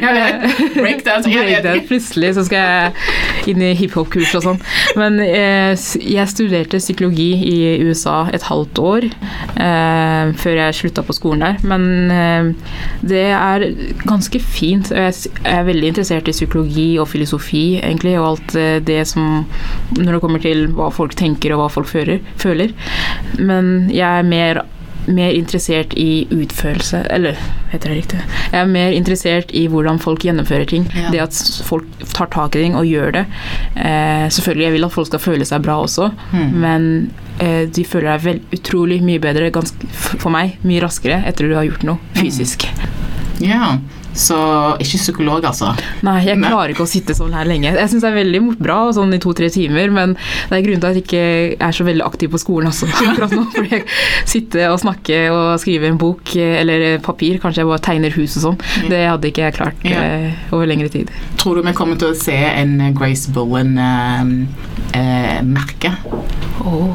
Breakdance. 0.80 1.30
Breakdance. 1.30 1.86
Plutselig 1.88 2.34
så 2.36 2.44
skal 2.46 2.66
jeg 2.66 3.52
inn 3.52 3.64
i 3.64 3.72
hiphop-kurs 3.78 4.34
og 4.38 4.44
sånn. 4.46 4.60
Men 4.98 5.18
eh, 5.22 5.72
jeg 6.02 6.30
studerte 6.32 6.80
psykologi 6.82 7.30
i 7.46 7.58
USA 7.86 8.26
et 8.34 8.46
halvt 8.48 8.80
år 8.82 9.08
eh, 9.08 10.34
før 10.38 10.60
jeg 10.60 10.78
slutta 10.80 11.04
på 11.06 11.16
skolen 11.16 11.44
der. 11.46 11.58
Men 11.66 12.12
eh, 12.14 12.76
det 13.06 13.26
er 13.32 13.66
ganske 14.06 14.40
fint. 14.42 14.92
Jeg 14.94 15.32
er 15.46 15.66
veldig 15.68 15.92
interessert 15.92 16.30
i 16.30 16.36
psykologi 16.36 16.88
og 17.02 17.10
filosofi, 17.12 17.66
egentlig, 17.80 18.16
og 18.20 18.30
alt 18.32 18.56
eh, 18.58 18.78
det 18.86 19.02
som 19.08 19.44
Når 19.96 20.16
det 20.16 20.20
kommer 20.22 20.42
til 20.42 20.66
hva 20.74 20.88
folk 20.94 21.14
tenker 21.18 21.54
og 21.54 21.60
hva 21.60 21.68
folk 21.72 21.90
føler. 21.90 22.72
Men 23.38 23.90
jeg 23.92 24.06
er 24.06 24.26
mer 24.26 24.62
mer 25.06 25.34
interessert 25.34 25.94
i 25.96 26.26
utførelse 26.34 27.02
Eller 27.12 27.38
heter 27.72 27.90
det 27.92 27.96
riktig? 27.96 28.20
Jeg 28.52 28.60
er 28.60 28.70
mer 28.70 28.94
interessert 28.94 29.52
i 29.56 29.66
hvordan 29.70 30.00
folk 30.02 30.24
gjennomfører 30.26 30.68
ting. 30.70 30.86
Ja. 30.94 31.10
Det 31.12 31.22
at 31.26 31.40
folk 31.66 31.86
tar 32.14 32.30
tak 32.32 32.56
i 32.56 32.64
ting 32.64 32.76
og 32.78 32.86
gjør 32.88 33.12
det. 33.18 33.24
Eh, 33.76 34.26
selvfølgelig, 34.32 34.64
jeg 34.64 34.74
vil 34.76 34.88
at 34.88 34.94
folk 34.94 35.10
skal 35.10 35.22
føle 35.22 35.48
seg 35.48 35.64
bra 35.66 35.78
også, 35.82 36.10
mm. 36.32 36.56
men 36.62 36.88
eh, 37.42 37.64
de 37.68 37.84
føler 37.84 38.12
deg 38.12 38.24
vel, 38.24 38.40
utrolig 38.56 39.00
mye 39.04 39.22
bedre, 39.22 39.50
ganske, 39.54 39.90
for 39.92 40.32
meg, 40.34 40.56
mye 40.66 40.82
raskere 40.84 41.20
etter 41.28 41.50
du 41.50 41.56
har 41.58 41.66
gjort 41.68 41.86
noe 41.86 42.00
hmm. 42.00 42.20
fysisk. 42.20 42.68
Mm. 42.72 43.46
Ja, 43.46 43.76
så 44.16 44.38
ikke 44.82 44.98
psykolog, 45.00 45.44
altså? 45.46 45.66
Nei, 46.06 46.18
jeg 46.26 46.36
klarer 46.40 46.70
ikke 46.72 46.86
å 46.86 46.90
sitte 46.90 47.14
sånn 47.16 47.34
her 47.36 47.46
lenge. 47.48 47.70
Jeg 47.76 47.88
syns 47.92 48.02
det 48.04 48.10
er 48.10 48.20
veldig 48.20 48.40
bra 48.58 48.78
sånn 48.96 49.16
i 49.16 49.22
to-tre 49.22 49.48
timer, 49.52 49.88
men 49.94 50.08
det 50.16 50.54
er 50.56 50.64
grunnen 50.66 50.82
til 50.82 50.90
at 50.90 50.96
jeg 50.98 51.04
ikke 51.06 51.26
er 51.68 51.72
så 51.76 51.82
veldig 51.86 52.04
aktiv 52.06 52.28
på 52.32 52.42
skolen 52.42 52.66
også 52.72 52.84
akkurat 53.10 53.32
nå. 53.36 53.42
Fordi 53.54 53.70
jeg 53.74 53.82
sitter 54.28 54.62
og 54.72 54.82
snakker 54.82 55.20
og 55.34 55.46
skriver 55.62 55.86
en 55.92 56.00
bok 56.00 56.24
eller 56.36 56.78
papir, 57.04 57.34
kanskje 57.42 57.60
jeg 57.62 57.70
bare 57.70 57.86
tegner 57.86 58.10
hus 58.16 58.32
og 58.40 58.44
sånn. 58.48 58.58
Det 58.90 59.02
hadde 59.04 59.28
ikke 59.30 59.44
jeg 59.46 59.58
klart 59.58 59.78
ja. 59.86 59.90
eh, 60.00 60.30
over 60.54 60.64
lengre 60.68 60.90
tid. 60.92 61.06
Tror 61.40 61.52
du 61.56 61.60
vi 61.66 61.76
kommer 61.76 61.96
til 62.00 62.08
å 62.12 62.18
se 62.18 62.36
en 62.36 62.72
Grace 62.96 63.26
Bullen-merke? 63.34 65.90
Uh, 65.92 65.98
uh, 66.62 66.66
oh. 66.66 66.92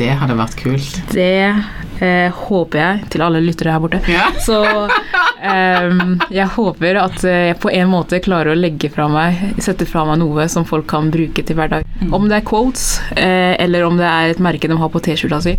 Det 0.00 0.08
hadde 0.16 0.36
vært 0.38 0.56
kult. 0.56 0.94
Det 1.12 1.52
eh, 2.00 2.38
håper 2.46 2.80
jeg, 2.80 3.08
til 3.12 3.24
alle 3.24 3.42
lyttere 3.44 3.74
her 3.74 3.82
borte. 3.82 4.00
Ja. 4.08 4.30
Så 4.40 4.62
jeg 5.40 6.48
håper 6.54 6.98
at 7.00 7.22
jeg 7.24 7.58
på 7.62 7.70
en 7.72 7.90
måte 7.90 8.20
klarer 8.22 8.52
å 8.52 8.58
legge 8.58 8.90
fra 8.92 9.06
meg, 9.10 9.38
sette 9.62 9.86
fra 9.88 10.04
meg 10.08 10.20
noe 10.22 10.48
som 10.52 10.66
folk 10.68 10.88
kan 10.90 11.10
bruke 11.12 11.44
til 11.46 11.58
hverdag. 11.58 11.86
Mm. 12.00 12.12
Om 12.16 12.28
det 12.30 12.40
er 12.40 12.48
quotes, 12.48 12.88
eh, 13.16 13.54
eller 13.60 13.86
om 13.86 14.00
det 14.00 14.08
er 14.08 14.34
et 14.34 14.42
merke 14.42 14.68
de 14.70 14.78
har 14.80 14.92
på 14.92 15.02
T-skjorta 15.04 15.40
si, 15.44 15.56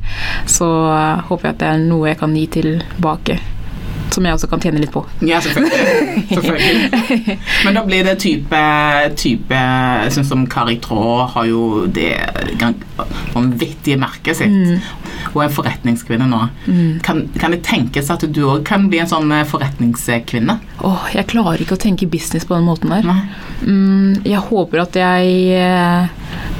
så 0.49 0.69
uh, 0.91 1.23
håper 1.29 1.49
jeg 1.49 1.55
at 1.55 1.63
det 1.63 1.71
er 1.71 1.81
noe 1.87 2.11
jeg 2.11 2.21
kan 2.21 2.37
gi 2.37 2.45
tilbake 2.59 3.39
som 4.11 4.25
jeg 4.27 4.35
også 4.35 4.49
kan 4.51 4.61
tjene 4.63 4.81
litt 4.81 4.91
på. 4.93 5.03
Ja, 5.23 5.39
selvfølgelig. 5.43 6.25
selvfølgelig. 6.35 7.37
Men 7.65 7.77
da 7.77 7.83
blir 7.87 8.07
det 8.07 8.17
type, 8.19 8.61
type 9.19 9.61
Sånn 10.11 10.27
som 10.27 10.43
Kari 10.51 10.77
Traa 10.83 11.29
har 11.31 11.47
jo 11.47 11.85
det 11.87 12.13
vanvittige 13.31 13.99
merket 14.01 14.41
sitt. 14.41 14.51
Mm. 14.51 14.81
Og 15.33 15.43
er 15.45 15.53
forretningskvinne 15.53 16.27
nå. 16.31 16.41
Mm. 16.67 16.99
Kan, 17.05 17.25
kan, 17.39 17.55
det 17.55 17.63
tenkes 17.67 18.11
at 18.13 18.25
du 18.27 18.41
òg 18.47 18.65
kan 18.67 18.89
bli 18.91 19.01
en 19.01 19.11
sånn 19.11 19.31
eh, 19.35 19.45
forretningskvinne? 19.47 20.57
Åh, 20.87 21.11
jeg 21.15 21.29
klarer 21.31 21.63
ikke 21.63 21.77
å 21.77 21.81
tenke 21.81 22.09
business 22.11 22.47
på 22.47 22.57
den 22.57 22.67
måten 22.67 22.91
der. 22.91 23.07
Mm, 23.61 24.21
jeg 24.25 24.41
håper 24.49 24.83
at 24.83 24.97
jeg 24.97 25.61
eh, 25.61 26.09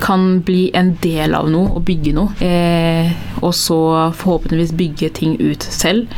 kan 0.01 0.39
bli 0.45 0.69
en 0.77 0.95
del 1.01 1.35
av 1.37 1.49
noe 1.51 1.75
og 1.77 1.85
bygge 1.87 2.15
noe. 2.17 2.33
Eh, 2.43 3.11
og 3.41 3.53
så 3.57 3.79
forhåpentligvis 4.17 4.73
bygge 4.77 5.09
ting 5.17 5.35
ut 5.41 5.63
selv. 5.63 6.11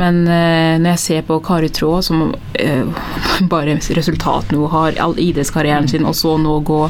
Men 0.00 0.22
eh, 0.24 0.78
når 0.80 0.94
jeg 0.94 1.02
ser 1.04 1.26
på 1.28 1.40
Kari 1.44 1.68
Traa, 1.72 2.00
som 2.04 2.34
eh, 2.54 2.88
bare 3.52 3.76
resultatene 3.76 4.60
hun 4.60 4.72
har, 4.72 4.96
all 5.02 5.16
idrettskarrieren 5.20 5.88
sin, 5.90 6.08
og 6.08 6.16
så 6.16 6.36
nå 6.40 6.58
gå 6.66 6.82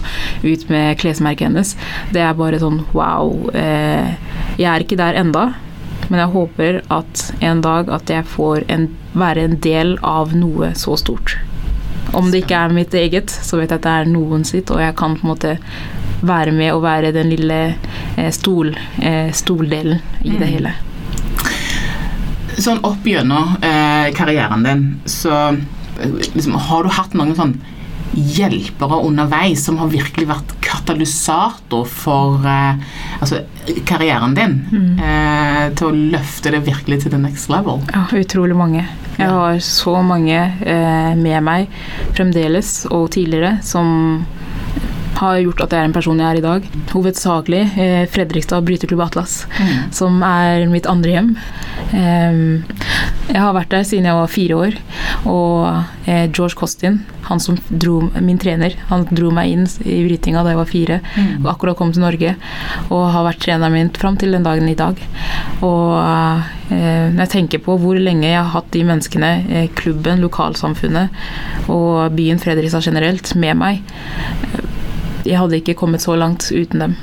ut 0.45 0.69
med 0.71 0.99
klesmerket 1.01 1.51
hennes, 1.51 1.75
det 2.15 2.23
er 2.25 2.39
bare 2.39 2.61
sånn 2.63 2.85
wow. 2.95 3.51
Eh, 3.55 4.15
jeg 4.61 4.69
er 4.71 4.85
ikke 4.85 4.99
der 5.01 5.10
enda. 5.19 5.53
Men 6.11 6.25
jeg 6.25 6.33
håper 6.35 6.81
at 6.91 7.23
en 7.41 7.63
dag 7.63 7.91
at 7.95 8.11
jeg 8.11 8.27
får 8.27 8.67
en, 8.73 8.89
være 9.15 9.47
en 9.47 9.57
del 9.63 9.97
av 10.03 10.35
noe 10.35 10.73
så 10.79 10.97
stort. 10.99 11.37
Om 12.17 12.33
det 12.33 12.43
ikke 12.43 12.59
er 12.59 12.75
mitt 12.75 12.95
eget, 12.99 13.31
så 13.31 13.61
vet 13.61 13.71
jeg 13.71 13.79
at 13.79 13.87
det 13.87 13.97
er 14.01 14.11
noen 14.11 14.45
sitt, 14.47 14.71
og 14.75 14.83
jeg 14.83 14.97
kan 14.99 15.15
på 15.19 15.27
en 15.27 15.31
måte 15.31 15.57
være 16.27 16.53
med 16.53 16.75
og 16.75 16.83
være 16.85 17.13
den 17.15 17.31
lille 17.33 17.61
eh, 17.71 18.31
stol, 18.35 18.75
eh, 18.99 19.31
stoldelen 19.33 20.01
i 20.27 20.35
det 20.41 20.49
hele. 20.51 20.75
Sånn 22.61 22.83
opp 22.85 23.07
gjennom 23.07 23.55
eh, 23.65 24.11
karrieren 24.17 24.67
din, 24.67 24.87
så 25.09 25.37
eh, 25.55 26.17
liksom, 26.35 26.59
har 26.59 26.85
du 26.85 26.93
hatt 26.99 27.15
noen 27.17 27.37
sånn 27.39 27.55
hjelpere 28.11 28.99
underveis 29.07 29.63
som 29.65 29.79
har 29.79 29.93
virkelig 29.93 30.27
vært 30.33 30.57
katalysator 30.81 31.85
for 31.85 32.47
eh, 32.47 32.75
altså, 33.21 33.43
karrieren 33.87 34.35
din. 34.35 34.57
Eh, 35.01 35.73
til 35.77 35.87
å 35.91 35.93
løfte 36.17 36.53
det 36.55 36.65
virkelig 36.67 37.03
til 37.05 37.15
the 37.15 37.21
next 37.21 37.51
level. 37.53 37.83
Ja, 37.93 38.07
utrolig 38.17 38.57
mange. 38.57 38.87
Jeg 39.21 39.29
har 39.29 39.59
så 39.65 39.99
mange 40.03 40.39
eh, 40.41 41.15
med 41.17 41.45
meg 41.45 41.69
fremdeles 42.17 42.87
og 42.91 43.11
tidligere 43.15 43.59
som 43.67 44.25
har 45.21 45.41
gjort 45.43 45.65
at 45.65 45.75
jeg 45.75 45.85
er 45.85 45.89
en 45.91 45.95
person 45.97 46.21
jeg 46.21 46.27
er 46.27 46.41
i 46.41 46.45
dag. 46.45 46.67
Hovedsakelig 46.95 47.63
eh, 47.81 48.05
Fredrikstad 48.11 48.65
bryteklubb 48.67 49.05
Atlas, 49.05 49.45
som 49.95 50.21
er 50.27 50.67
mitt 50.73 50.89
andre 50.91 51.17
hjem. 51.17 51.31
Em, 51.97 52.43
jeg 53.31 53.41
har 53.41 53.55
vært 53.55 53.73
der 53.75 53.87
siden 53.87 54.09
jeg 54.09 54.17
var 54.17 54.31
fire 54.33 54.61
år, 54.65 54.77
og 55.29 56.09
eh, 56.09 56.27
George 56.33 56.57
Costin, 56.59 57.01
han 57.29 57.43
som 57.43 57.59
dro, 57.69 58.01
min 58.19 58.41
trener, 58.43 58.75
han 58.89 59.05
dro 59.11 59.31
meg 59.35 59.53
inn 59.53 59.67
i 59.85 60.01
brytinga 60.07 60.43
da 60.43 60.55
jeg 60.55 60.61
var 60.61 60.71
fire, 60.71 61.01
og 61.43 61.51
akkurat 61.53 61.79
kom 61.79 61.93
til 61.95 62.03
Norge, 62.03 62.35
og 62.89 63.05
har 63.15 63.27
vært 63.29 63.45
treneren 63.45 63.77
min 63.77 63.93
fram 63.95 64.17
til 64.19 64.35
den 64.35 64.47
dagen 64.47 64.67
i 64.71 64.79
dag. 64.79 64.99
Og 65.67 65.95
eh, 66.01 67.07
når 67.13 67.23
jeg 67.27 67.33
tenker 67.37 67.63
på 67.65 67.77
hvor 67.83 67.99
lenge 68.01 68.27
jeg 68.29 68.41
har 68.41 68.51
hatt 68.57 68.73
de 68.75 68.83
menneskene, 68.89 69.33
eh, 69.51 69.71
klubben, 69.79 70.25
lokalsamfunnet 70.25 71.71
og 71.71 72.17
byen 72.17 72.41
Fredrikstad 72.43 72.89
generelt, 72.89 73.35
med 73.39 73.59
meg, 73.61 73.85
jeg 75.25 75.39
hadde 75.39 75.57
ikke 75.61 75.75
kommet 75.79 76.01
så 76.05 76.17
langt 76.19 76.51
uten 76.53 76.81
dem. 76.85 76.97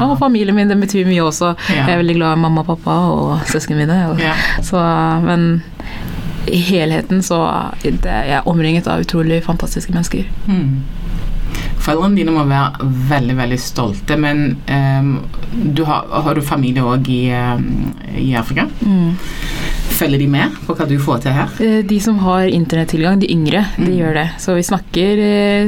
Og 0.00 0.14
familien 0.18 0.54
min, 0.56 0.68
det 0.72 0.78
betyr 0.80 1.04
mye 1.08 1.22
også. 1.26 1.52
Ja. 1.68 1.82
Jeg 1.86 1.92
er 1.96 2.00
veldig 2.00 2.14
glad 2.16 2.36
i 2.38 2.40
mamma 2.40 2.62
og 2.64 2.70
pappa 2.70 2.94
og 3.12 3.42
søsknene 3.50 3.84
mine. 3.84 3.98
Og, 4.10 4.20
Ja. 4.20 4.32
så, 4.64 4.80
men 5.24 5.62
i 6.48 6.60
helheten 6.62 7.22
så 7.26 7.40
det, 7.82 8.04
jeg 8.04 8.38
er 8.38 8.46
omringet 8.48 8.86
av 8.88 9.00
utrolig 9.02 9.42
fantastiske 9.44 9.92
mennesker. 9.92 10.24
Mm. 10.46 10.82
Foreldrene 11.82 12.16
dine 12.18 12.32
må 12.34 12.44
være 12.48 12.86
veldig 13.10 13.36
veldig 13.38 13.58
stolte, 13.62 14.16
men 14.18 14.56
um, 14.70 15.12
du 15.76 15.84
har, 15.86 16.06
har 16.10 16.34
du 16.34 16.42
familie 16.42 16.82
òg 16.82 17.06
i, 17.12 17.20
um, 17.30 17.92
i 18.18 18.32
Afrika? 18.38 18.64
Følger 19.96 20.18
de 20.20 20.26
med 20.28 20.52
på 20.66 20.74
hva 20.76 20.84
du 20.88 20.96
får 21.00 21.22
til 21.24 21.32
her? 21.32 21.52
Eh, 21.64 21.78
De 21.88 21.98
som 22.04 22.18
har 22.20 22.44
internettilgang, 22.52 23.18
de 23.22 23.30
yngre, 23.32 23.62
de 23.78 23.86
Mm. 23.86 23.96
gjør 23.96 24.14
det. 24.14 24.26
Så 24.38 24.54
vi 24.54 24.62
snakker 24.62 25.18
eh, 25.18 25.62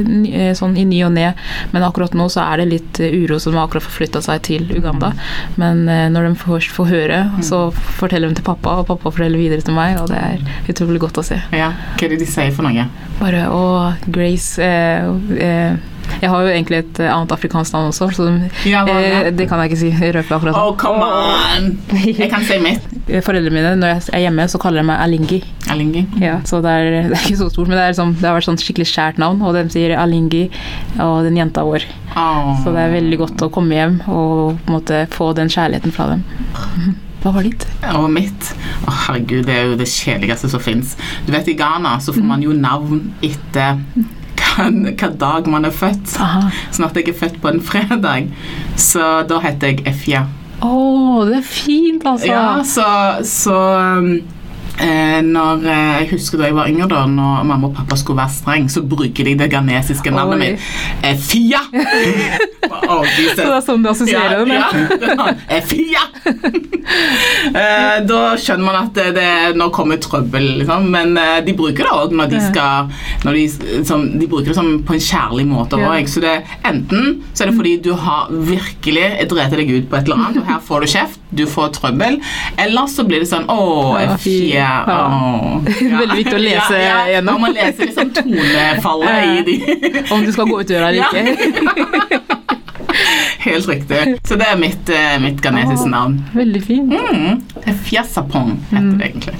eh, 0.49 0.53
sånn 0.53 0.77
i 0.77 0.83
ny 0.85 1.01
og 1.05 1.13
ne, 1.13 1.33
men 1.73 1.83
akkurat 1.83 2.13
nå 2.13 2.27
så 2.29 2.41
er 2.45 2.57
det 2.57 2.67
litt 2.69 2.99
uro 2.99 3.39
som 3.39 3.53
har 3.53 3.67
akkurat 3.67 3.83
forflytta 3.83 4.21
seg 4.21 4.41
til 4.43 4.67
Uganda. 4.77 5.13
Men 5.57 5.85
når 6.13 6.29
de 6.29 6.35
først 6.35 6.69
får 6.71 6.85
høre, 6.91 7.19
så 7.41 7.71
forteller 7.73 8.29
de 8.29 8.35
til 8.35 8.43
pappa, 8.45 8.77
og 8.79 8.87
pappa 8.87 9.09
forteller 9.09 9.37
videre 9.39 9.61
til 9.65 9.73
meg, 9.73 9.97
og 9.99 10.09
det 10.09 10.17
er 10.17 10.37
utrolig 10.69 10.99
godt 10.99 11.17
å 11.17 11.23
se. 11.25 11.41
Ja, 11.51 11.71
Hva 11.97 12.05
er 12.05 12.09
det 12.09 12.19
de 12.19 12.25
sier 12.25 12.51
for 12.51 12.63
noe? 12.63 12.85
Bare 13.19 13.47
å, 13.49 13.93
Grace 14.11 14.59
eh, 14.59 15.09
eh, 15.39 15.75
Jeg 16.19 16.31
har 16.31 16.45
jo 16.45 16.51
egentlig 16.51 16.79
et 16.81 17.01
eh, 17.03 17.11
annet 17.13 17.31
afrikansk 17.35 17.75
navn 17.75 17.91
også, 17.91 18.09
så 18.15 18.27
Ja, 18.67 18.83
hva 18.87 18.97
eh, 19.01 19.29
det? 19.35 19.47
kan 19.49 19.61
jeg 19.63 19.71
ikke 19.71 19.81
si. 19.81 19.91
Røpe 20.15 20.35
akkurat 20.35 20.57
Oh, 20.59 20.73
come 20.79 21.05
on! 21.05 21.71
Jeg 22.05 22.29
kan 22.31 22.43
si 22.47 22.59
mitt. 22.63 22.85
Foreldrene 23.25 23.55
mine, 23.55 23.73
når 23.79 23.93
jeg 23.93 24.03
er 24.17 24.25
hjemme, 24.27 24.47
så 24.51 24.61
kaller 24.61 24.83
de 24.83 24.89
meg 24.91 25.01
Alingi. 25.03 25.41
Alingi. 25.71 26.05
Ja, 26.21 26.39
så 26.49 26.61
det 26.65 26.75
er, 26.75 26.89
det 27.11 27.17
er 27.17 27.25
ikke 27.25 27.41
så 27.41 27.49
stort, 27.53 27.69
men 27.69 27.77
det, 27.77 27.83
er 27.85 27.93
liksom, 27.95 28.15
det 28.19 28.29
har 28.29 28.37
vært 28.37 28.49
sånn 28.49 28.61
skikkelig 28.61 28.89
skjært 28.91 29.21
navn, 29.21 29.41
og 29.45 29.57
de 29.57 29.65
sier 29.73 29.95
Alingi 29.99 30.47
og 30.99 31.23
den 31.27 31.39
jenta 31.39 31.65
vår. 31.67 31.85
Oh. 32.15 32.55
Så 32.63 32.73
det 32.75 32.85
er 32.85 32.95
veldig 32.97 33.21
godt 33.21 33.45
å 33.45 33.51
komme 33.53 33.77
hjem 33.77 33.99
og 34.07 34.57
på 34.63 34.71
en 34.71 34.79
måte 34.79 35.05
få 35.13 35.31
den 35.37 35.51
kjærligheten 35.53 35.95
fra 35.95 36.15
dem. 36.15 36.25
Hva 37.19 37.33
var 37.35 37.43
ditt? 37.43 37.65
Og 37.99 38.05
mitt 38.13 38.53
Å 38.87 38.93
herregud, 39.05 39.43
det 39.49 39.55
er 39.55 39.65
jo 39.67 39.79
det 39.79 39.89
kjedeligste 39.91 40.47
som 40.53 40.61
fins. 40.63 40.93
Du 41.27 41.33
vet, 41.35 41.49
I 41.51 41.57
Ghana 41.59 41.97
så 42.03 42.15
får 42.15 42.23
man 42.23 42.45
jo 42.45 42.55
navn 42.55 43.09
etter 43.25 43.81
hva 44.59 45.11
dag 45.21 45.47
man 45.51 45.67
er 45.69 45.75
født. 45.75 46.17
Aha. 46.19 46.49
Sånn 46.75 46.89
at 46.89 46.99
jeg 46.99 47.11
er 47.11 47.17
født 47.21 47.39
på 47.43 47.51
en 47.51 47.63
fredag, 47.63 48.29
så 48.79 49.21
da 49.29 49.39
heter 49.43 49.73
jeg 49.73 49.87
Efja. 49.89 50.25
Å, 50.59 51.23
det 51.29 51.39
er 51.39 51.47
fint, 51.47 52.03
altså! 52.03 52.27
Ja, 52.27 52.59
så, 52.67 52.87
så 53.23 53.55
um, 53.55 54.09
eh, 54.81 55.19
når 55.25 55.65
eh, 55.65 55.95
Jeg 55.99 56.09
husker 56.13 56.41
da 56.41 56.49
jeg 56.49 56.55
var 56.57 56.69
yngre, 56.71 56.87
da 56.91 57.03
når 57.09 57.43
mamma 57.49 57.69
og 57.69 57.75
pappa 57.77 57.97
skulle 57.99 58.21
være 58.21 58.35
streng, 58.37 58.69
så 58.71 58.83
bruker 58.85 59.27
de 59.29 59.35
det 59.39 59.49
ghanesiske 59.51 60.13
navnet 60.15 60.39
mitt. 60.43 60.69
Fia! 61.29 61.61
oh, 62.89 63.05
Så 63.05 63.35
det 63.35 63.47
er 63.47 63.63
sånn 63.65 63.83
du 63.85 63.89
assosierer 63.91 64.47
ja, 64.49 64.59
Ja. 64.59 64.69
ja, 64.79 64.97
det 64.99 65.11
er 65.13 65.19
sånn, 65.19 65.43
Efia! 65.59 66.03
Eh, 67.49 67.97
da 68.09 68.19
skjønner 68.39 68.65
man 68.65 68.77
at 68.81 68.95
det, 68.97 69.07
det, 69.17 69.29
nå 69.59 69.69
kommer 69.75 69.99
trøbbel, 70.01 70.47
liksom. 70.61 70.87
Men 70.93 71.15
eh, 71.19 71.37
de 71.45 71.53
bruker 71.57 71.85
det 71.85 71.93
òg 71.93 72.15
når 72.17 72.31
de 72.33 72.41
skal 72.43 72.89
når 73.25 73.37
de, 73.37 73.45
som, 73.87 74.05
de 74.19 74.27
bruker 74.29 74.51
det 74.51 74.57
som 74.57 74.71
på 74.85 74.95
en 74.97 75.03
kjærlig 75.03 75.45
måte 75.49 75.79
Ja. 75.79 75.93
òg. 75.93 76.09
Så 76.09 76.23
det, 76.23 76.35
enten 76.67 77.21
så 77.33 77.45
er 77.45 77.51
det 77.51 77.57
fordi 77.59 77.75
du 77.85 77.91
har 77.99 78.29
virkelig 78.31 79.07
drept 79.29 79.55
deg 79.59 79.71
ut 79.75 79.89
på 79.91 79.99
et 79.99 80.09
eller 80.09 80.19
annet, 80.25 80.41
og 80.41 80.49
her 80.49 80.63
får 80.65 80.85
du 80.85 80.91
kjeft, 80.95 81.21
du 81.29 81.45
får 81.47 81.67
trøbbel, 81.77 82.19
eller 82.57 82.87
så 82.89 83.03
blir 83.05 83.21
det 83.23 83.29
sånn 83.29 83.45
Å, 83.53 83.59
Ja, 84.01 84.15
fy. 84.17 84.35
Ja. 84.55 84.71
Veldig 85.99 86.17
viktig 86.17 86.35
å 86.35 86.41
lese 86.41 86.79
ja, 86.79 86.87
ja, 86.87 86.99
gjennom. 87.15 87.41
Man 87.45 87.53
lese 87.57 87.85
liksom 87.85 88.09
tonefallet 88.17 89.29
i 89.29 89.43
de 89.45 90.05
Om 90.09 90.25
du 90.25 90.33
skal 90.33 90.49
gå 90.49 90.61
ut 90.61 90.69
døra 90.69 90.89
eller 90.89 91.05
ikke. 91.05 92.37
Helt 93.39 93.69
riktig. 93.69 93.99
Så 94.27 94.35
det 94.35 94.47
er 94.51 94.57
mitt, 94.59 94.89
eh, 94.91 95.15
mitt 95.21 95.39
ganesiske 95.41 95.87
navn. 95.89 96.17
Veldig 96.33 96.61
fint. 96.65 96.91
Mm. 96.91 97.37
Fiasapong 97.65 98.55
heter 98.69 98.97
det 98.99 99.09
egentlig. 99.09 99.33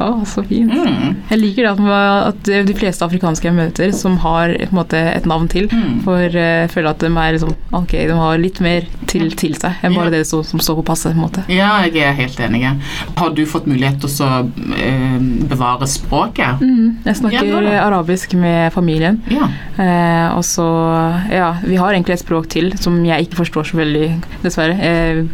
Å, 0.00 0.06
oh, 0.06 0.20
så 0.24 0.42
fint. 0.46 0.72
Mm. 0.72 1.16
Jeg 1.30 1.38
liker 1.40 1.66
det 1.66 1.72
at, 1.92 2.30
at 2.30 2.50
de 2.68 2.74
fleste 2.78 3.04
afrikanske 3.04 3.48
jeg 3.48 3.56
møter, 3.56 3.92
som 3.96 4.16
har 4.22 4.52
måte, 4.72 4.96
et 4.96 5.26
navn 5.28 5.48
til, 5.50 5.68
Mm. 5.70 6.00
for 6.02 6.18
uh, 6.18 6.64
jeg 6.64 6.70
føler 6.72 6.90
at 6.90 7.02
de 7.04 7.06
er 7.10 7.34
liksom 7.36 7.52
Ok, 7.76 7.92
de 7.92 8.14
har 8.16 8.38
litt 8.40 8.58
mer 8.64 8.86
til, 9.10 9.28
til 9.38 9.54
seg 9.54 9.82
enn 9.84 9.94
bare 9.94 10.08
yeah. 10.10 10.16
det 10.18 10.26
som, 10.26 10.42
som 10.46 10.58
står 10.62 10.80
på 10.80 10.84
passet. 10.88 11.14
på. 11.14 11.42
Ja, 11.52 11.82
jeg 11.86 12.02
er 12.02 12.12
helt 12.18 12.40
enig. 12.40 12.64
Har 13.18 13.30
du 13.36 13.44
fått 13.46 13.66
mulighet 13.70 14.00
til 14.02 14.08
å 14.08 14.12
så, 14.12 14.28
eh, 14.80 15.18
bevare 15.50 15.86
språket? 15.90 16.60
Mm, 16.62 16.98
jeg 17.04 17.16
snakker 17.20 17.46
Ja, 17.46 17.84
arabisk 17.86 18.34
med 18.34 18.72
familien. 18.74 19.20
Ja. 19.30 19.48
Uh, 19.78 20.36
og 20.38 20.44
så 20.44 20.66
Ja, 21.30 21.52
vi 21.62 21.76
har 21.76 21.92
egentlig 21.94 22.14
et 22.18 22.24
språk 22.24 22.48
til 22.52 22.72
som 22.80 22.98
jeg 23.04 23.28
ikke 23.28 23.40
forstår 23.44 23.70
så 23.70 23.76
veldig, 23.80 24.08
dessverre, 24.42 24.76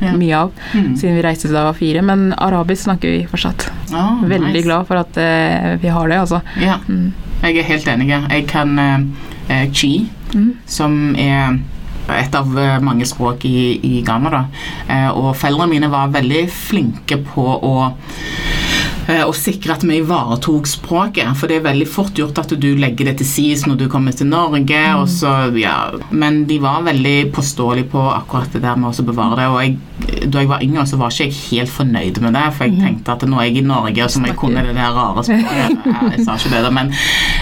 Ja. 0.02 0.12
mye 0.16 0.34
av, 0.36 0.52
Mm. 0.74 0.96
siden 0.96 1.16
vi 1.16 1.22
reiste 1.22 1.48
da 1.48 1.62
jeg 1.64 1.70
var 1.72 1.78
fire. 1.80 2.02
Men 2.02 2.25
arabisk 2.32 2.84
snakker 2.88 3.10
vi 3.10 3.26
fortsatt. 3.30 3.68
Oh, 3.92 4.22
Veldig 4.22 4.52
nice. 4.52 4.64
glad 4.66 4.86
for 4.88 4.96
at 4.96 5.16
uh, 5.16 5.76
vi 5.82 5.88
har 5.88 6.08
det, 6.08 6.18
altså. 6.24 6.42
Ja, 6.60 6.78
Mm. 6.88 7.12
jeg 7.42 7.56
er 7.58 7.62
helt 7.62 7.86
enig. 7.88 8.08
Jeg 8.08 8.46
kan 8.48 8.78
eh, 8.78 8.98
eh, 9.48 9.70
chi, 9.72 10.06
Mm. 10.34 10.54
som 10.66 11.14
er 11.16 11.58
et 12.08 12.34
av 12.34 12.58
eh, 12.58 12.78
mange 12.80 13.06
språk 13.06 13.44
i, 13.44 13.78
i 13.82 14.02
Ghana. 14.02 14.30
Da. 14.30 14.44
Eh, 14.88 15.08
og 15.10 15.36
foreldrene 15.36 15.70
mine 15.70 15.88
var 15.90 16.08
veldig 16.14 16.48
flinke 16.50 17.18
på 17.24 17.44
å 17.62 17.92
eh, 19.08 19.22
å 19.26 19.32
sikre 19.34 19.74
at 19.76 19.84
vi 19.86 20.00
ivaretok 20.00 20.66
språket. 20.66 21.30
For 21.38 21.46
det 21.50 21.60
er 21.60 21.66
veldig 21.68 21.86
fort 21.88 22.18
gjort 22.18 22.38
at 22.42 22.54
du 22.58 22.68
legger 22.78 23.06
det 23.10 23.18
til 23.20 23.26
side 23.30 23.66
når 23.70 23.78
du 23.84 23.86
kommer 23.92 24.12
til 24.16 24.26
Norge. 24.30 24.82
Og 24.98 25.06
så, 25.12 25.32
ja. 25.58 25.76
Men 26.10 26.44
de 26.50 26.58
var 26.62 26.82
veldig 26.86 27.32
påståelige 27.36 27.90
på 27.94 28.02
akkurat 28.16 28.52
det 28.52 28.62
der 28.66 28.76
med 28.76 28.90
å 28.90 29.06
bevare 29.06 29.38
det. 29.40 29.48
Og 29.52 29.60
jeg, 29.62 29.78
da 30.32 30.42
jeg 30.42 30.50
var 30.50 30.64
yngre, 30.64 30.86
så 30.88 30.98
var 31.00 31.14
ikke 31.14 31.28
jeg 31.28 31.38
helt 31.50 31.72
fornøyd 31.72 32.20
med 32.24 32.36
det. 32.38 32.44
For 32.56 32.66
jeg 32.66 32.80
tenkte 32.80 33.16
at 33.16 33.28
nå 33.28 33.38
er 33.40 33.48
jeg 33.50 33.62
i 33.62 33.66
Norge, 33.66 34.04
og 34.04 34.12
så 34.12 34.22
må 34.22 34.32
jeg 34.32 34.40
kunne 34.40 34.66
det 34.66 34.74
der 34.76 34.98
rare 34.98 35.24
språket. 35.26 35.88
Jeg 36.16 36.26
sa 36.26 36.36
ikke 36.36 36.52
det, 36.56 36.66
da, 36.66 36.74
men, 36.74 36.92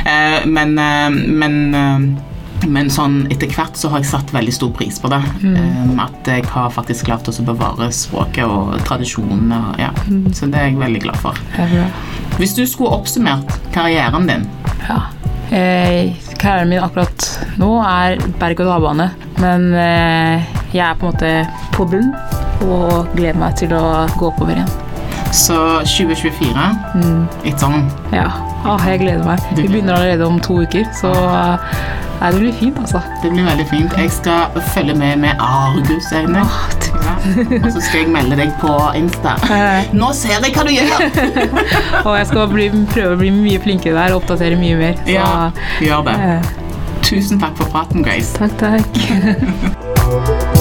eh, 0.05 0.39
men, 0.47 0.79
eh, 0.79 1.19
men 1.43 1.59
eh, 1.75 2.31
men 2.71 2.89
sånn 2.93 3.25
etter 3.33 3.51
hvert 3.53 3.77
så 3.77 3.91
har 3.93 4.03
jeg 4.03 4.11
satt 4.11 4.33
veldig 4.35 4.53
stor 4.55 4.71
pris 4.77 4.99
på 5.03 5.11
det. 5.13 5.21
Eh, 5.51 5.91
at 6.05 6.31
jeg 6.31 6.47
har 6.53 6.71
faktisk 6.73 7.09
klart 7.09 7.29
å 7.29 7.35
bevare 7.47 7.91
språket 7.95 8.47
og 8.49 8.79
tradisjonene. 8.89 9.61
Ja. 9.81 9.91
Mm. 10.09 10.31
Så 10.37 10.49
det 10.53 10.61
er 10.61 10.71
jeg 10.71 10.81
veldig 10.81 11.03
glad 11.07 11.21
for. 11.21 11.39
Hvis 12.39 12.57
du 12.57 12.65
skulle 12.67 12.95
oppsummert 12.97 13.59
karrieren 13.75 14.29
din 14.31 14.49
Ja. 14.89 15.03
Eh, 15.55 16.15
karrieren 16.41 16.73
min 16.73 16.83
akkurat 16.83 17.29
nå 17.61 17.69
er 17.85 18.19
berg-og-dal-bane. 18.41 19.11
Men 19.43 19.69
eh, 19.75 20.57
jeg 20.73 20.87
er 20.89 20.99
på 20.99 21.11
en 21.11 21.15
måte 21.15 21.37
på 21.77 21.87
bunn 21.91 22.11
og 22.67 23.13
gleder 23.17 23.39
meg 23.41 23.57
til 23.61 23.73
å 23.77 23.85
gå 24.19 24.31
oppover 24.33 24.59
igjen. 24.61 24.73
Så 25.35 25.57
2024, 25.83 26.65
it's 27.45 27.65
on. 27.67 27.89
Ja, 28.15 28.29
ah, 28.65 28.79
jeg 28.87 29.01
gleder 29.03 29.25
meg. 29.27 29.43
Vi 29.57 29.65
begynner 29.67 29.97
allerede 29.97 30.27
om 30.29 30.37
to 30.41 30.61
uker, 30.63 30.85
så 30.95 31.11
eh, 31.11 31.75
nei, 32.21 32.31
det 32.31 32.39
blir 32.41 32.53
fint, 32.61 32.79
altså. 32.85 33.01
Det 33.25 33.33
blir 33.35 33.49
veldig 33.49 33.67
fint. 33.73 33.97
Jeg 33.99 34.13
skal 34.15 34.61
følge 34.75 34.95
med 34.95 35.17
med 35.27 35.43
argusøyne. 35.43 36.45
Åh, 36.47 36.61
Ja. 37.05 37.15
Og 37.65 37.67
så 37.75 37.81
skal 37.83 38.05
jeg 38.05 38.11
melde 38.15 38.37
deg 38.39 38.53
på 38.61 38.71
Insta. 38.97 39.33
Eh. 39.51 39.89
Nå 39.97 40.13
ser 40.15 40.39
jeg 40.45 40.55
hva 40.55 40.63
du 40.65 40.71
gjør! 40.71 41.03
Og 42.07 42.13
jeg 42.21 42.27
skal 42.31 42.49
bli, 42.53 42.69
prøve 42.95 43.17
å 43.17 43.21
bli 43.21 43.31
mye 43.35 43.61
flinkere 43.65 43.97
der 43.99 44.15
og 44.15 44.23
oppdatere 44.23 44.57
mye 44.61 44.77
mer. 44.79 44.95
Så, 45.03 45.11
Ja, 45.17 45.51
gjør 45.83 46.07
det. 46.07 46.17
eh, 46.31 46.53
Tusen 47.05 47.41
takk 47.43 47.57
for 47.59 47.69
praten, 47.75 48.05
Grace. 48.07 48.33
takk, 48.39 48.55
takk. 48.63 50.51